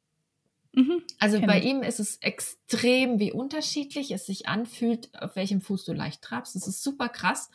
Mhm, 0.73 1.03
also 1.19 1.41
bei 1.41 1.59
ihm 1.59 1.83
ist 1.83 2.01
es 2.01 2.17
extrem, 2.19 3.19
wie 3.19 3.33
unterschiedlich 3.33 4.11
es 4.11 4.27
sich 4.27 4.47
anfühlt, 4.47 5.11
auf 5.21 5.35
welchem 5.35 5.63
Fuß 5.63 5.87
du 5.87 5.95
leicht 5.95 6.21
trabst. 6.21 6.55
Das 6.55 6.67
ist 6.69 6.83
super 6.83 7.09
krass. 7.09 7.51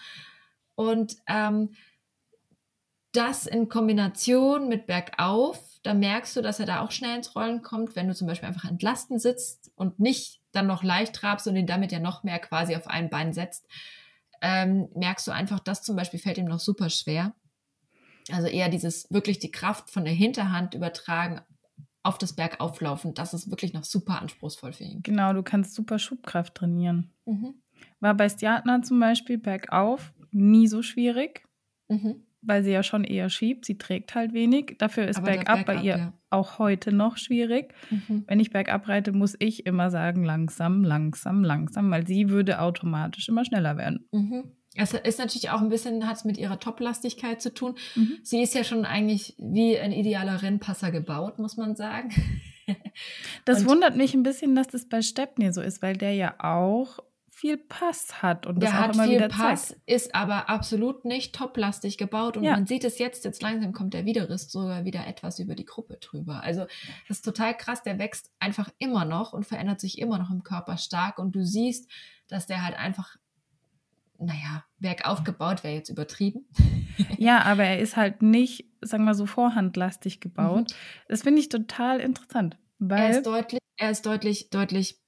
Und 0.73 1.17
ähm, 1.27 1.69
das 3.11 3.45
in 3.45 3.69
Kombination 3.69 4.69
mit 4.69 4.87
Bergauf, 4.87 5.59
da 5.83 5.93
merkst 5.93 6.35
du, 6.35 6.41
dass 6.41 6.59
er 6.59 6.65
da 6.65 6.81
auch 6.81 6.91
schnell 6.91 7.17
ins 7.17 7.35
Rollen 7.35 7.61
kommt, 7.61 7.95
wenn 7.95 8.07
du 8.07 8.15
zum 8.15 8.27
Beispiel 8.27 8.47
einfach 8.47 8.69
entlasten 8.69 9.19
sitzt 9.19 9.71
und 9.75 9.99
nicht 9.99 10.41
dann 10.51 10.65
noch 10.65 10.83
leicht 10.83 11.13
trabst 11.13 11.47
und 11.47 11.55
ihn 11.55 11.67
damit 11.67 11.91
ja 11.91 11.99
noch 11.99 12.23
mehr 12.23 12.39
quasi 12.39 12.75
auf 12.75 12.87
ein 12.87 13.09
Bein 13.09 13.33
setzt, 13.33 13.67
ähm, 14.41 14.89
merkst 14.95 15.27
du 15.27 15.31
einfach, 15.31 15.59
das 15.59 15.83
zum 15.83 15.95
Beispiel 15.95 16.19
fällt 16.19 16.37
ihm 16.37 16.45
noch 16.45 16.59
super 16.59 16.89
schwer. 16.89 17.33
Also 18.31 18.47
eher 18.47 18.69
dieses 18.69 19.07
wirklich 19.11 19.39
die 19.39 19.51
Kraft 19.51 19.89
von 19.89 20.03
der 20.05 20.13
Hinterhand 20.13 20.73
übertragen 20.73 21.41
auf 22.03 22.17
das 22.17 22.33
Bergauflaufen, 22.33 23.13
das 23.13 23.33
ist 23.33 23.49
wirklich 23.49 23.73
noch 23.73 23.83
super 23.83 24.21
anspruchsvoll 24.21 24.73
für 24.73 24.83
ihn. 24.83 25.03
Genau, 25.03 25.33
du 25.33 25.43
kannst 25.43 25.75
super 25.75 25.99
Schubkraft 25.99 26.55
trainieren. 26.55 27.13
Mhm. 27.25 27.61
War 27.99 28.15
bei 28.15 28.27
Stjatna 28.27 28.81
zum 28.81 28.99
Beispiel 28.99 29.37
bergauf 29.37 30.13
nie 30.31 30.67
so 30.67 30.81
schwierig, 30.81 31.43
mhm. 31.89 32.25
Weil 32.41 32.63
sie 32.63 32.71
ja 32.71 32.83
schon 32.83 33.03
eher 33.03 33.29
schiebt. 33.29 33.65
Sie 33.65 33.77
trägt 33.77 34.15
halt 34.15 34.33
wenig. 34.33 34.75
Dafür 34.79 35.07
ist 35.07 35.23
bergab, 35.23 35.65
bergab, 35.65 35.65
bei 35.65 35.75
ihr 35.75 35.97
ja. 35.97 36.13
auch 36.29 36.59
heute 36.59 36.91
noch 36.91 37.17
schwierig. 37.17 37.73
Mhm. 37.89 38.25
Wenn 38.27 38.39
ich 38.39 38.51
bergab 38.51 38.87
reite, 38.87 39.11
muss 39.11 39.35
ich 39.39 39.65
immer 39.65 39.91
sagen, 39.91 40.23
langsam, 40.23 40.83
langsam, 40.83 41.43
langsam, 41.43 41.91
weil 41.91 42.07
sie 42.07 42.29
würde 42.29 42.61
automatisch 42.61 43.29
immer 43.29 43.45
schneller 43.45 43.77
werden. 43.77 44.07
Mhm. 44.11 44.51
Es 44.75 44.93
ist 44.93 45.19
natürlich 45.19 45.49
auch 45.49 45.61
ein 45.61 45.69
bisschen, 45.69 46.07
hat 46.07 46.17
es 46.17 46.25
mit 46.25 46.37
ihrer 46.37 46.59
Toplastigkeit 46.59 47.41
zu 47.41 47.53
tun. 47.53 47.75
Mhm. 47.95 48.19
Sie 48.23 48.41
ist 48.41 48.55
ja 48.55 48.63
schon 48.63 48.85
eigentlich 48.85 49.35
wie 49.37 49.77
ein 49.77 49.91
idealer 49.91 50.41
Rennpasser 50.41 50.91
gebaut, 50.91 51.39
muss 51.39 51.57
man 51.57 51.75
sagen. 51.75 52.09
das 53.45 53.61
und 53.61 53.69
wundert 53.69 53.97
mich 53.97 54.13
ein 54.13 54.23
bisschen, 54.23 54.55
dass 54.55 54.67
das 54.67 54.87
bei 54.87 55.01
Stepney 55.01 55.51
so 55.51 55.61
ist, 55.61 55.81
weil 55.81 55.97
der 55.97 56.13
ja 56.13 56.35
auch 56.39 56.99
viel 57.41 57.57
Pass 57.57 58.21
hat 58.21 58.45
und 58.45 58.61
der 58.61 58.69
das 58.69 58.77
auch 58.77 58.83
hat 58.83 58.93
immer 58.93 59.03
viel 59.05 59.15
wieder 59.15 59.29
Pass, 59.29 59.69
zeigt. 59.69 59.81
ist 59.87 60.13
aber 60.13 60.47
absolut 60.47 61.05
nicht 61.05 61.33
toplastig 61.33 61.97
gebaut 61.97 62.37
und 62.37 62.43
ja. 62.43 62.51
man 62.51 62.67
sieht 62.67 62.83
es 62.83 62.99
jetzt, 62.99 63.25
jetzt 63.25 63.41
langsam 63.41 63.73
kommt 63.73 63.95
der 63.95 64.05
Widerriss 64.05 64.51
sogar 64.51 64.85
wieder 64.85 65.07
etwas 65.07 65.39
über 65.39 65.55
die 65.55 65.65
Gruppe 65.65 65.97
drüber. 65.97 66.43
Also 66.43 66.67
das 67.07 67.17
ist 67.17 67.25
total 67.25 67.57
krass, 67.57 67.81
der 67.81 67.97
wächst 67.97 68.29
einfach 68.37 68.69
immer 68.77 69.05
noch 69.05 69.33
und 69.33 69.47
verändert 69.47 69.79
sich 69.79 69.97
immer 69.97 70.19
noch 70.19 70.29
im 70.29 70.43
Körper 70.43 70.77
stark 70.77 71.17
und 71.17 71.35
du 71.35 71.43
siehst, 71.43 71.89
dass 72.27 72.45
der 72.45 72.63
halt 72.63 72.77
einfach 72.77 73.17
naja, 74.19 74.63
bergauf 74.77 75.23
gebaut 75.23 75.63
wäre 75.63 75.73
jetzt 75.73 75.89
übertrieben. 75.89 76.45
ja, 77.17 77.41
aber 77.41 77.63
er 77.63 77.79
ist 77.79 77.97
halt 77.97 78.21
nicht, 78.21 78.67
sagen 78.81 79.05
wir 79.05 79.15
so, 79.15 79.25
vorhandlastig 79.25 80.19
gebaut. 80.19 80.69
Mhm. 80.69 80.75
Das 81.07 81.23
finde 81.23 81.41
ich 81.41 81.49
total 81.49 81.99
interessant. 81.99 82.55
Weil 82.77 83.01
er 83.01 83.17
ist 83.17 83.25
deutlich, 83.25 83.59
er 83.77 83.89
ist 83.89 84.05
deutlich, 84.05 84.51
deutlich 84.51 85.00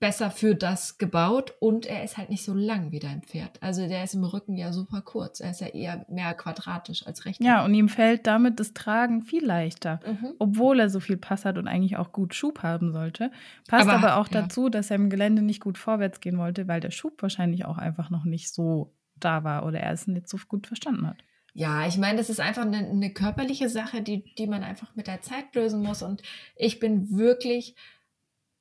besser 0.00 0.30
für 0.30 0.54
das 0.54 0.98
gebaut 0.98 1.54
und 1.60 1.86
er 1.86 2.04
ist 2.04 2.16
halt 2.16 2.30
nicht 2.30 2.44
so 2.44 2.54
lang 2.54 2.90
wie 2.90 2.98
dein 2.98 3.22
Pferd. 3.22 3.62
Also 3.62 3.86
der 3.86 4.04
ist 4.04 4.14
im 4.14 4.24
Rücken 4.24 4.56
ja 4.56 4.72
super 4.72 5.02
kurz. 5.02 5.40
Er 5.40 5.50
ist 5.50 5.60
ja 5.60 5.68
eher 5.68 6.06
mehr 6.08 6.32
quadratisch 6.34 7.06
als 7.06 7.26
recht. 7.26 7.42
Ja, 7.42 7.64
und 7.64 7.74
ihm 7.74 7.88
fällt 7.88 8.26
damit 8.26 8.60
das 8.60 8.72
Tragen 8.72 9.22
viel 9.22 9.44
leichter, 9.44 10.00
mhm. 10.06 10.34
obwohl 10.38 10.80
er 10.80 10.88
so 10.88 11.00
viel 11.00 11.16
Pass 11.16 11.44
hat 11.44 11.58
und 11.58 11.68
eigentlich 11.68 11.96
auch 11.96 12.12
gut 12.12 12.34
Schub 12.34 12.62
haben 12.62 12.92
sollte. 12.92 13.30
Passt 13.68 13.88
aber, 13.88 14.08
aber 14.08 14.16
auch 14.16 14.28
ja. 14.28 14.42
dazu, 14.42 14.68
dass 14.68 14.90
er 14.90 14.96
im 14.96 15.10
Gelände 15.10 15.42
nicht 15.42 15.60
gut 15.60 15.76
vorwärts 15.76 16.20
gehen 16.20 16.38
wollte, 16.38 16.66
weil 16.66 16.80
der 16.80 16.90
Schub 16.90 17.20
wahrscheinlich 17.20 17.66
auch 17.66 17.78
einfach 17.78 18.10
noch 18.10 18.24
nicht 18.24 18.52
so 18.52 18.94
da 19.16 19.44
war 19.44 19.66
oder 19.66 19.80
er 19.80 19.92
es 19.92 20.06
nicht 20.06 20.28
so 20.28 20.38
gut 20.48 20.66
verstanden 20.66 21.06
hat. 21.06 21.18
Ja, 21.56 21.86
ich 21.86 21.98
meine, 21.98 22.18
das 22.18 22.30
ist 22.30 22.40
einfach 22.40 22.62
eine, 22.62 22.78
eine 22.78 23.12
körperliche 23.12 23.68
Sache, 23.68 24.02
die, 24.02 24.34
die 24.34 24.48
man 24.48 24.64
einfach 24.64 24.96
mit 24.96 25.06
der 25.06 25.22
Zeit 25.22 25.54
lösen 25.54 25.82
muss. 25.82 26.02
Und 26.02 26.20
ich 26.56 26.80
bin 26.80 27.16
wirklich 27.16 27.76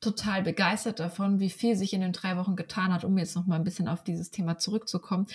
total 0.03 0.43
begeistert 0.43 0.99
davon, 0.99 1.39
wie 1.39 1.49
viel 1.49 1.75
sich 1.75 1.93
in 1.93 2.01
den 2.01 2.11
drei 2.11 2.37
Wochen 2.37 2.55
getan 2.55 2.93
hat, 2.93 3.03
um 3.03 3.17
jetzt 3.17 3.35
noch 3.35 3.45
mal 3.45 3.55
ein 3.55 3.63
bisschen 3.63 3.87
auf 3.87 4.03
dieses 4.03 4.31
Thema 4.31 4.57
zurückzukommen. 4.57 5.27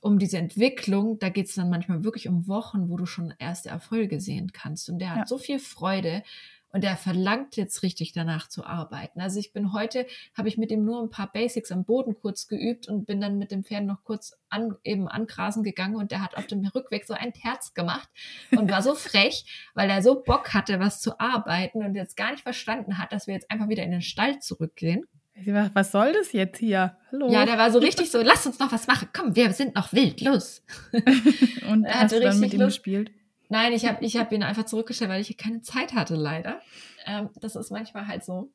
Um 0.00 0.18
diese 0.18 0.38
Entwicklung, 0.38 1.18
da 1.18 1.28
geht 1.28 1.46
es 1.46 1.54
dann 1.54 1.70
manchmal 1.70 2.04
wirklich 2.04 2.26
um 2.26 2.48
Wochen, 2.48 2.88
wo 2.88 2.96
du 2.96 3.06
schon 3.06 3.34
erste 3.38 3.68
Erfolge 3.68 4.20
sehen 4.20 4.52
kannst. 4.52 4.88
Und 4.88 4.98
der 4.98 5.14
hat 5.14 5.28
so 5.28 5.36
viel 5.36 5.58
Freude, 5.58 6.22
und 6.72 6.84
er 6.84 6.96
verlangt 6.96 7.56
jetzt 7.56 7.82
richtig 7.82 8.12
danach 8.12 8.48
zu 8.48 8.64
arbeiten. 8.64 9.20
Also 9.20 9.38
ich 9.38 9.52
bin 9.52 9.72
heute, 9.72 10.06
habe 10.36 10.48
ich 10.48 10.58
mit 10.58 10.70
ihm 10.70 10.84
nur 10.84 11.02
ein 11.02 11.10
paar 11.10 11.30
Basics 11.32 11.72
am 11.72 11.84
Boden 11.84 12.16
kurz 12.20 12.48
geübt 12.48 12.88
und 12.88 13.06
bin 13.06 13.20
dann 13.20 13.38
mit 13.38 13.50
dem 13.50 13.64
Pferd 13.64 13.84
noch 13.84 14.04
kurz 14.04 14.38
an, 14.48 14.76
eben 14.84 15.08
angrasen 15.08 15.62
gegangen 15.62 15.96
und 15.96 16.10
der 16.10 16.22
hat 16.22 16.36
auf 16.36 16.46
dem 16.46 16.64
Rückweg 16.66 17.04
so 17.06 17.14
ein 17.14 17.32
Herz 17.32 17.74
gemacht 17.74 18.08
und 18.52 18.70
war 18.70 18.82
so 18.82 18.94
frech, 18.96 19.70
weil 19.74 19.90
er 19.90 20.02
so 20.02 20.22
Bock 20.22 20.54
hatte, 20.54 20.80
was 20.80 21.00
zu 21.00 21.18
arbeiten 21.18 21.84
und 21.84 21.94
jetzt 21.94 22.16
gar 22.16 22.30
nicht 22.30 22.42
verstanden 22.42 22.98
hat, 22.98 23.12
dass 23.12 23.26
wir 23.26 23.34
jetzt 23.34 23.50
einfach 23.50 23.68
wieder 23.68 23.82
in 23.82 23.90
den 23.90 24.02
Stall 24.02 24.38
zurückgehen. 24.40 25.04
Was 25.46 25.92
soll 25.92 26.12
das 26.12 26.32
jetzt 26.32 26.58
hier? 26.58 26.96
Hallo. 27.10 27.32
Ja, 27.32 27.46
der 27.46 27.56
war 27.56 27.70
so 27.70 27.78
richtig 27.78 28.10
so, 28.10 28.20
lass 28.20 28.46
uns 28.46 28.58
noch 28.58 28.72
was 28.72 28.86
machen. 28.86 29.08
Komm, 29.12 29.34
wir 29.36 29.52
sind 29.52 29.74
noch 29.74 29.92
wild, 29.92 30.20
los. 30.20 30.62
und 31.70 31.84
er 31.84 32.00
hast 32.00 32.12
du 32.12 32.20
dann 32.20 32.38
mit 32.40 32.52
ihm 32.52 32.60
gespielt? 32.60 33.10
Nein, 33.50 33.72
ich 33.72 33.84
habe 33.84 34.04
ich 34.04 34.16
hab 34.16 34.30
ihn 34.30 34.44
einfach 34.44 34.64
zurückgestellt, 34.64 35.10
weil 35.10 35.20
ich 35.20 35.36
keine 35.36 35.60
Zeit 35.60 35.92
hatte, 35.92 36.14
leider. 36.14 36.60
Ähm, 37.04 37.30
das 37.40 37.56
ist 37.56 37.72
manchmal 37.72 38.06
halt 38.06 38.24
so. 38.24 38.52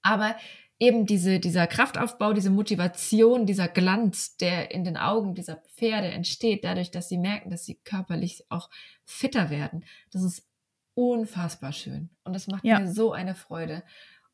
Aber 0.00 0.34
eben 0.78 1.04
diese, 1.04 1.38
dieser 1.40 1.66
Kraftaufbau, 1.66 2.32
diese 2.32 2.48
Motivation, 2.48 3.44
dieser 3.44 3.68
Glanz, 3.68 4.38
der 4.38 4.70
in 4.70 4.82
den 4.82 4.96
Augen 4.96 5.34
dieser 5.34 5.56
Pferde 5.56 6.08
entsteht, 6.08 6.64
dadurch, 6.64 6.90
dass 6.90 7.10
sie 7.10 7.18
merken, 7.18 7.50
dass 7.50 7.66
sie 7.66 7.76
körperlich 7.84 8.46
auch 8.48 8.70
fitter 9.04 9.50
werden, 9.50 9.84
das 10.10 10.22
ist 10.22 10.48
unfassbar 10.94 11.72
schön. 11.72 12.08
Und 12.24 12.34
das 12.34 12.46
macht 12.46 12.64
ja. 12.64 12.80
mir 12.80 12.90
so 12.90 13.12
eine 13.12 13.34
Freude. 13.34 13.84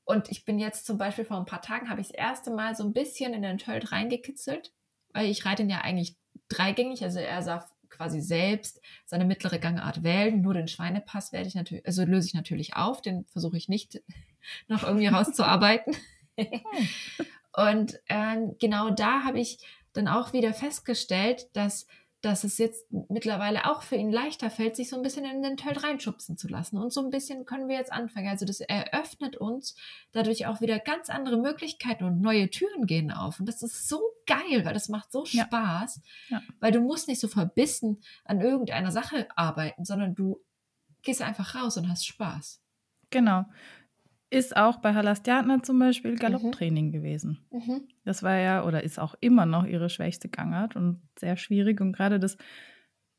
Und 0.05 0.31
ich 0.31 0.45
bin 0.45 0.61
jetzt 0.61 0.87
zum 0.87 0.99
Beispiel 0.99 1.25
vor 1.25 1.37
ein 1.37 1.47
paar 1.47 1.63
Tagen, 1.63 1.91
habe 1.91 2.01
ich 2.01 2.09
das 2.09 2.17
erste 2.17 2.53
Mal 2.53 2.77
so 2.77 2.85
ein 2.85 2.93
bisschen 2.93 3.35
in 3.35 3.43
den 3.43 3.59
Tölt 3.59 3.91
reingekitzelt, 3.91 4.73
weil 5.13 5.29
ich 5.29 5.45
reite 5.45 5.65
ihn 5.65 5.71
ja 5.71 5.81
eigentlich 5.81 6.17
dreigängig, 6.49 7.03
also 7.03 7.19
er 7.19 7.43
sah 7.43 7.69
quasi 8.01 8.23
selbst 8.23 8.81
seine 9.05 9.27
mittlere 9.27 9.59
Gangart 9.59 10.03
wählen. 10.03 10.41
Nur 10.41 10.55
den 10.55 10.69
Schweinepass 10.69 11.33
werde 11.33 11.49
ich 11.49 11.55
natürlich, 11.55 11.85
also 11.85 12.03
löse 12.07 12.29
ich 12.29 12.35
natürlich 12.35 12.75
auf, 12.75 13.03
den 13.03 13.27
versuche 13.27 13.59
ich 13.59 13.69
nicht 13.69 14.03
noch 14.69 14.85
irgendwie 14.85 15.09
rauszuarbeiten. 15.09 15.95
Und 17.53 18.01
ähm, 18.09 18.57
genau 18.59 18.89
da 18.89 19.25
habe 19.25 19.39
ich 19.39 19.59
dann 19.93 20.09
auch 20.09 20.33
wieder 20.33 20.55
festgestellt, 20.55 21.49
dass 21.53 21.87
dass 22.23 22.45
es 22.45 22.59
jetzt 22.59 22.85
mittlerweile 22.91 23.71
auch 23.71 23.83
für 23.83 23.97
ihn 23.97 24.11
leichter 24.11 24.51
fällt, 24.51 24.77
sich 24.77 24.91
so 24.91 24.97
ein 24.97 25.03
bisschen 25.03 25.25
in 25.25 25.43
den 25.43 25.57
Tölt 25.57 25.83
reinschubsen 25.83 26.37
zu 26.37 26.49
lassen. 26.49 26.77
Und 26.77 26.93
so 26.93 27.03
ein 27.03 27.11
bisschen 27.11 27.47
können 27.47 27.69
wir 27.69 27.77
jetzt 27.77 27.93
anfangen. 27.93 28.29
Also 28.29 28.45
das 28.45 28.61
eröffnet 28.61 29.37
uns 29.37 29.75
dadurch 30.13 30.47
auch 30.47 30.61
wieder 30.61 30.79
ganz 30.79 31.09
andere 31.09 31.39
Möglichkeiten 31.39 32.05
und 32.05 32.21
neue 32.21 32.51
Türen 32.51 32.87
gehen 32.87 33.11
auf. 33.11 33.41
Und 33.41 33.47
das 33.47 33.63
ist 33.63 33.89
so 33.89 34.01
geil, 34.27 34.65
weil 34.65 34.75
das 34.75 34.89
macht 34.89 35.11
so 35.11 35.25
Spaß, 35.25 36.01
ja. 36.29 36.39
Ja. 36.39 36.43
weil 36.61 36.73
du 36.73 36.81
musst 36.81 37.09
nicht 37.09 37.21
so 37.21 37.29
verbissen 37.29 38.03
an 38.25 38.41
irgendeiner 38.41 38.93
Sache 38.93 39.29
arbeiten, 39.35 39.85
sondern 39.85 40.15
du 40.15 40.41
gehst 41.03 41.23
einfach 41.23 41.55
raus 41.55 41.79
und 41.79 41.89
hast 41.89 42.07
Spaß. 42.07 42.61
Genau 43.09 43.47
ist 44.31 44.57
auch 44.57 44.79
bei 44.79 44.95
Halastiatna 44.95 45.63
zum 45.63 45.79
Beispiel 45.81 46.17
Galopptraining 46.17 46.87
mhm. 46.87 46.93
gewesen. 46.93 47.39
Mhm. 47.51 47.83
Das 48.05 48.23
war 48.23 48.37
ja 48.37 48.65
oder 48.65 48.85
ist 48.85 49.01
auch 49.01 49.17
immer 49.21 49.45
noch 49.45 49.67
ihre 49.67 49.91
schwächste 49.91 50.29
Gangart 50.29 50.77
und 50.77 51.03
sehr 51.19 51.37
schwierig. 51.37 51.81
Und 51.81 51.93
gerade 51.93 52.21
das 52.21 52.37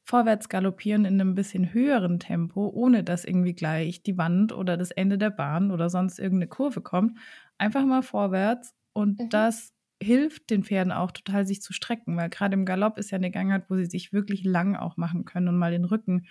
Vorwärtsgaloppieren 0.03 1.05
in 1.05 1.19
einem 1.19 1.35
bisschen 1.35 1.73
höheren 1.73 2.19
Tempo, 2.19 2.69
ohne 2.73 3.03
dass 3.03 3.25
irgendwie 3.25 3.53
gleich 3.53 4.01
die 4.03 4.17
Wand 4.17 4.53
oder 4.53 4.77
das 4.77 4.91
Ende 4.91 5.17
der 5.17 5.29
Bahn 5.29 5.71
oder 5.71 5.89
sonst 5.89 6.17
irgendeine 6.17 6.47
Kurve 6.47 6.81
kommt, 6.81 7.17
einfach 7.57 7.85
mal 7.85 8.01
vorwärts. 8.01 8.73
Und 8.93 9.19
mhm. 9.19 9.29
das 9.29 9.73
hilft 10.01 10.49
den 10.49 10.63
Pferden 10.63 10.91
auch 10.91 11.11
total, 11.11 11.45
sich 11.45 11.61
zu 11.61 11.73
strecken, 11.73 12.17
weil 12.17 12.29
gerade 12.29 12.55
im 12.55 12.65
Galopp 12.65 12.97
ist 12.97 13.11
ja 13.11 13.17
eine 13.17 13.31
Gangart, 13.31 13.69
wo 13.69 13.75
sie 13.75 13.85
sich 13.85 14.13
wirklich 14.13 14.43
lang 14.43 14.75
auch 14.75 14.97
machen 14.97 15.25
können 15.25 15.49
und 15.49 15.57
mal 15.57 15.71
den 15.71 15.85
Rücken 15.85 16.25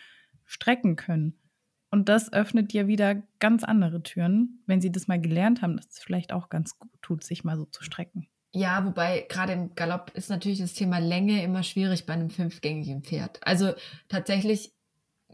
strecken 0.47 0.97
können. 0.97 1.39
Und 1.91 2.09
das 2.09 2.33
öffnet 2.33 2.73
dir 2.73 2.87
wieder 2.87 3.23
ganz 3.41 3.65
andere 3.65 4.03
Türen, 4.03 4.63
wenn 4.67 4.81
sie 4.81 4.93
das 4.93 5.09
mal 5.09 5.21
gelernt 5.21 5.61
haben, 5.61 5.77
dass 5.77 5.89
es 5.91 5.99
vielleicht 5.99 6.33
auch 6.33 6.49
ganz 6.49 6.79
gut 6.79 6.91
tut, 7.03 7.25
sich 7.25 7.43
mal 7.43 7.57
so 7.57 7.65
zu 7.65 7.83
strecken. 7.83 8.29
Ja, 8.53 8.85
wobei 8.85 9.27
gerade 9.29 9.53
im 9.53 9.75
Galopp 9.75 10.11
ist 10.15 10.31
natürlich 10.31 10.59
das 10.59 10.75
Thema 10.75 10.99
Länge 10.99 11.43
immer 11.43 11.63
schwierig 11.63 12.07
bei 12.07 12.15
einem 12.15 12.31
fünfgängigen 12.31 13.03
Pferd. 13.03 13.39
Also 13.43 13.75
tatsächlich 14.09 14.73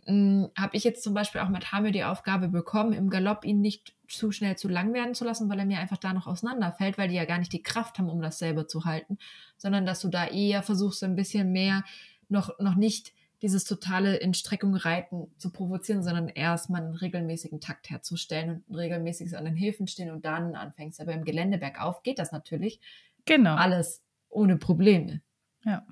hm, 0.04 0.50
habe 0.56 0.76
ich 0.76 0.84
jetzt 0.84 1.02
zum 1.02 1.14
Beispiel 1.14 1.40
auch 1.40 1.48
mit 1.48 1.72
Hamel 1.72 1.92
die 1.92 2.04
Aufgabe 2.04 2.48
bekommen, 2.48 2.92
im 2.92 3.10
Galopp 3.10 3.44
ihn 3.44 3.60
nicht 3.60 3.94
zu 4.08 4.30
schnell 4.32 4.56
zu 4.56 4.68
lang 4.68 4.92
werden 4.94 5.14
zu 5.14 5.24
lassen, 5.24 5.48
weil 5.48 5.58
er 5.58 5.66
mir 5.66 5.78
einfach 5.78 5.96
da 5.96 6.12
noch 6.12 6.26
auseinanderfällt, 6.26 6.96
weil 6.96 7.08
die 7.08 7.16
ja 7.16 7.24
gar 7.24 7.38
nicht 7.38 7.52
die 7.52 7.62
Kraft 7.62 7.98
haben, 7.98 8.08
um 8.08 8.20
das 8.22 8.38
selber 8.38 8.68
zu 8.68 8.84
halten, 8.84 9.18
sondern 9.56 9.84
dass 9.84 10.00
du 10.00 10.08
da 10.08 10.26
eher 10.26 10.62
versuchst, 10.62 11.02
ein 11.02 11.16
bisschen 11.16 11.52
mehr 11.52 11.84
noch, 12.28 12.58
noch 12.58 12.76
nicht 12.76 13.12
dieses 13.42 13.64
totale 13.64 14.16
in 14.16 14.34
Streckung 14.34 14.74
reiten 14.74 15.28
zu 15.36 15.50
provozieren, 15.50 16.02
sondern 16.02 16.28
erstmal 16.28 16.82
einen 16.82 16.94
regelmäßigen 16.94 17.60
Takt 17.60 17.90
herzustellen 17.90 18.50
und 18.50 18.70
ein 18.70 18.74
regelmäßiges 18.74 19.34
an 19.34 19.44
den 19.44 19.56
Hilfen 19.56 19.86
stehen 19.86 20.10
und 20.10 20.24
dann 20.24 20.54
anfängst. 20.54 21.00
Aber 21.00 21.12
im 21.12 21.24
Gelände 21.24 21.58
bergauf 21.58 22.02
geht 22.02 22.18
das 22.18 22.32
natürlich. 22.32 22.80
Genau. 23.26 23.56
Alles 23.56 24.02
ohne 24.30 24.56
Probleme. 24.56 25.20
Ja. 25.64 25.86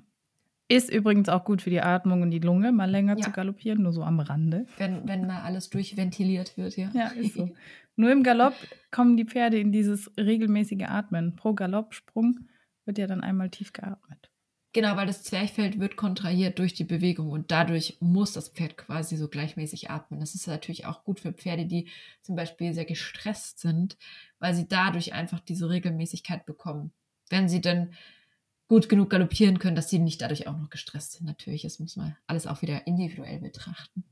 Ist 0.67 0.91
übrigens 0.91 1.29
auch 1.29 1.43
gut 1.43 1.61
für 1.61 1.69
die 1.69 1.81
Atmung 1.81 2.23
und 2.23 2.31
die 2.31 2.39
Lunge, 2.39 2.71
mal 2.71 2.89
länger 2.89 3.17
Ja. 3.17 3.23
zu 3.23 3.31
galoppieren, 3.31 3.83
nur 3.83 3.93
so 3.93 4.01
am 4.01 4.19
Rande. 4.19 4.65
Wenn, 4.77 5.07
wenn 5.07 5.27
mal 5.27 5.41
alles 5.41 5.69
durchventiliert 5.69 6.57
wird, 6.57 6.75
ja. 6.75 6.89
Ja, 6.93 7.07
ist 7.09 7.35
so. 7.35 7.49
nur 7.95 8.11
im 8.11 8.23
Galopp 8.23 8.55
kommen 8.89 9.15
die 9.15 9.25
Pferde 9.25 9.59
in 9.59 9.71
dieses 9.71 10.11
regelmäßige 10.17 10.85
Atmen. 10.87 11.35
Pro 11.35 11.53
Galoppsprung 11.53 12.47
wird 12.85 12.97
ja 12.97 13.05
dann 13.05 13.21
einmal 13.21 13.51
tief 13.51 13.73
geatmet. 13.73 14.31
Genau, 14.75 14.97
weil 14.97 15.07
das 15.07 15.23
Zwerchfell 15.23 15.79
wird 15.79 15.95
kontrahiert 15.95 16.59
durch 16.59 16.73
die 16.73 16.83
Bewegung 16.83 17.29
und 17.29 17.49
dadurch 17.49 17.95
muss 18.01 18.33
das 18.33 18.49
Pferd 18.49 18.75
quasi 18.75 19.15
so 19.15 19.29
gleichmäßig 19.29 19.89
atmen. 19.89 20.19
Das 20.19 20.35
ist 20.35 20.47
natürlich 20.47 20.85
auch 20.85 21.05
gut 21.05 21.21
für 21.21 21.31
Pferde, 21.31 21.65
die 21.65 21.87
zum 22.21 22.35
Beispiel 22.35 22.73
sehr 22.73 22.83
gestresst 22.83 23.59
sind, 23.59 23.97
weil 24.37 24.53
sie 24.53 24.67
dadurch 24.67 25.13
einfach 25.13 25.39
diese 25.39 25.69
Regelmäßigkeit 25.69 26.45
bekommen. 26.45 26.91
Wenn 27.29 27.47
sie 27.47 27.61
dann 27.61 27.93
gut 28.67 28.89
genug 28.89 29.11
galoppieren 29.11 29.59
können, 29.59 29.77
dass 29.77 29.89
sie 29.89 29.97
nicht 29.97 30.21
dadurch 30.21 30.45
auch 30.45 30.57
noch 30.57 30.69
gestresst 30.69 31.13
sind. 31.13 31.25
Natürlich, 31.25 31.61
das 31.61 31.79
muss 31.79 31.95
man 31.95 32.17
alles 32.27 32.45
auch 32.45 32.61
wieder 32.61 32.85
individuell 32.85 33.39
betrachten. 33.39 34.03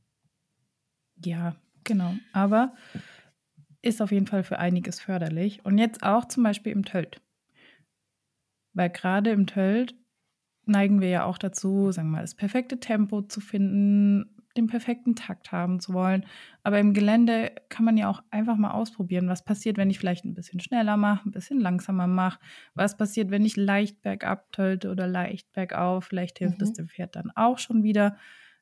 Ja, 1.17 1.57
genau. 1.83 2.13
Aber 2.31 2.73
ist 3.81 4.01
auf 4.01 4.13
jeden 4.13 4.27
Fall 4.27 4.45
für 4.45 4.59
einiges 4.59 5.01
förderlich. 5.01 5.65
Und 5.65 5.77
jetzt 5.77 6.03
auch 6.03 6.25
zum 6.29 6.43
Beispiel 6.43 6.71
im 6.71 6.85
Tölt. 6.85 7.19
Weil 8.71 8.89
gerade 8.89 9.31
im 9.31 9.45
Tölt 9.45 9.93
neigen 10.65 11.01
wir 11.01 11.09
ja 11.09 11.23
auch 11.25 11.37
dazu, 11.37 11.91
sagen 11.91 12.09
wir 12.09 12.17
mal, 12.17 12.21
das 12.21 12.35
perfekte 12.35 12.79
Tempo 12.79 13.21
zu 13.21 13.41
finden, 13.41 14.29
den 14.55 14.67
perfekten 14.67 15.15
Takt 15.15 15.51
haben 15.51 15.79
zu 15.79 15.93
wollen. 15.93 16.25
Aber 16.61 16.79
im 16.79 16.93
Gelände 16.93 17.51
kann 17.69 17.85
man 17.85 17.97
ja 17.97 18.07
auch 18.09 18.21
einfach 18.29 18.55
mal 18.55 18.71
ausprobieren, 18.71 19.27
was 19.27 19.43
passiert, 19.43 19.77
wenn 19.77 19.89
ich 19.89 19.97
vielleicht 19.97 20.25
ein 20.25 20.35
bisschen 20.35 20.59
schneller 20.59 20.95
mache, 20.95 21.27
ein 21.27 21.31
bisschen 21.31 21.59
langsamer 21.59 22.05
mache. 22.07 22.39
Was 22.75 22.95
passiert, 22.95 23.31
wenn 23.31 23.45
ich 23.45 23.57
leicht 23.57 24.01
bergab 24.03 24.51
tölte 24.51 24.91
oder 24.91 25.07
leicht 25.07 25.51
bergauf. 25.53 26.05
Vielleicht 26.05 26.37
hilft 26.39 26.61
es 26.61 26.69
Mhm. 26.69 26.73
dem 26.73 26.87
Pferd 26.87 27.15
dann 27.15 27.31
auch 27.35 27.57
schon 27.57 27.81
wieder, 27.83 28.15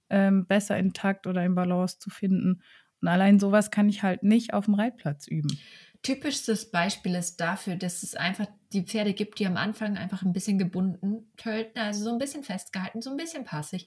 ähm, 0.10 0.46
besser 0.48 0.78
in 0.78 0.94
Takt 0.94 1.28
oder 1.28 1.44
in 1.46 1.56
Balance 1.56 2.00
zu 2.00 2.10
finden. 2.10 2.62
Und 3.02 3.08
allein 3.08 3.40
sowas 3.40 3.72
kann 3.72 3.90
ich 3.90 4.04
halt 4.04 4.24
nicht 4.24 4.54
auf 4.54 4.66
dem 4.66 4.76
Reitplatz 4.76 5.28
üben. 5.28 5.66
Typischstes 6.04 6.72
Beispiel 6.72 7.14
ist 7.16 7.40
dafür, 7.40 7.76
dass 7.76 8.02
es 8.02 8.16
einfach 8.16 8.48
die 8.74 8.84
Pferde 8.84 9.14
gibt, 9.14 9.38
die 9.40 9.46
am 9.46 9.58
Anfang 9.58 9.98
einfach 9.98 10.24
ein 10.24 10.34
bisschen 10.34 10.58
gebunden 10.58 11.32
tölten, 11.38 11.80
also 11.80 12.04
so 12.04 12.12
ein 12.12 12.18
bisschen 12.18 12.44
festgehalten, 12.44 13.02
so 13.02 13.12
ein 13.12 13.18
bisschen 13.18 13.44
passig. 13.44 13.86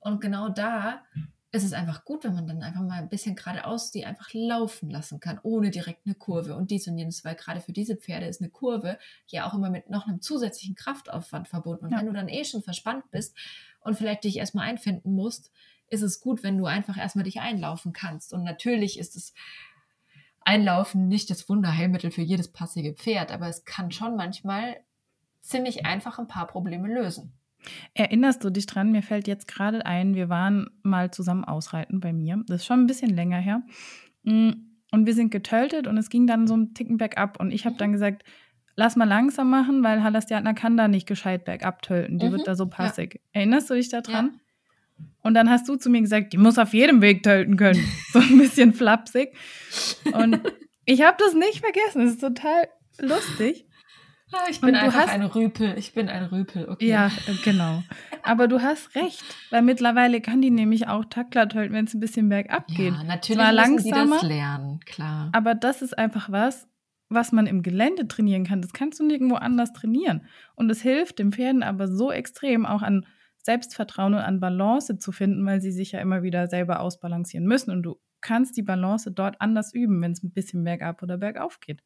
Und 0.00 0.20
genau 0.20 0.48
da 0.48 1.04
ist 1.50 1.64
es 1.64 1.74
einfach 1.74 2.06
gut, 2.06 2.24
wenn 2.24 2.32
man 2.34 2.46
dann 2.46 2.62
einfach 2.62 2.80
mal 2.80 2.98
ein 3.02 3.10
bisschen 3.10 3.36
geradeaus 3.36 3.90
die 3.90 4.06
einfach 4.06 4.30
laufen 4.32 4.88
lassen 4.88 5.20
kann, 5.20 5.38
ohne 5.42 5.70
direkt 5.70 6.06
eine 6.06 6.14
Kurve 6.14 6.56
und 6.56 6.70
dies 6.70 6.88
und 6.88 6.96
jenes, 6.96 7.22
weil 7.26 7.34
gerade 7.34 7.60
für 7.60 7.72
diese 7.72 7.96
Pferde 7.96 8.24
ist 8.26 8.40
eine 8.40 8.48
Kurve 8.48 8.98
ja 9.26 9.46
auch 9.46 9.52
immer 9.52 9.68
mit 9.68 9.90
noch 9.90 10.06
einem 10.06 10.22
zusätzlichen 10.22 10.74
Kraftaufwand 10.74 11.48
verbunden. 11.48 11.84
Und 11.84 11.92
Ja. 11.92 11.98
wenn 11.98 12.06
du 12.06 12.12
dann 12.14 12.28
eh 12.28 12.44
schon 12.44 12.62
verspannt 12.62 13.10
bist 13.10 13.36
und 13.80 13.98
vielleicht 13.98 14.24
dich 14.24 14.38
erstmal 14.38 14.66
einfinden 14.66 15.12
musst, 15.14 15.50
ist 15.88 16.00
es 16.00 16.20
gut, 16.20 16.42
wenn 16.42 16.56
du 16.56 16.64
einfach 16.64 16.96
erstmal 16.96 17.24
dich 17.24 17.40
einlaufen 17.40 17.92
kannst. 17.92 18.32
Und 18.32 18.44
natürlich 18.44 18.98
ist 18.98 19.14
es 19.14 19.34
Einlaufen 20.44 21.08
nicht 21.08 21.30
das 21.30 21.48
Wunderheilmittel 21.48 22.10
für 22.10 22.22
jedes 22.22 22.52
passige 22.52 22.94
Pferd, 22.94 23.32
aber 23.32 23.48
es 23.48 23.64
kann 23.64 23.90
schon 23.90 24.16
manchmal 24.16 24.76
ziemlich 25.40 25.84
einfach 25.86 26.18
ein 26.18 26.28
paar 26.28 26.46
Probleme 26.46 26.88
lösen. 26.92 27.32
Erinnerst 27.94 28.42
du 28.44 28.50
dich 28.50 28.66
dran? 28.66 28.90
Mir 28.90 29.02
fällt 29.02 29.28
jetzt 29.28 29.46
gerade 29.46 29.86
ein, 29.86 30.14
wir 30.14 30.28
waren 30.28 30.68
mal 30.82 31.10
zusammen 31.12 31.44
ausreiten 31.44 32.00
bei 32.00 32.12
mir. 32.12 32.42
Das 32.46 32.62
ist 32.62 32.66
schon 32.66 32.80
ein 32.80 32.86
bisschen 32.86 33.10
länger 33.10 33.38
her. 33.38 33.62
Mm, 34.24 34.50
Und 34.90 35.06
wir 35.06 35.14
sind 35.14 35.30
getöltet 35.30 35.86
und 35.86 35.96
es 35.96 36.10
ging 36.10 36.26
dann 36.26 36.46
so 36.46 36.54
einen 36.54 36.74
Ticken 36.74 36.96
bergab. 36.98 37.40
Und 37.40 37.50
ich 37.52 37.64
habe 37.64 37.76
dann 37.76 37.92
gesagt, 37.92 38.24
lass 38.76 38.96
mal 38.96 39.08
langsam 39.08 39.48
machen, 39.48 39.82
weil 39.82 40.02
Halastiatna 40.02 40.52
kann 40.54 40.76
da 40.76 40.86
nicht 40.88 41.06
gescheit 41.06 41.44
bergab 41.44 41.82
tölten. 41.82 42.18
Die 42.18 42.26
Mhm, 42.28 42.32
wird 42.32 42.46
da 42.48 42.54
so 42.56 42.64
ja. 42.64 42.70
passig. 42.70 43.20
Erinnerst 43.32 43.70
du 43.70 43.74
dich 43.74 43.88
daran? 43.88 44.40
Und 45.22 45.34
dann 45.34 45.48
hast 45.50 45.68
du 45.68 45.76
zu 45.76 45.88
mir 45.90 46.00
gesagt, 46.00 46.32
die 46.32 46.38
muss 46.38 46.58
auf 46.58 46.74
jedem 46.74 47.00
Weg 47.00 47.22
tölten 47.22 47.56
können. 47.56 47.84
So 48.12 48.18
ein 48.18 48.38
bisschen 48.38 48.72
flapsig. 48.74 49.30
Und 50.12 50.40
ich 50.84 51.02
habe 51.02 51.16
das 51.18 51.34
nicht 51.34 51.60
vergessen. 51.60 52.04
Das 52.04 52.12
ist 52.12 52.20
total 52.20 52.68
lustig. 53.00 53.66
Ah, 54.34 54.46
ich 54.50 54.60
bin 54.60 54.74
einfach 54.74 55.00
hast- 55.02 55.10
ein 55.12 55.22
Rüpel. 55.24 55.74
Ich 55.76 55.92
bin 55.92 56.08
ein 56.08 56.24
Rüpel, 56.24 56.68
okay. 56.68 56.86
Ja, 56.88 57.06
äh, 57.06 57.34
genau. 57.44 57.82
Aber 58.22 58.48
du 58.48 58.62
hast 58.62 58.94
recht, 58.94 59.22
weil 59.50 59.60
mittlerweile 59.62 60.20
kann 60.22 60.40
die 60.40 60.50
nämlich 60.50 60.88
auch 60.88 61.04
Tackler 61.04 61.48
tölten, 61.48 61.74
wenn 61.74 61.84
es 61.84 61.92
ein 61.94 62.00
bisschen 62.00 62.28
bergab 62.30 62.66
geht. 62.68 62.94
ja 62.94 63.04
natürlich 63.04 63.42
Zwar 63.42 63.52
müssen 63.68 63.84
die 63.84 63.90
das 63.90 64.22
lernen, 64.22 64.80
klar. 64.86 65.28
Aber 65.32 65.54
das 65.54 65.82
ist 65.82 65.98
einfach 65.98 66.30
was, 66.32 66.66
was 67.10 67.30
man 67.32 67.46
im 67.46 67.62
Gelände 67.62 68.08
trainieren 68.08 68.44
kann. 68.44 68.62
Das 68.62 68.72
kannst 68.72 69.00
du 69.00 69.04
nirgendwo 69.04 69.34
anders 69.34 69.72
trainieren. 69.74 70.26
Und 70.54 70.70
es 70.70 70.80
hilft 70.80 71.18
den 71.18 71.30
Pferden 71.32 71.62
aber 71.62 71.86
so 71.88 72.10
extrem 72.10 72.64
auch 72.64 72.80
an 72.80 73.04
Selbstvertrauen 73.42 74.14
und 74.14 74.20
an 74.20 74.40
Balance 74.40 74.98
zu 74.98 75.12
finden, 75.12 75.44
weil 75.46 75.60
sie 75.60 75.72
sich 75.72 75.92
ja 75.92 76.00
immer 76.00 76.22
wieder 76.22 76.46
selber 76.48 76.80
ausbalancieren 76.80 77.46
müssen. 77.46 77.70
Und 77.70 77.82
du 77.82 77.96
kannst 78.20 78.56
die 78.56 78.62
Balance 78.62 79.10
dort 79.10 79.40
anders 79.40 79.74
üben, 79.74 80.00
wenn 80.00 80.12
es 80.12 80.22
ein 80.22 80.30
bisschen 80.32 80.64
bergab 80.64 81.02
oder 81.02 81.18
bergauf 81.18 81.60
geht. 81.60 81.82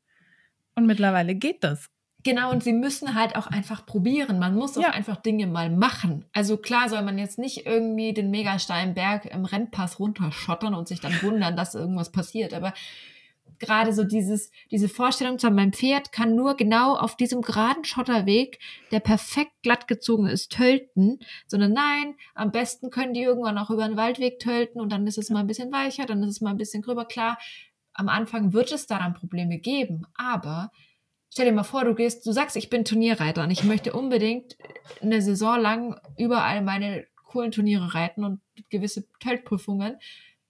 Und 0.75 0.87
mittlerweile 0.87 1.35
geht 1.35 1.65
das. 1.65 1.89
Genau, 2.25 2.51
und 2.51 2.63
sie 2.65 2.73
müssen 2.73 3.15
halt 3.15 3.37
auch 3.37 3.47
einfach 3.47 3.87
probieren. 3.87 4.39
Man 4.41 4.55
muss 4.57 4.77
auch 4.77 4.83
Ja. 4.83 4.91
einfach 4.91 5.17
Dinge 5.17 5.47
mal 5.47 5.71
machen. 5.71 6.25
Also 6.33 6.57
klar 6.57 6.89
soll 6.89 7.03
man 7.03 7.19
jetzt 7.19 7.39
nicht 7.39 7.67
irgendwie 7.67 8.13
den 8.13 8.31
megasteilen 8.31 8.95
Berg 8.95 9.27
im 9.27 9.45
Rennpass 9.45 10.01
runterschottern 10.01 10.75
und 10.75 10.89
sich 10.89 11.01
dann 11.01 11.13
wundern, 11.23 11.57
dass 11.57 11.75
irgendwas 11.77 12.11
passiert. 12.11 12.53
Aber 12.53 12.75
gerade 13.59 13.93
so 13.93 14.05
dieses, 14.05 14.51
diese 14.71 14.89
Vorstellung 14.89 15.39
zu 15.39 15.47
haben, 15.47 15.55
mein 15.55 15.73
Pferd 15.73 16.13
kann 16.13 16.35
nur 16.35 16.57
genau 16.57 16.97
auf 16.97 17.17
diesem 17.17 17.43
geraden 17.43 17.85
Schotterweg, 17.85 18.59
der 18.91 19.01
perfekt 19.01 19.53
glatt 19.63 19.89
gezogen 19.89 20.27
ist, 20.27 20.53
tölten, 20.53 21.19
sondern 21.47 21.73
nein, 21.73 22.15
am 22.35 22.53
besten 22.53 22.91
können 22.91 23.15
die 23.15 23.23
irgendwann 23.23 23.59
auch 23.59 23.71
über 23.71 23.85
einen 23.85 23.97
Waldweg 23.97 24.39
tölten 24.39 24.81
und 24.81 24.91
dann 24.91 25.07
ist 25.07 25.19
es 25.19 25.31
mal 25.31 25.41
ein 25.41 25.47
bisschen 25.47 25.73
weicher, 25.73 26.07
dann 26.07 26.23
ist 26.23 26.31
es 26.31 26.41
mal 26.41 26.51
ein 26.51 26.57
bisschen 26.57 26.83
gröber. 26.83 27.05
Klar, 27.05 27.39
am 27.93 28.09
Anfang 28.09 28.53
wird 28.53 28.73
es 28.73 28.87
daran 28.87 29.15
Probleme 29.15 29.59
geben, 29.59 30.07
aber 30.15 30.71
stell 31.33 31.47
dir 31.47 31.53
mal 31.53 31.65
vor, 31.65 31.85
du 31.85 31.95
gehst, 31.95 32.27
du 32.27 32.33
sagst, 32.33 32.57
ich 32.57 32.71
bin 32.71 32.85
Turnierreiter 32.85 33.43
und 33.43 33.51
ich 33.51 33.65
möchte 33.65 33.93
unbedingt 33.93 34.57
eine 35.01 35.23
Saison 35.23 35.61
lang 35.61 36.01
überall 36.17 36.63
meine 36.63 37.07
coolen 37.27 37.53
Turniere 37.53 37.95
reiten 37.95 38.25
und 38.25 38.41
gewisse 38.71 39.07
Töltprüfungen. 39.21 39.99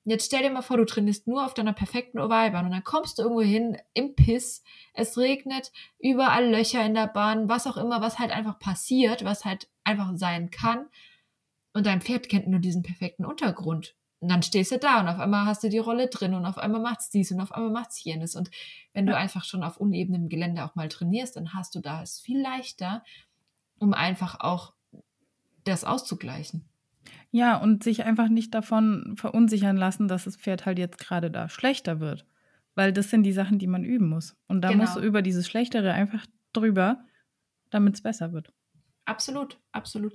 Jetzt 0.09 0.27
stell 0.27 0.43
dir 0.43 0.51
mal 0.51 0.63
vor, 0.63 0.77
du 0.77 0.85
trainierst 0.85 1.27
nur 1.27 1.45
auf 1.45 1.53
deiner 1.53 1.73
perfekten 1.73 2.21
Ovalbahn 2.21 2.65
und 2.65 2.71
dann 2.71 2.85
kommst 2.85 3.19
du 3.19 3.23
irgendwo 3.23 3.43
hin 3.43 3.77
im 3.93 4.15
Piss, 4.15 4.63
es 4.95 5.19
regnet, 5.19 5.73
überall 5.99 6.49
Löcher 6.49 6.87
in 6.87 6.95
der 6.95 7.09
Bahn, 7.09 7.49
was 7.49 7.67
auch 7.67 7.77
immer, 7.77 8.01
was 8.01 8.21
halt 8.21 8.31
einfach 8.31 8.61
passiert, 8.61 9.25
was 9.25 9.45
halt 9.45 9.69
einfach 9.83 10.13
sein 10.15 10.51
kann. 10.51 10.87
Und 11.73 11.87
dein 11.87 12.01
Pferd 12.01 12.29
kennt 12.29 12.47
nur 12.47 12.61
diesen 12.61 12.85
perfekten 12.85 13.25
Untergrund. 13.25 13.97
Und 14.21 14.31
dann 14.31 14.45
stehst 14.45 14.71
du 14.71 14.79
da 14.79 15.01
und 15.01 15.09
auf 15.09 15.19
einmal 15.19 15.45
hast 15.45 15.65
du 15.65 15.69
die 15.69 15.79
Rolle 15.79 16.07
drin 16.07 16.35
und 16.35 16.47
auf 16.47 16.57
einmal 16.57 16.81
macht's 16.81 17.11
dies 17.11 17.33
und 17.33 17.41
auf 17.41 17.51
einmal 17.51 17.73
macht's 17.73 18.03
jenes. 18.05 18.37
Und 18.37 18.49
wenn 18.93 19.07
du 19.07 19.17
einfach 19.17 19.43
schon 19.43 19.65
auf 19.65 19.77
unebenem 19.77 20.29
Gelände 20.29 20.65
auch 20.65 20.77
mal 20.77 20.89
trainierst, 20.89 21.35
dann 21.35 21.53
hast 21.53 21.75
du 21.75 21.81
da 21.81 22.03
es 22.03 22.21
viel 22.21 22.41
leichter, 22.41 23.03
um 23.81 23.93
einfach 23.93 24.39
auch 24.39 24.73
das 25.65 25.83
auszugleichen. 25.83 26.69
Ja, 27.31 27.57
und 27.57 27.83
sich 27.85 28.05
einfach 28.05 28.29
nicht 28.29 28.55
davon 28.55 29.15
verunsichern 29.17 29.77
lassen, 29.77 30.09
dass 30.09 30.25
das 30.25 30.37
Pferd 30.37 30.67
halt 30.67 30.79
jetzt 30.79 30.99
gerade 30.99 31.31
da 31.31 31.49
schlechter 31.49 32.01
wird. 32.01 32.27
Weil 32.75 32.93
das 32.93 33.11
sind 33.11 33.23
die 33.23 33.33
Sachen, 33.33 33.59
die 33.59 33.67
man 33.67 33.85
üben 33.85 34.09
muss. 34.09 34.37
Und 34.49 34.61
da 34.63 34.71
Genau. 34.71 34.83
musst 34.83 34.97
du 34.97 35.01
über 35.01 35.23
dieses 35.23 35.47
Schlechtere 35.47 35.93
einfach 35.93 36.27
drüber, 36.53 37.05
damit 37.71 37.95
es 37.95 38.03
besser 38.03 38.33
wird. 38.33 38.53
Absolut, 39.07 39.59
absolut. 39.73 40.13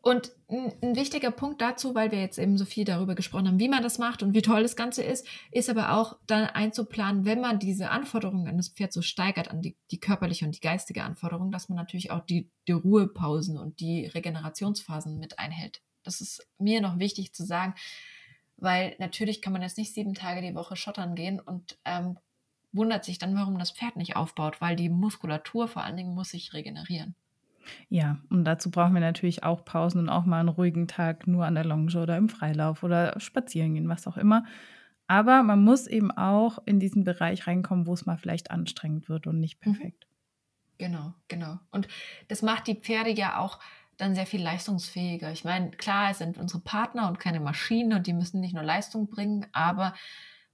Und 0.00 0.30
ein, 0.48 0.72
ein 0.80 0.96
wichtiger 0.96 1.30
Punkt 1.32 1.60
dazu, 1.60 1.94
weil 1.94 2.12
wir 2.12 2.20
jetzt 2.20 2.38
eben 2.38 2.56
so 2.56 2.64
viel 2.64 2.84
darüber 2.84 3.14
gesprochen 3.14 3.48
haben, 3.48 3.58
wie 3.60 3.68
man 3.68 3.82
das 3.82 3.98
macht 3.98 4.22
und 4.22 4.32
wie 4.32 4.42
toll 4.42 4.62
das 4.62 4.76
Ganze 4.76 5.02
ist, 5.02 5.26
ist 5.50 5.68
aber 5.68 5.92
auch 5.92 6.18
dann 6.26 6.44
einzuplanen, 6.44 7.24
wenn 7.24 7.40
man 7.40 7.58
diese 7.58 7.90
Anforderungen 7.90 8.46
an 8.48 8.56
das 8.56 8.68
Pferd 8.68 8.92
so 8.92 9.02
steigert, 9.02 9.50
an 9.50 9.60
die, 9.60 9.76
die 9.90 9.98
körperliche 9.98 10.46
und 10.46 10.54
die 10.56 10.60
geistige 10.60 11.02
Anforderung, 11.02 11.50
dass 11.50 11.68
man 11.68 11.76
natürlich 11.76 12.10
auch 12.12 12.24
die, 12.24 12.48
die 12.68 12.72
Ruhepausen 12.72 13.58
und 13.58 13.80
die 13.80 14.06
Regenerationsphasen 14.06 15.18
mit 15.18 15.38
einhält. 15.38 15.82
Das 16.08 16.22
ist 16.22 16.48
mir 16.58 16.80
noch 16.80 16.98
wichtig 16.98 17.34
zu 17.34 17.44
sagen, 17.44 17.74
weil 18.56 18.96
natürlich 18.98 19.42
kann 19.42 19.52
man 19.52 19.62
jetzt 19.62 19.78
nicht 19.78 19.92
sieben 19.92 20.14
Tage 20.14 20.40
die 20.40 20.54
Woche 20.54 20.74
schottern 20.74 21.14
gehen 21.14 21.38
und 21.38 21.78
ähm, 21.84 22.18
wundert 22.72 23.04
sich 23.04 23.18
dann, 23.18 23.36
warum 23.36 23.58
das 23.58 23.72
Pferd 23.72 23.96
nicht 23.96 24.16
aufbaut, 24.16 24.60
weil 24.60 24.74
die 24.74 24.88
Muskulatur 24.88 25.68
vor 25.68 25.84
allen 25.84 25.96
Dingen 25.96 26.14
muss 26.14 26.30
sich 26.30 26.54
regenerieren. 26.54 27.14
Ja, 27.90 28.18
und 28.30 28.44
dazu 28.44 28.70
brauchen 28.70 28.94
wir 28.94 29.00
natürlich 29.00 29.42
auch 29.42 29.64
Pausen 29.64 30.00
und 30.00 30.08
auch 30.08 30.24
mal 30.24 30.40
einen 30.40 30.48
ruhigen 30.48 30.88
Tag 30.88 31.26
nur 31.26 31.44
an 31.44 31.54
der 31.54 31.64
Longe 31.64 32.00
oder 32.00 32.16
im 32.16 32.30
Freilauf 32.30 32.82
oder 32.82 33.20
spazieren 33.20 33.74
gehen, 33.74 33.88
was 33.88 34.06
auch 34.06 34.16
immer. 34.16 34.44
Aber 35.06 35.42
man 35.42 35.62
muss 35.62 35.86
eben 35.86 36.10
auch 36.10 36.58
in 36.64 36.80
diesen 36.80 37.04
Bereich 37.04 37.46
reinkommen, 37.46 37.86
wo 37.86 37.92
es 37.92 38.06
mal 38.06 38.18
vielleicht 38.18 38.50
anstrengend 38.50 39.08
wird 39.08 39.26
und 39.26 39.40
nicht 39.40 39.60
perfekt. 39.60 40.06
Genau, 40.78 41.14
genau. 41.28 41.58
Und 41.70 41.88
das 42.28 42.42
macht 42.42 42.66
die 42.66 42.76
Pferde 42.76 43.10
ja 43.10 43.38
auch 43.38 43.58
dann 43.98 44.14
sehr 44.14 44.26
viel 44.26 44.42
leistungsfähiger. 44.42 45.30
Ich 45.32 45.44
meine, 45.44 45.70
klar, 45.72 46.10
es 46.10 46.18
sind 46.18 46.38
unsere 46.38 46.60
Partner 46.60 47.08
und 47.08 47.18
keine 47.18 47.40
Maschinen 47.40 47.92
und 47.92 48.06
die 48.06 48.14
müssen 48.14 48.40
nicht 48.40 48.54
nur 48.54 48.62
Leistung 48.62 49.08
bringen, 49.08 49.46
aber 49.52 49.94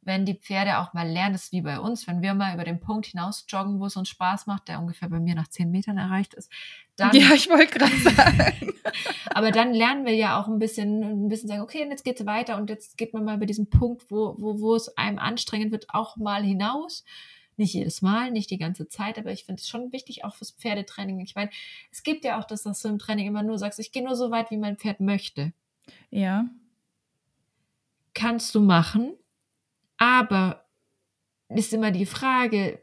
wenn 0.05 0.27
die 0.27 0.35
Pferde 0.35 0.79
auch 0.79 0.93
mal 0.93 1.09
lernen, 1.09 1.33
das 1.33 1.45
ist 1.45 1.53
wie 1.53 1.63
bei 1.63 1.79
uns, 1.79 2.07
wenn 2.07 2.21
wir 2.21 2.35
mal 2.35 2.55
über 2.55 2.65
den 2.65 2.81
Punkt 2.81 3.07
hinaus 3.07 3.47
joggen, 3.49 3.81
wo 3.81 3.87
es 3.87 3.97
uns 3.97 4.09
Spaß 4.11 4.47
macht, 4.47 4.69
der 4.69 4.79
ungefähr 4.79 5.09
bei 5.09 5.19
mir 5.19 5.35
nach 5.35 5.49
zehn 5.49 5.71
Metern 5.71 5.99
erreicht 5.99 6.35
ist, 6.35 6.51
dann. 6.97 7.15
Ja, 7.17 7.33
ich 7.35 7.49
wollte 7.49 7.79
gerade 7.79 7.97
sagen. 7.97 8.75
aber 9.35 9.51
dann 9.51 9.73
lernen 9.73 10.05
wir 10.05 10.15
ja 10.15 10.41
auch 10.41 10.49
ein 10.49 10.59
bisschen, 10.59 11.25
ein 11.25 11.29
bisschen 11.29 11.49
sagen, 11.49 11.63
okay, 11.63 11.83
und 11.83 11.91
jetzt 11.91 12.05
geht's 12.05 12.27
weiter 12.27 12.57
und 12.57 12.69
jetzt 12.71 12.99
geht 12.99 13.15
man 13.15 13.25
mal 13.25 13.37
über 13.37 13.47
diesen 13.47 13.71
Punkt, 13.71 14.11
wo, 14.11 14.37
wo, 14.39 14.61
wo 14.61 14.75
es 14.75 14.95
einem 14.97 15.19
anstrengend 15.19 15.73
wird, 15.73 15.87
auch 15.89 16.17
mal 16.17 16.43
hinaus. 16.43 17.05
Nicht 17.57 17.75
jedes 17.75 18.03
Mal, 18.03 18.31
nicht 18.31 18.51
die 18.51 18.59
ganze 18.59 18.89
Zeit, 18.89 19.19
aber 19.19 19.33
ich 19.33 19.45
finde 19.45 19.61
es 19.61 19.69
schon 19.69 19.93
wichtig, 19.93 20.25
auch 20.25 20.35
fürs 20.35 20.51
Pferdetraining. 20.53 21.21
Ich 21.21 21.35
meine, 21.35 21.51
es 21.93 22.03
gibt 22.03 22.25
ja 22.25 22.41
auch 22.41 22.45
das, 22.45 22.63
dass 22.65 22.83
du 22.83 22.89
im 22.89 22.99
Training 22.99 23.27
immer 23.27 23.43
nur 23.43 23.59
sagst, 23.59 23.79
ich 23.79 23.93
gehe 23.93 24.05
nur 24.05 24.17
so 24.17 24.31
weit, 24.31 24.51
wie 24.51 24.57
mein 24.57 24.77
Pferd 24.77 25.01
möchte. 25.01 25.53
Ja. 26.11 26.47
Kannst 28.15 28.55
du 28.55 28.61
machen, 28.61 29.15
aber 29.97 30.65
ist 31.49 31.73
immer 31.73 31.91
die 31.91 32.07
Frage, 32.07 32.81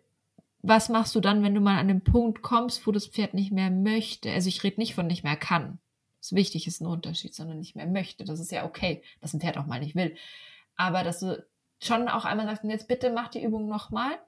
was 0.62 0.90
machst 0.90 1.16
du 1.16 1.20
dann, 1.20 1.44
wenn 1.44 1.56
du 1.56 1.62
mal 1.62 1.80
an 1.80 1.88
den 1.88 2.04
Punkt 2.04 2.42
kommst, 2.42 2.86
wo 2.86 2.92
das 2.92 3.08
Pferd 3.08 3.34
nicht 3.34 3.52
mehr 3.52 3.72
möchte? 3.72 4.32
Also 4.32 4.48
ich 4.48 4.64
rede 4.64 4.80
nicht 4.80 4.96
von 4.96 5.08
nicht 5.08 5.24
mehr 5.24 5.36
kann. 5.36 5.80
Das 6.20 6.32
ist 6.32 6.36
wichtig, 6.36 6.68
ist 6.68 6.82
ein 6.82 6.88
Unterschied, 6.88 7.34
sondern 7.34 7.58
nicht 7.58 7.76
mehr 7.76 7.88
möchte. 7.88 8.24
Das 8.26 8.40
ist 8.40 8.52
ja 8.52 8.66
okay, 8.66 9.02
dass 9.22 9.34
ein 9.34 9.42
Pferd 9.42 9.58
auch 9.58 9.66
mal 9.66 9.80
nicht 9.80 9.96
will. 9.96 10.16
Aber 10.76 11.04
dass 11.04 11.20
du 11.22 11.44
schon 11.82 12.08
auch 12.08 12.26
einmal 12.26 12.46
sagst, 12.46 12.64
jetzt 12.64 12.88
bitte 12.88 13.12
mach 13.12 13.30
die 13.30 13.44
Übung 13.44 13.68
nochmal. 13.68 14.20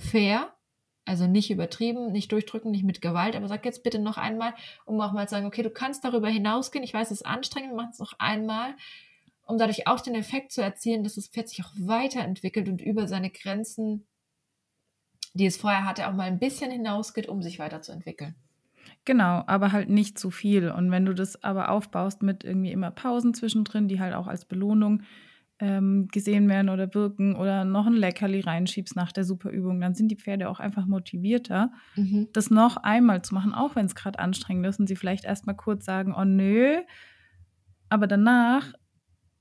Fair. 0.00 0.54
Also 1.04 1.26
nicht 1.26 1.50
übertrieben, 1.50 2.12
nicht 2.12 2.30
durchdrücken, 2.30 2.70
nicht 2.70 2.84
mit 2.84 3.00
Gewalt, 3.00 3.34
aber 3.34 3.48
sag 3.48 3.64
jetzt 3.64 3.82
bitte 3.82 3.98
noch 3.98 4.16
einmal, 4.16 4.54
um 4.84 5.00
auch 5.00 5.12
mal 5.12 5.26
zu 5.26 5.34
sagen, 5.34 5.46
okay, 5.46 5.62
du 5.62 5.70
kannst 5.70 6.04
darüber 6.04 6.28
hinausgehen. 6.28 6.84
Ich 6.84 6.94
weiß, 6.94 7.10
es 7.10 7.20
ist 7.20 7.26
anstrengend, 7.26 7.74
mach 7.74 7.90
es 7.90 7.98
noch 7.98 8.12
einmal 8.18 8.74
um 9.50 9.58
dadurch 9.58 9.86
auch 9.86 10.00
den 10.00 10.14
Effekt 10.14 10.52
zu 10.52 10.62
erzielen, 10.62 11.02
dass 11.02 11.16
das 11.16 11.28
Pferd 11.28 11.48
sich 11.48 11.64
auch 11.64 11.72
weiterentwickelt 11.76 12.68
und 12.68 12.80
über 12.80 13.08
seine 13.08 13.30
Grenzen, 13.30 14.06
die 15.34 15.46
es 15.46 15.56
vorher 15.56 15.84
hatte, 15.84 16.08
auch 16.08 16.12
mal 16.12 16.28
ein 16.28 16.38
bisschen 16.38 16.70
hinausgeht, 16.70 17.28
um 17.28 17.42
sich 17.42 17.58
weiterzuentwickeln. 17.58 18.36
Genau, 19.04 19.42
aber 19.46 19.72
halt 19.72 19.88
nicht 19.88 20.18
zu 20.18 20.30
viel. 20.30 20.70
Und 20.70 20.90
wenn 20.90 21.04
du 21.04 21.14
das 21.14 21.42
aber 21.42 21.70
aufbaust 21.70 22.22
mit 22.22 22.44
irgendwie 22.44 22.70
immer 22.70 22.90
Pausen 22.90 23.34
zwischendrin, 23.34 23.88
die 23.88 23.98
halt 23.98 24.14
auch 24.14 24.28
als 24.28 24.44
Belohnung 24.44 25.02
ähm, 25.60 26.08
gesehen 26.08 26.48
werden 26.48 26.70
oder 26.70 26.94
wirken 26.94 27.36
oder 27.36 27.64
noch 27.64 27.86
ein 27.86 27.92
Leckerli 27.92 28.40
reinschiebst 28.40 28.96
nach 28.96 29.12
der 29.12 29.24
Superübung, 29.24 29.80
dann 29.80 29.94
sind 29.94 30.08
die 30.08 30.16
Pferde 30.16 30.48
auch 30.48 30.58
einfach 30.58 30.86
motivierter, 30.86 31.70
mhm. 31.96 32.28
das 32.32 32.50
noch 32.50 32.78
einmal 32.78 33.22
zu 33.22 33.34
machen, 33.34 33.52
auch 33.52 33.76
wenn 33.76 33.86
es 33.86 33.94
gerade 33.94 34.18
anstrengend 34.18 34.66
ist 34.66 34.80
und 34.80 34.86
sie 34.86 34.96
vielleicht 34.96 35.24
erstmal 35.24 35.56
kurz 35.56 35.84
sagen, 35.84 36.14
oh 36.16 36.24
nö, 36.24 36.78
aber 37.90 38.06
danach 38.06 38.72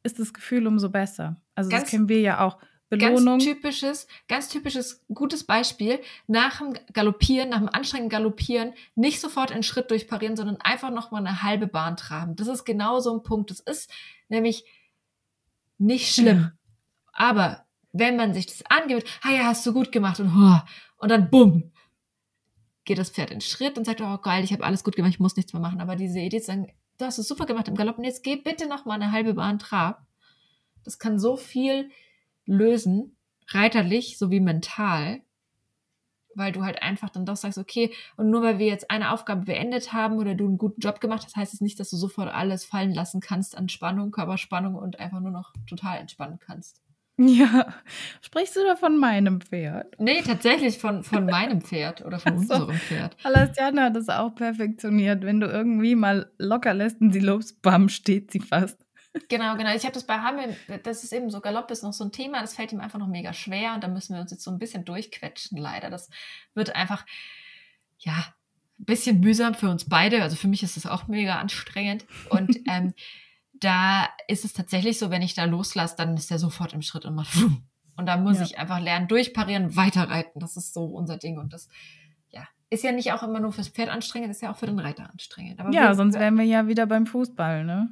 ist 0.03 0.19
das 0.19 0.33
Gefühl 0.33 0.67
umso 0.67 0.89
besser. 0.89 1.37
Also 1.55 1.69
ganz, 1.69 1.83
das 1.83 1.91
kennen 1.91 2.09
wir 2.09 2.19
ja 2.19 2.41
auch. 2.41 2.57
Belohnung. 2.89 3.37
Ganz 3.37 3.43
typisches, 3.43 4.07
ganz 4.27 4.49
typisches, 4.49 5.05
gutes 5.13 5.43
Beispiel. 5.43 5.99
Nach 6.25 6.57
dem 6.57 6.73
Galoppieren, 6.91 7.49
nach 7.49 7.59
dem 7.59 7.69
anstrengenden 7.69 8.09
Galoppieren, 8.09 8.73
nicht 8.95 9.21
sofort 9.21 9.51
einen 9.51 9.61
Schritt 9.61 9.91
durchparieren, 9.91 10.35
sondern 10.35 10.57
einfach 10.57 10.89
nochmal 10.89 11.25
eine 11.25 11.43
halbe 11.43 11.67
Bahn 11.67 11.97
traben. 11.97 12.35
Das 12.35 12.47
ist 12.47 12.65
genau 12.65 12.99
so 12.99 13.13
ein 13.13 13.21
Punkt. 13.21 13.51
Das 13.51 13.59
ist 13.59 13.91
nämlich 14.27 14.65
nicht 15.79 16.13
schlimm. 16.13 16.51
Aber 17.13 17.65
wenn 17.91 18.15
man 18.15 18.33
sich 18.33 18.45
das 18.45 18.63
angewöhnt, 18.65 19.05
ah 19.23 19.29
hast 19.45 19.65
du 19.65 19.73
gut 19.73 19.91
gemacht 19.91 20.19
und, 20.19 20.31
oh, 20.35 20.59
und 20.97 21.09
dann 21.09 21.29
bumm, 21.29 21.71
geht 22.85 22.97
das 22.97 23.09
Pferd 23.09 23.31
in 23.31 23.41
Schritt 23.41 23.77
und 23.77 23.85
sagt, 23.85 24.01
oh 24.01 24.17
geil, 24.17 24.43
ich 24.43 24.53
habe 24.53 24.63
alles 24.63 24.83
gut 24.83 24.95
gemacht, 24.95 25.13
ich 25.13 25.19
muss 25.19 25.35
nichts 25.35 25.53
mehr 25.53 25.61
machen. 25.61 25.81
Aber 25.81 25.95
diese 25.95 26.19
Idee 26.19 26.39
zu 26.39 26.47
sagen, 26.47 26.67
du 26.97 27.05
hast 27.05 27.17
es 27.17 27.27
super 27.27 27.45
gemacht 27.45 27.67
im 27.67 27.75
Galopp 27.75 27.97
und 27.97 28.03
jetzt 28.03 28.23
geh 28.23 28.35
bitte 28.35 28.67
noch 28.67 28.85
mal 28.85 28.95
eine 28.95 29.11
halbe 29.11 29.33
Bahn 29.33 29.59
Trab. 29.59 30.05
Das 30.83 30.99
kann 30.99 31.19
so 31.19 31.35
viel 31.35 31.89
lösen, 32.45 33.17
reiterlich 33.49 34.17
sowie 34.17 34.39
mental, 34.39 35.21
weil 36.35 36.51
du 36.51 36.63
halt 36.63 36.81
einfach 36.81 37.09
dann 37.09 37.25
doch 37.25 37.35
sagst, 37.35 37.57
okay, 37.57 37.91
und 38.17 38.29
nur 38.29 38.41
weil 38.41 38.59
wir 38.59 38.67
jetzt 38.67 38.89
eine 38.91 39.11
Aufgabe 39.11 39.45
beendet 39.45 39.93
haben 39.93 40.17
oder 40.17 40.35
du 40.35 40.45
einen 40.45 40.57
guten 40.57 40.81
Job 40.81 41.01
gemacht 41.01 41.23
hast, 41.25 41.35
heißt 41.35 41.53
es 41.53 41.61
nicht, 41.61 41.79
dass 41.79 41.89
du 41.89 41.97
sofort 41.97 42.33
alles 42.33 42.65
fallen 42.65 42.93
lassen 42.93 43.19
kannst 43.19 43.57
an 43.57 43.69
Spannung, 43.69 44.11
Körperspannung 44.11 44.75
und 44.75 44.99
einfach 44.99 45.19
nur 45.19 45.31
noch 45.31 45.53
total 45.67 45.99
entspannen 45.99 46.39
kannst. 46.39 46.81
Ja, 47.21 47.73
sprichst 48.21 48.55
du 48.55 48.61
da 48.63 48.77
von 48.77 48.97
meinem 48.97 49.41
Pferd? 49.41 49.99
Nee, 49.99 50.21
tatsächlich 50.21 50.77
von, 50.77 51.03
von 51.03 51.25
meinem 51.29 51.59
Pferd 51.59 52.05
oder 52.05 52.17
von 52.17 52.33
also, 52.33 52.53
unserem 52.53 52.77
Pferd. 52.77 53.17
Alastiana 53.23 53.85
hat 53.85 53.97
das 53.97 54.07
auch 54.07 54.33
perfektioniert. 54.33 55.25
Wenn 55.25 55.41
du 55.41 55.47
irgendwie 55.47 55.95
mal 55.95 56.31
locker 56.37 56.73
lässt 56.73 57.01
und 57.01 57.11
sie 57.11 57.19
lobst, 57.19 57.61
bam, 57.61 57.89
steht 57.89 58.31
sie 58.31 58.39
fast. 58.39 58.85
Genau, 59.27 59.55
genau. 59.57 59.73
Ich 59.75 59.83
habe 59.83 59.93
das 59.93 60.05
bei 60.05 60.19
Hamel, 60.19 60.55
das 60.83 61.03
ist 61.03 61.13
eben 61.13 61.29
so, 61.29 61.41
Galopp 61.41 61.69
ist 61.71 61.83
noch 61.83 61.93
so 61.93 62.03
ein 62.03 62.11
Thema, 62.11 62.41
das 62.41 62.53
fällt 62.55 62.71
ihm 62.71 62.79
einfach 62.79 62.99
noch 62.99 63.07
mega 63.07 63.33
schwer 63.33 63.73
und 63.73 63.83
da 63.83 63.87
müssen 63.87 64.13
wir 64.13 64.21
uns 64.21 64.31
jetzt 64.31 64.43
so 64.43 64.51
ein 64.51 64.59
bisschen 64.59 64.85
durchquetschen, 64.85 65.57
leider. 65.57 65.89
Das 65.89 66.09
wird 66.53 66.75
einfach, 66.75 67.05
ja, 67.99 68.13
ein 68.79 68.85
bisschen 68.85 69.19
mühsam 69.19 69.55
für 69.55 69.69
uns 69.69 69.85
beide. 69.85 70.23
Also 70.23 70.35
für 70.35 70.47
mich 70.47 70.63
ist 70.63 70.77
das 70.77 70.85
auch 70.85 71.07
mega 71.07 71.39
anstrengend. 71.39 72.05
Und 72.29 72.57
ähm, 72.69 72.93
da 73.53 74.07
ist 74.27 74.45
es 74.45 74.53
tatsächlich 74.53 74.97
so, 74.97 75.09
wenn 75.09 75.21
ich 75.21 75.33
da 75.33 75.43
loslasse, 75.43 75.95
dann 75.97 76.15
ist 76.15 76.31
er 76.31 76.39
sofort 76.39 76.73
im 76.73 76.81
Schritt 76.81 77.05
und 77.05 77.15
macht 77.15 77.35
und 77.99 78.05
da 78.05 78.15
muss 78.15 78.37
ja. 78.37 78.45
ich 78.45 78.57
einfach 78.57 78.79
lernen, 78.79 79.09
durchparieren, 79.09 79.75
weiterreiten. 79.75 80.39
Das 80.39 80.55
ist 80.55 80.73
so 80.73 80.85
unser 80.85 81.17
Ding 81.17 81.37
und 81.37 81.51
das 81.51 81.67
ja, 82.29 82.47
ist 82.69 82.81
ja 82.81 82.93
nicht 82.93 83.11
auch 83.11 83.23
immer 83.23 83.41
nur 83.41 83.51
fürs 83.51 83.67
Pferd 83.67 83.89
anstrengend, 83.89 84.31
ist 84.31 84.41
ja 84.41 84.53
auch 84.53 84.55
für 84.55 84.67
den 84.67 84.79
Reiter 84.79 85.09
anstrengend. 85.09 85.59
Aber 85.59 85.73
ja, 85.73 85.93
sonst 85.93 86.17
wären 86.17 86.37
wir 86.37 86.45
ja 86.45 86.67
wieder 86.67 86.85
beim 86.85 87.05
Fußball, 87.05 87.65
ne? 87.65 87.89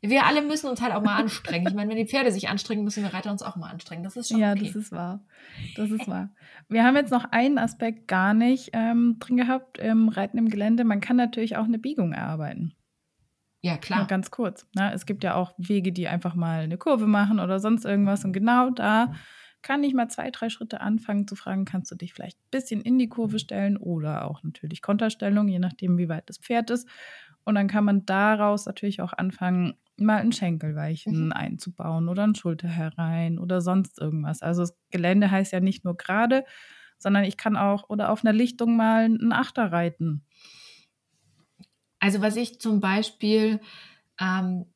Wir 0.00 0.26
alle 0.26 0.42
müssen 0.42 0.68
uns 0.68 0.80
halt 0.80 0.94
auch 0.94 1.02
mal 1.02 1.16
anstrengen. 1.16 1.66
Ich 1.68 1.74
meine, 1.74 1.90
wenn 1.90 1.96
die 1.96 2.06
Pferde 2.06 2.30
sich 2.30 2.48
anstrengen, 2.48 2.84
müssen 2.84 3.02
wir 3.02 3.12
Reiter 3.12 3.30
uns 3.30 3.42
auch 3.42 3.56
mal 3.56 3.70
anstrengen. 3.70 4.04
Das 4.04 4.16
ist 4.16 4.28
schon 4.28 4.38
Ja, 4.38 4.52
okay. 4.52 4.66
das 4.66 4.76
ist 4.76 4.92
wahr. 4.92 5.24
Das 5.76 5.90
ist 5.90 6.06
wahr. 6.06 6.30
Wir 6.68 6.84
haben 6.84 6.96
jetzt 6.96 7.10
noch 7.10 7.24
einen 7.30 7.58
Aspekt 7.58 8.06
gar 8.06 8.34
nicht 8.34 8.70
ähm, 8.74 9.16
drin 9.18 9.36
gehabt 9.36 9.78
im 9.78 10.08
Reiten 10.08 10.38
im 10.38 10.48
Gelände. 10.48 10.84
Man 10.84 11.00
kann 11.00 11.16
natürlich 11.16 11.56
auch 11.56 11.64
eine 11.64 11.78
Biegung 11.78 12.12
erarbeiten. 12.12 12.74
Ja, 13.60 13.76
klar. 13.76 14.00
Nur 14.00 14.08
ganz 14.08 14.30
kurz. 14.30 14.66
Ne? 14.74 14.92
Es 14.94 15.04
gibt 15.04 15.24
ja 15.24 15.34
auch 15.34 15.52
Wege, 15.58 15.92
die 15.92 16.06
einfach 16.06 16.34
mal 16.34 16.60
eine 16.60 16.78
Kurve 16.78 17.06
machen 17.06 17.40
oder 17.40 17.58
sonst 17.58 17.84
irgendwas. 17.84 18.24
Und 18.24 18.32
genau 18.32 18.70
da 18.70 19.12
kann 19.62 19.82
ich 19.82 19.94
mal 19.94 20.08
zwei, 20.08 20.30
drei 20.30 20.48
Schritte 20.48 20.80
anfangen 20.80 21.26
zu 21.26 21.34
fragen, 21.34 21.64
kannst 21.64 21.90
du 21.90 21.96
dich 21.96 22.14
vielleicht 22.14 22.38
ein 22.38 22.50
bisschen 22.50 22.80
in 22.80 22.98
die 22.98 23.08
Kurve 23.08 23.40
stellen 23.40 23.76
oder 23.76 24.30
auch 24.30 24.42
natürlich 24.44 24.82
Konterstellung, 24.82 25.48
je 25.48 25.58
nachdem, 25.58 25.98
wie 25.98 26.08
weit 26.08 26.28
das 26.28 26.38
Pferd 26.38 26.70
ist. 26.70 26.88
Und 27.44 27.56
dann 27.56 27.66
kann 27.66 27.84
man 27.84 28.06
daraus 28.06 28.66
natürlich 28.66 29.00
auch 29.00 29.12
anfangen, 29.12 29.74
mal 30.00 30.18
ein 30.18 30.32
Schenkelweichen 30.32 31.26
mhm. 31.26 31.32
einzubauen 31.32 32.08
oder 32.08 32.24
ein 32.24 32.34
Schulter 32.34 32.68
herein 32.68 33.38
oder 33.38 33.60
sonst 33.60 34.00
irgendwas. 34.00 34.42
Also 34.42 34.62
das 34.62 34.76
Gelände 34.90 35.30
heißt 35.30 35.52
ja 35.52 35.60
nicht 35.60 35.84
nur 35.84 35.96
gerade, 35.96 36.44
sondern 36.98 37.24
ich 37.24 37.36
kann 37.36 37.56
auch 37.56 37.88
oder 37.88 38.10
auf 38.10 38.24
einer 38.24 38.32
Lichtung 38.32 38.76
mal 38.76 39.04
einen 39.04 39.32
Achter 39.32 39.72
reiten 39.72 40.24
also 42.00 42.20
was 42.20 42.36
ich 42.36 42.60
zum 42.60 42.80
Beispiel 42.80 43.60
ähm, 44.20 44.66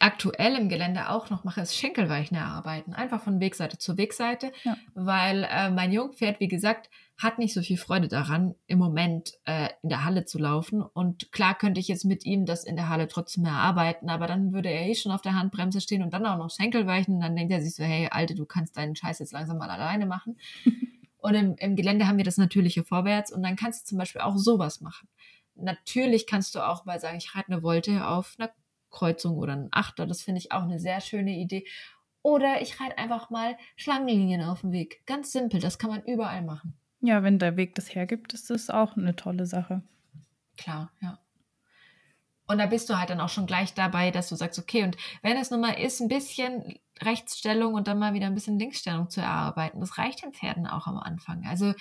aktuell 0.00 0.56
im 0.56 0.68
Gelände 0.68 1.08
auch 1.08 1.30
noch 1.30 1.44
mache, 1.44 1.60
ist 1.60 1.76
Schenkelweichen 1.76 2.36
erarbeiten. 2.36 2.94
Einfach 2.94 3.22
von 3.22 3.40
Wegseite 3.40 3.78
zu 3.78 3.96
Wegseite, 3.96 4.52
ja. 4.64 4.76
weil 4.94 5.44
äh, 5.50 5.70
mein 5.70 5.92
Jungpferd, 5.92 6.40
wie 6.40 6.48
gesagt, 6.48 6.88
hat 7.18 7.38
nicht 7.38 7.54
so 7.54 7.62
viel 7.62 7.76
Freude 7.76 8.08
daran, 8.08 8.54
im 8.66 8.78
Moment 8.78 9.32
äh, 9.44 9.68
in 9.82 9.88
der 9.88 10.04
Halle 10.04 10.24
zu 10.24 10.38
laufen. 10.38 10.82
Und 10.82 11.30
klar 11.30 11.56
könnte 11.56 11.80
ich 11.80 11.88
jetzt 11.88 12.04
mit 12.04 12.24
ihm 12.24 12.46
das 12.46 12.64
in 12.64 12.76
der 12.76 12.88
Halle 12.88 13.06
trotzdem 13.06 13.44
erarbeiten, 13.44 14.10
aber 14.10 14.26
dann 14.26 14.52
würde 14.52 14.70
er 14.70 14.86
eh 14.86 14.94
schon 14.94 15.12
auf 15.12 15.22
der 15.22 15.34
Handbremse 15.34 15.80
stehen 15.80 16.02
und 16.02 16.12
dann 16.12 16.26
auch 16.26 16.38
noch 16.38 16.50
Schenkelweichen. 16.50 17.14
Und 17.14 17.20
dann 17.20 17.36
denkt 17.36 17.52
er 17.52 17.62
sich 17.62 17.74
so, 17.74 17.84
hey, 17.84 18.08
Alte, 18.10 18.34
du 18.34 18.44
kannst 18.44 18.76
deinen 18.76 18.96
Scheiß 18.96 19.20
jetzt 19.20 19.32
langsam 19.32 19.58
mal 19.58 19.70
alleine 19.70 20.06
machen. 20.06 20.38
und 21.18 21.34
im, 21.34 21.54
im 21.58 21.76
Gelände 21.76 22.08
haben 22.08 22.16
wir 22.16 22.24
das 22.24 22.38
Natürliche 22.38 22.82
vorwärts 22.82 23.32
und 23.32 23.42
dann 23.42 23.56
kannst 23.56 23.84
du 23.84 23.90
zum 23.90 23.98
Beispiel 23.98 24.22
auch 24.22 24.36
sowas 24.36 24.80
machen. 24.80 25.08
Natürlich 25.54 26.26
kannst 26.26 26.54
du 26.54 26.66
auch 26.66 26.84
mal 26.86 26.98
sagen, 26.98 27.18
ich 27.18 27.34
reite 27.36 27.52
eine 27.52 27.62
Wolte 27.62 28.06
auf 28.06 28.34
einer 28.38 28.50
Kreuzung 28.92 29.36
oder 29.36 29.54
einen 29.54 29.68
Achter. 29.72 30.06
Das 30.06 30.22
finde 30.22 30.38
ich 30.38 30.52
auch 30.52 30.62
eine 30.62 30.78
sehr 30.78 31.00
schöne 31.00 31.32
Idee. 31.32 31.66
Oder 32.22 32.62
ich 32.62 32.80
reite 32.80 32.98
einfach 32.98 33.30
mal 33.30 33.56
Schlangenlinien 33.74 34.42
auf 34.42 34.60
dem 34.60 34.70
Weg. 34.70 35.04
Ganz 35.06 35.32
simpel, 35.32 35.60
das 35.60 35.78
kann 35.78 35.90
man 35.90 36.04
überall 36.04 36.42
machen. 36.42 36.74
Ja, 37.00 37.24
wenn 37.24 37.40
der 37.40 37.56
Weg 37.56 37.74
das 37.74 37.92
hergibt, 37.94 38.32
ist 38.32 38.48
das 38.48 38.70
auch 38.70 38.96
eine 38.96 39.16
tolle 39.16 39.44
Sache. 39.44 39.82
Klar, 40.56 40.92
ja. 41.00 41.18
Und 42.46 42.58
da 42.58 42.66
bist 42.66 42.88
du 42.90 42.98
halt 42.98 43.10
dann 43.10 43.20
auch 43.20 43.28
schon 43.28 43.46
gleich 43.46 43.74
dabei, 43.74 44.10
dass 44.10 44.28
du 44.28 44.36
sagst, 44.36 44.58
okay, 44.58 44.84
und 44.84 44.96
wenn 45.22 45.36
es 45.36 45.50
nun 45.50 45.60
mal 45.60 45.72
ist, 45.72 46.00
ein 46.00 46.08
bisschen 46.08 46.78
Rechtsstellung 47.00 47.74
und 47.74 47.88
dann 47.88 47.98
mal 47.98 48.14
wieder 48.14 48.26
ein 48.26 48.34
bisschen 48.34 48.58
Linksstellung 48.58 49.10
zu 49.10 49.20
erarbeiten, 49.20 49.80
das 49.80 49.98
reicht 49.98 50.22
den 50.22 50.32
Pferden 50.32 50.66
auch 50.66 50.86
am 50.86 50.98
Anfang. 50.98 51.44
Also 51.46 51.72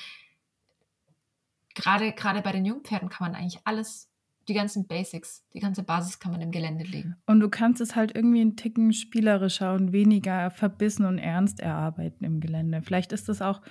gerade, 1.75 2.13
gerade 2.13 2.41
bei 2.41 2.51
den 2.51 2.65
Jungpferden 2.65 3.09
kann 3.09 3.31
man 3.31 3.39
eigentlich 3.39 3.61
alles 3.65 4.10
die 4.47 4.53
ganzen 4.53 4.87
Basics, 4.87 5.45
die 5.53 5.59
ganze 5.59 5.83
Basis 5.83 6.19
kann 6.19 6.31
man 6.31 6.41
im 6.41 6.51
Gelände 6.51 6.83
legen. 6.83 7.15
Und 7.25 7.39
du 7.39 7.49
kannst 7.49 7.81
es 7.81 7.95
halt 7.95 8.15
irgendwie 8.15 8.41
einen 8.41 8.55
Ticken 8.55 8.93
spielerischer 8.93 9.73
und 9.73 9.91
weniger 9.91 10.49
verbissen 10.51 11.05
und 11.05 11.19
ernst 11.19 11.59
erarbeiten 11.59 12.23
im 12.25 12.39
Gelände. 12.39 12.81
Vielleicht 12.81 13.11
ist 13.11 13.29
das 13.29 13.41
auch 13.41 13.61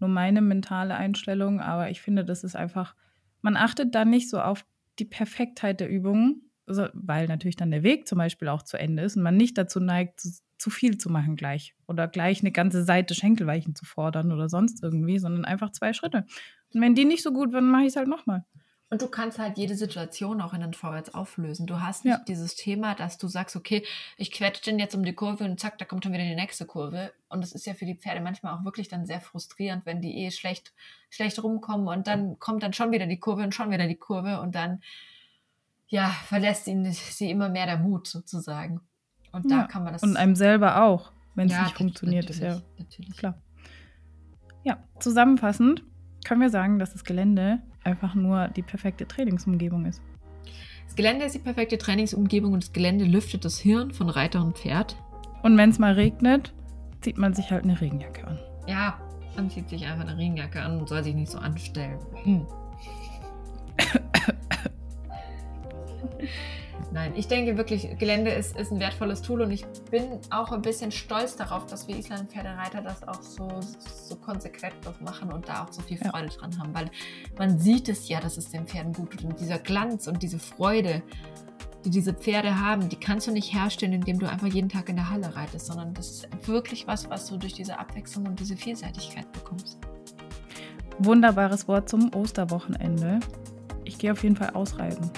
nur 0.00 0.08
meine 0.08 0.40
mentale 0.40 0.94
Einstellung, 0.94 1.60
aber 1.60 1.90
ich 1.90 2.00
finde, 2.00 2.24
das 2.24 2.44
ist 2.44 2.56
einfach, 2.56 2.94
man 3.42 3.56
achtet 3.56 3.94
da 3.94 4.04
nicht 4.04 4.30
so 4.30 4.40
auf 4.40 4.64
die 4.98 5.04
Perfektheit 5.04 5.80
der 5.80 5.88
Übung, 5.88 6.42
also, 6.66 6.88
weil 6.94 7.26
natürlich 7.26 7.56
dann 7.56 7.70
der 7.70 7.82
Weg 7.82 8.08
zum 8.08 8.18
Beispiel 8.18 8.48
auch 8.48 8.62
zu 8.62 8.78
Ende 8.78 9.02
ist 9.02 9.16
und 9.16 9.22
man 9.22 9.36
nicht 9.36 9.58
dazu 9.58 9.80
neigt, 9.80 10.20
zu, 10.20 10.30
zu 10.56 10.70
viel 10.70 10.96
zu 10.96 11.10
machen 11.10 11.36
gleich 11.36 11.74
oder 11.86 12.08
gleich 12.08 12.40
eine 12.40 12.52
ganze 12.52 12.84
Seite 12.84 13.14
Schenkelweichen 13.14 13.74
zu 13.74 13.84
fordern 13.84 14.32
oder 14.32 14.48
sonst 14.48 14.82
irgendwie, 14.82 15.18
sondern 15.18 15.44
einfach 15.44 15.72
zwei 15.72 15.92
Schritte. 15.92 16.24
Und 16.72 16.80
wenn 16.80 16.94
die 16.94 17.04
nicht 17.04 17.22
so 17.22 17.32
gut 17.32 17.52
werden, 17.52 17.70
mache 17.70 17.82
ich 17.82 17.88
es 17.88 17.96
halt 17.96 18.08
nochmal. 18.08 18.44
Und 18.90 19.02
du 19.02 19.08
kannst 19.08 19.38
halt 19.38 19.58
jede 19.58 19.74
Situation 19.74 20.40
auch 20.40 20.52
in 20.52 20.60
den 20.60 20.74
Vorwärts 20.74 21.14
auflösen. 21.14 21.66
Du 21.66 21.80
hast 21.80 22.04
nicht 22.04 22.18
ja. 22.18 22.24
dieses 22.28 22.54
Thema, 22.54 22.94
dass 22.94 23.18
du 23.18 23.28
sagst, 23.28 23.56
okay, 23.56 23.84
ich 24.16 24.30
quetsche 24.30 24.62
den 24.62 24.78
jetzt 24.78 24.94
um 24.94 25.04
die 25.04 25.14
Kurve 25.14 25.44
und 25.44 25.58
zack, 25.58 25.78
da 25.78 25.84
kommt 25.84 26.04
dann 26.04 26.12
wieder 26.12 26.24
die 26.24 26.34
nächste 26.34 26.66
Kurve. 26.66 27.12
Und 27.28 27.40
das 27.40 27.52
ist 27.52 27.66
ja 27.66 27.74
für 27.74 27.86
die 27.86 27.96
Pferde 27.96 28.20
manchmal 28.20 28.54
auch 28.54 28.64
wirklich 28.64 28.88
dann 28.88 29.06
sehr 29.06 29.20
frustrierend, 29.20 29.86
wenn 29.86 30.00
die 30.00 30.24
eh 30.24 30.30
schlecht, 30.30 30.72
schlecht 31.10 31.42
rumkommen 31.42 31.88
und 31.88 32.06
dann 32.06 32.38
kommt 32.38 32.62
dann 32.62 32.72
schon 32.72 32.92
wieder 32.92 33.06
die 33.06 33.18
Kurve 33.18 33.42
und 33.42 33.54
schon 33.54 33.70
wieder 33.70 33.88
die 33.88 33.96
Kurve 33.96 34.40
und 34.40 34.54
dann, 34.54 34.82
ja, 35.88 36.08
verlässt 36.26 36.68
ihn, 36.68 36.84
sie 36.92 37.30
immer 37.30 37.48
mehr 37.48 37.66
der 37.66 37.78
Mut 37.78 38.06
sozusagen. 38.06 38.80
Und 39.32 39.50
da 39.50 39.62
ja. 39.62 39.66
kann 39.66 39.82
man 39.82 39.94
das. 39.94 40.02
Und 40.02 40.16
einem 40.16 40.36
selber 40.36 40.84
auch, 40.84 41.10
wenn 41.34 41.48
es 41.48 41.54
ja, 41.54 41.64
nicht 41.64 41.76
funktioniert, 41.76 42.30
ist 42.30 42.40
ja 42.40 42.60
natürlich. 42.78 43.16
klar. 43.16 43.42
Ja, 44.62 44.84
zusammenfassend 45.00 45.82
können 46.24 46.40
wir 46.40 46.50
sagen, 46.50 46.78
dass 46.78 46.92
das 46.92 47.04
Gelände 47.04 47.60
einfach 47.84 48.14
nur 48.14 48.48
die 48.48 48.62
perfekte 48.62 49.06
Trainingsumgebung 49.06 49.86
ist. 49.86 50.02
Das 50.86 50.96
Gelände 50.96 51.24
ist 51.24 51.34
die 51.34 51.40
perfekte 51.40 51.78
Trainingsumgebung 51.78 52.52
und 52.52 52.62
das 52.62 52.72
Gelände 52.72 53.04
lüftet 53.04 53.44
das 53.44 53.58
Hirn 53.58 53.90
von 53.92 54.08
Reiter 54.08 54.42
und 54.42 54.56
Pferd. 54.58 54.96
Und 55.42 55.56
wenn 55.56 55.70
es 55.70 55.78
mal 55.78 55.94
regnet, 55.94 56.52
zieht 57.00 57.18
man 57.18 57.34
sich 57.34 57.50
halt 57.50 57.64
eine 57.64 57.80
Regenjacke 57.80 58.26
an. 58.26 58.38
Ja, 58.66 58.98
man 59.36 59.50
zieht 59.50 59.68
sich 59.68 59.84
einfach 59.84 60.06
eine 60.06 60.16
Regenjacke 60.16 60.62
an 60.62 60.80
und 60.80 60.88
soll 60.88 61.02
sich 61.02 61.14
nicht 61.14 61.30
so 61.30 61.38
anstellen. 61.38 61.98
Hm. 62.22 62.46
Nein, 66.94 67.12
ich 67.16 67.26
denke 67.26 67.56
wirklich, 67.56 67.98
Gelände 67.98 68.30
ist, 68.30 68.56
ist 68.56 68.70
ein 68.70 68.78
wertvolles 68.78 69.20
Tool 69.20 69.40
und 69.42 69.50
ich 69.50 69.66
bin 69.90 70.20
auch 70.30 70.52
ein 70.52 70.62
bisschen 70.62 70.92
stolz 70.92 71.34
darauf, 71.34 71.66
dass 71.66 71.88
wir 71.88 71.96
Island-Pferdereiter 71.96 72.82
das 72.82 73.02
auch 73.08 73.20
so, 73.20 73.48
so 73.60 74.14
konsequent 74.14 74.76
machen 75.00 75.32
und 75.32 75.48
da 75.48 75.64
auch 75.64 75.72
so 75.72 75.82
viel 75.82 75.98
Freude 75.98 76.28
ja. 76.28 76.36
dran 76.38 76.56
haben, 76.56 76.72
weil 76.72 76.88
man 77.36 77.58
sieht 77.58 77.88
es 77.88 78.08
ja, 78.08 78.20
dass 78.20 78.36
es 78.36 78.48
den 78.50 78.68
Pferden 78.68 78.92
gut 78.92 79.10
tut 79.10 79.24
und 79.24 79.40
dieser 79.40 79.58
Glanz 79.58 80.06
und 80.06 80.22
diese 80.22 80.38
Freude, 80.38 81.02
die 81.84 81.90
diese 81.90 82.14
Pferde 82.14 82.60
haben, 82.60 82.88
die 82.88 82.96
kannst 82.96 83.26
du 83.26 83.32
nicht 83.32 83.52
herstellen, 83.52 83.94
indem 83.94 84.20
du 84.20 84.30
einfach 84.30 84.46
jeden 84.46 84.68
Tag 84.68 84.88
in 84.88 84.94
der 84.94 85.10
Halle 85.10 85.34
reitest, 85.34 85.66
sondern 85.66 85.94
das 85.94 86.10
ist 86.10 86.28
wirklich 86.46 86.86
was, 86.86 87.10
was 87.10 87.26
du 87.26 87.38
durch 87.38 87.54
diese 87.54 87.76
Abwechslung 87.76 88.28
und 88.28 88.38
diese 88.38 88.56
Vielseitigkeit 88.56 89.30
bekommst. 89.32 89.80
Wunderbares 91.00 91.66
Wort 91.66 91.88
zum 91.88 92.14
Osterwochenende. 92.14 93.18
Ich 93.82 93.98
gehe 93.98 94.12
auf 94.12 94.22
jeden 94.22 94.36
Fall 94.36 94.50
ausreisen. 94.50 95.10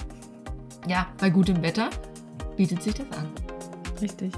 Ja, 0.87 1.07
bei 1.19 1.29
gutem 1.29 1.61
Wetter 1.61 1.89
bietet 2.55 2.81
sich 2.81 2.93
das 2.93 3.07
an. 3.17 3.29
Richtig. 4.01 4.33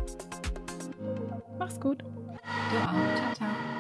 Mach's 1.60 1.80
gut. 1.80 2.02
Du 2.02 2.78
auch. 2.78 3.16
Ciao, 3.16 3.34
ciao. 3.36 3.79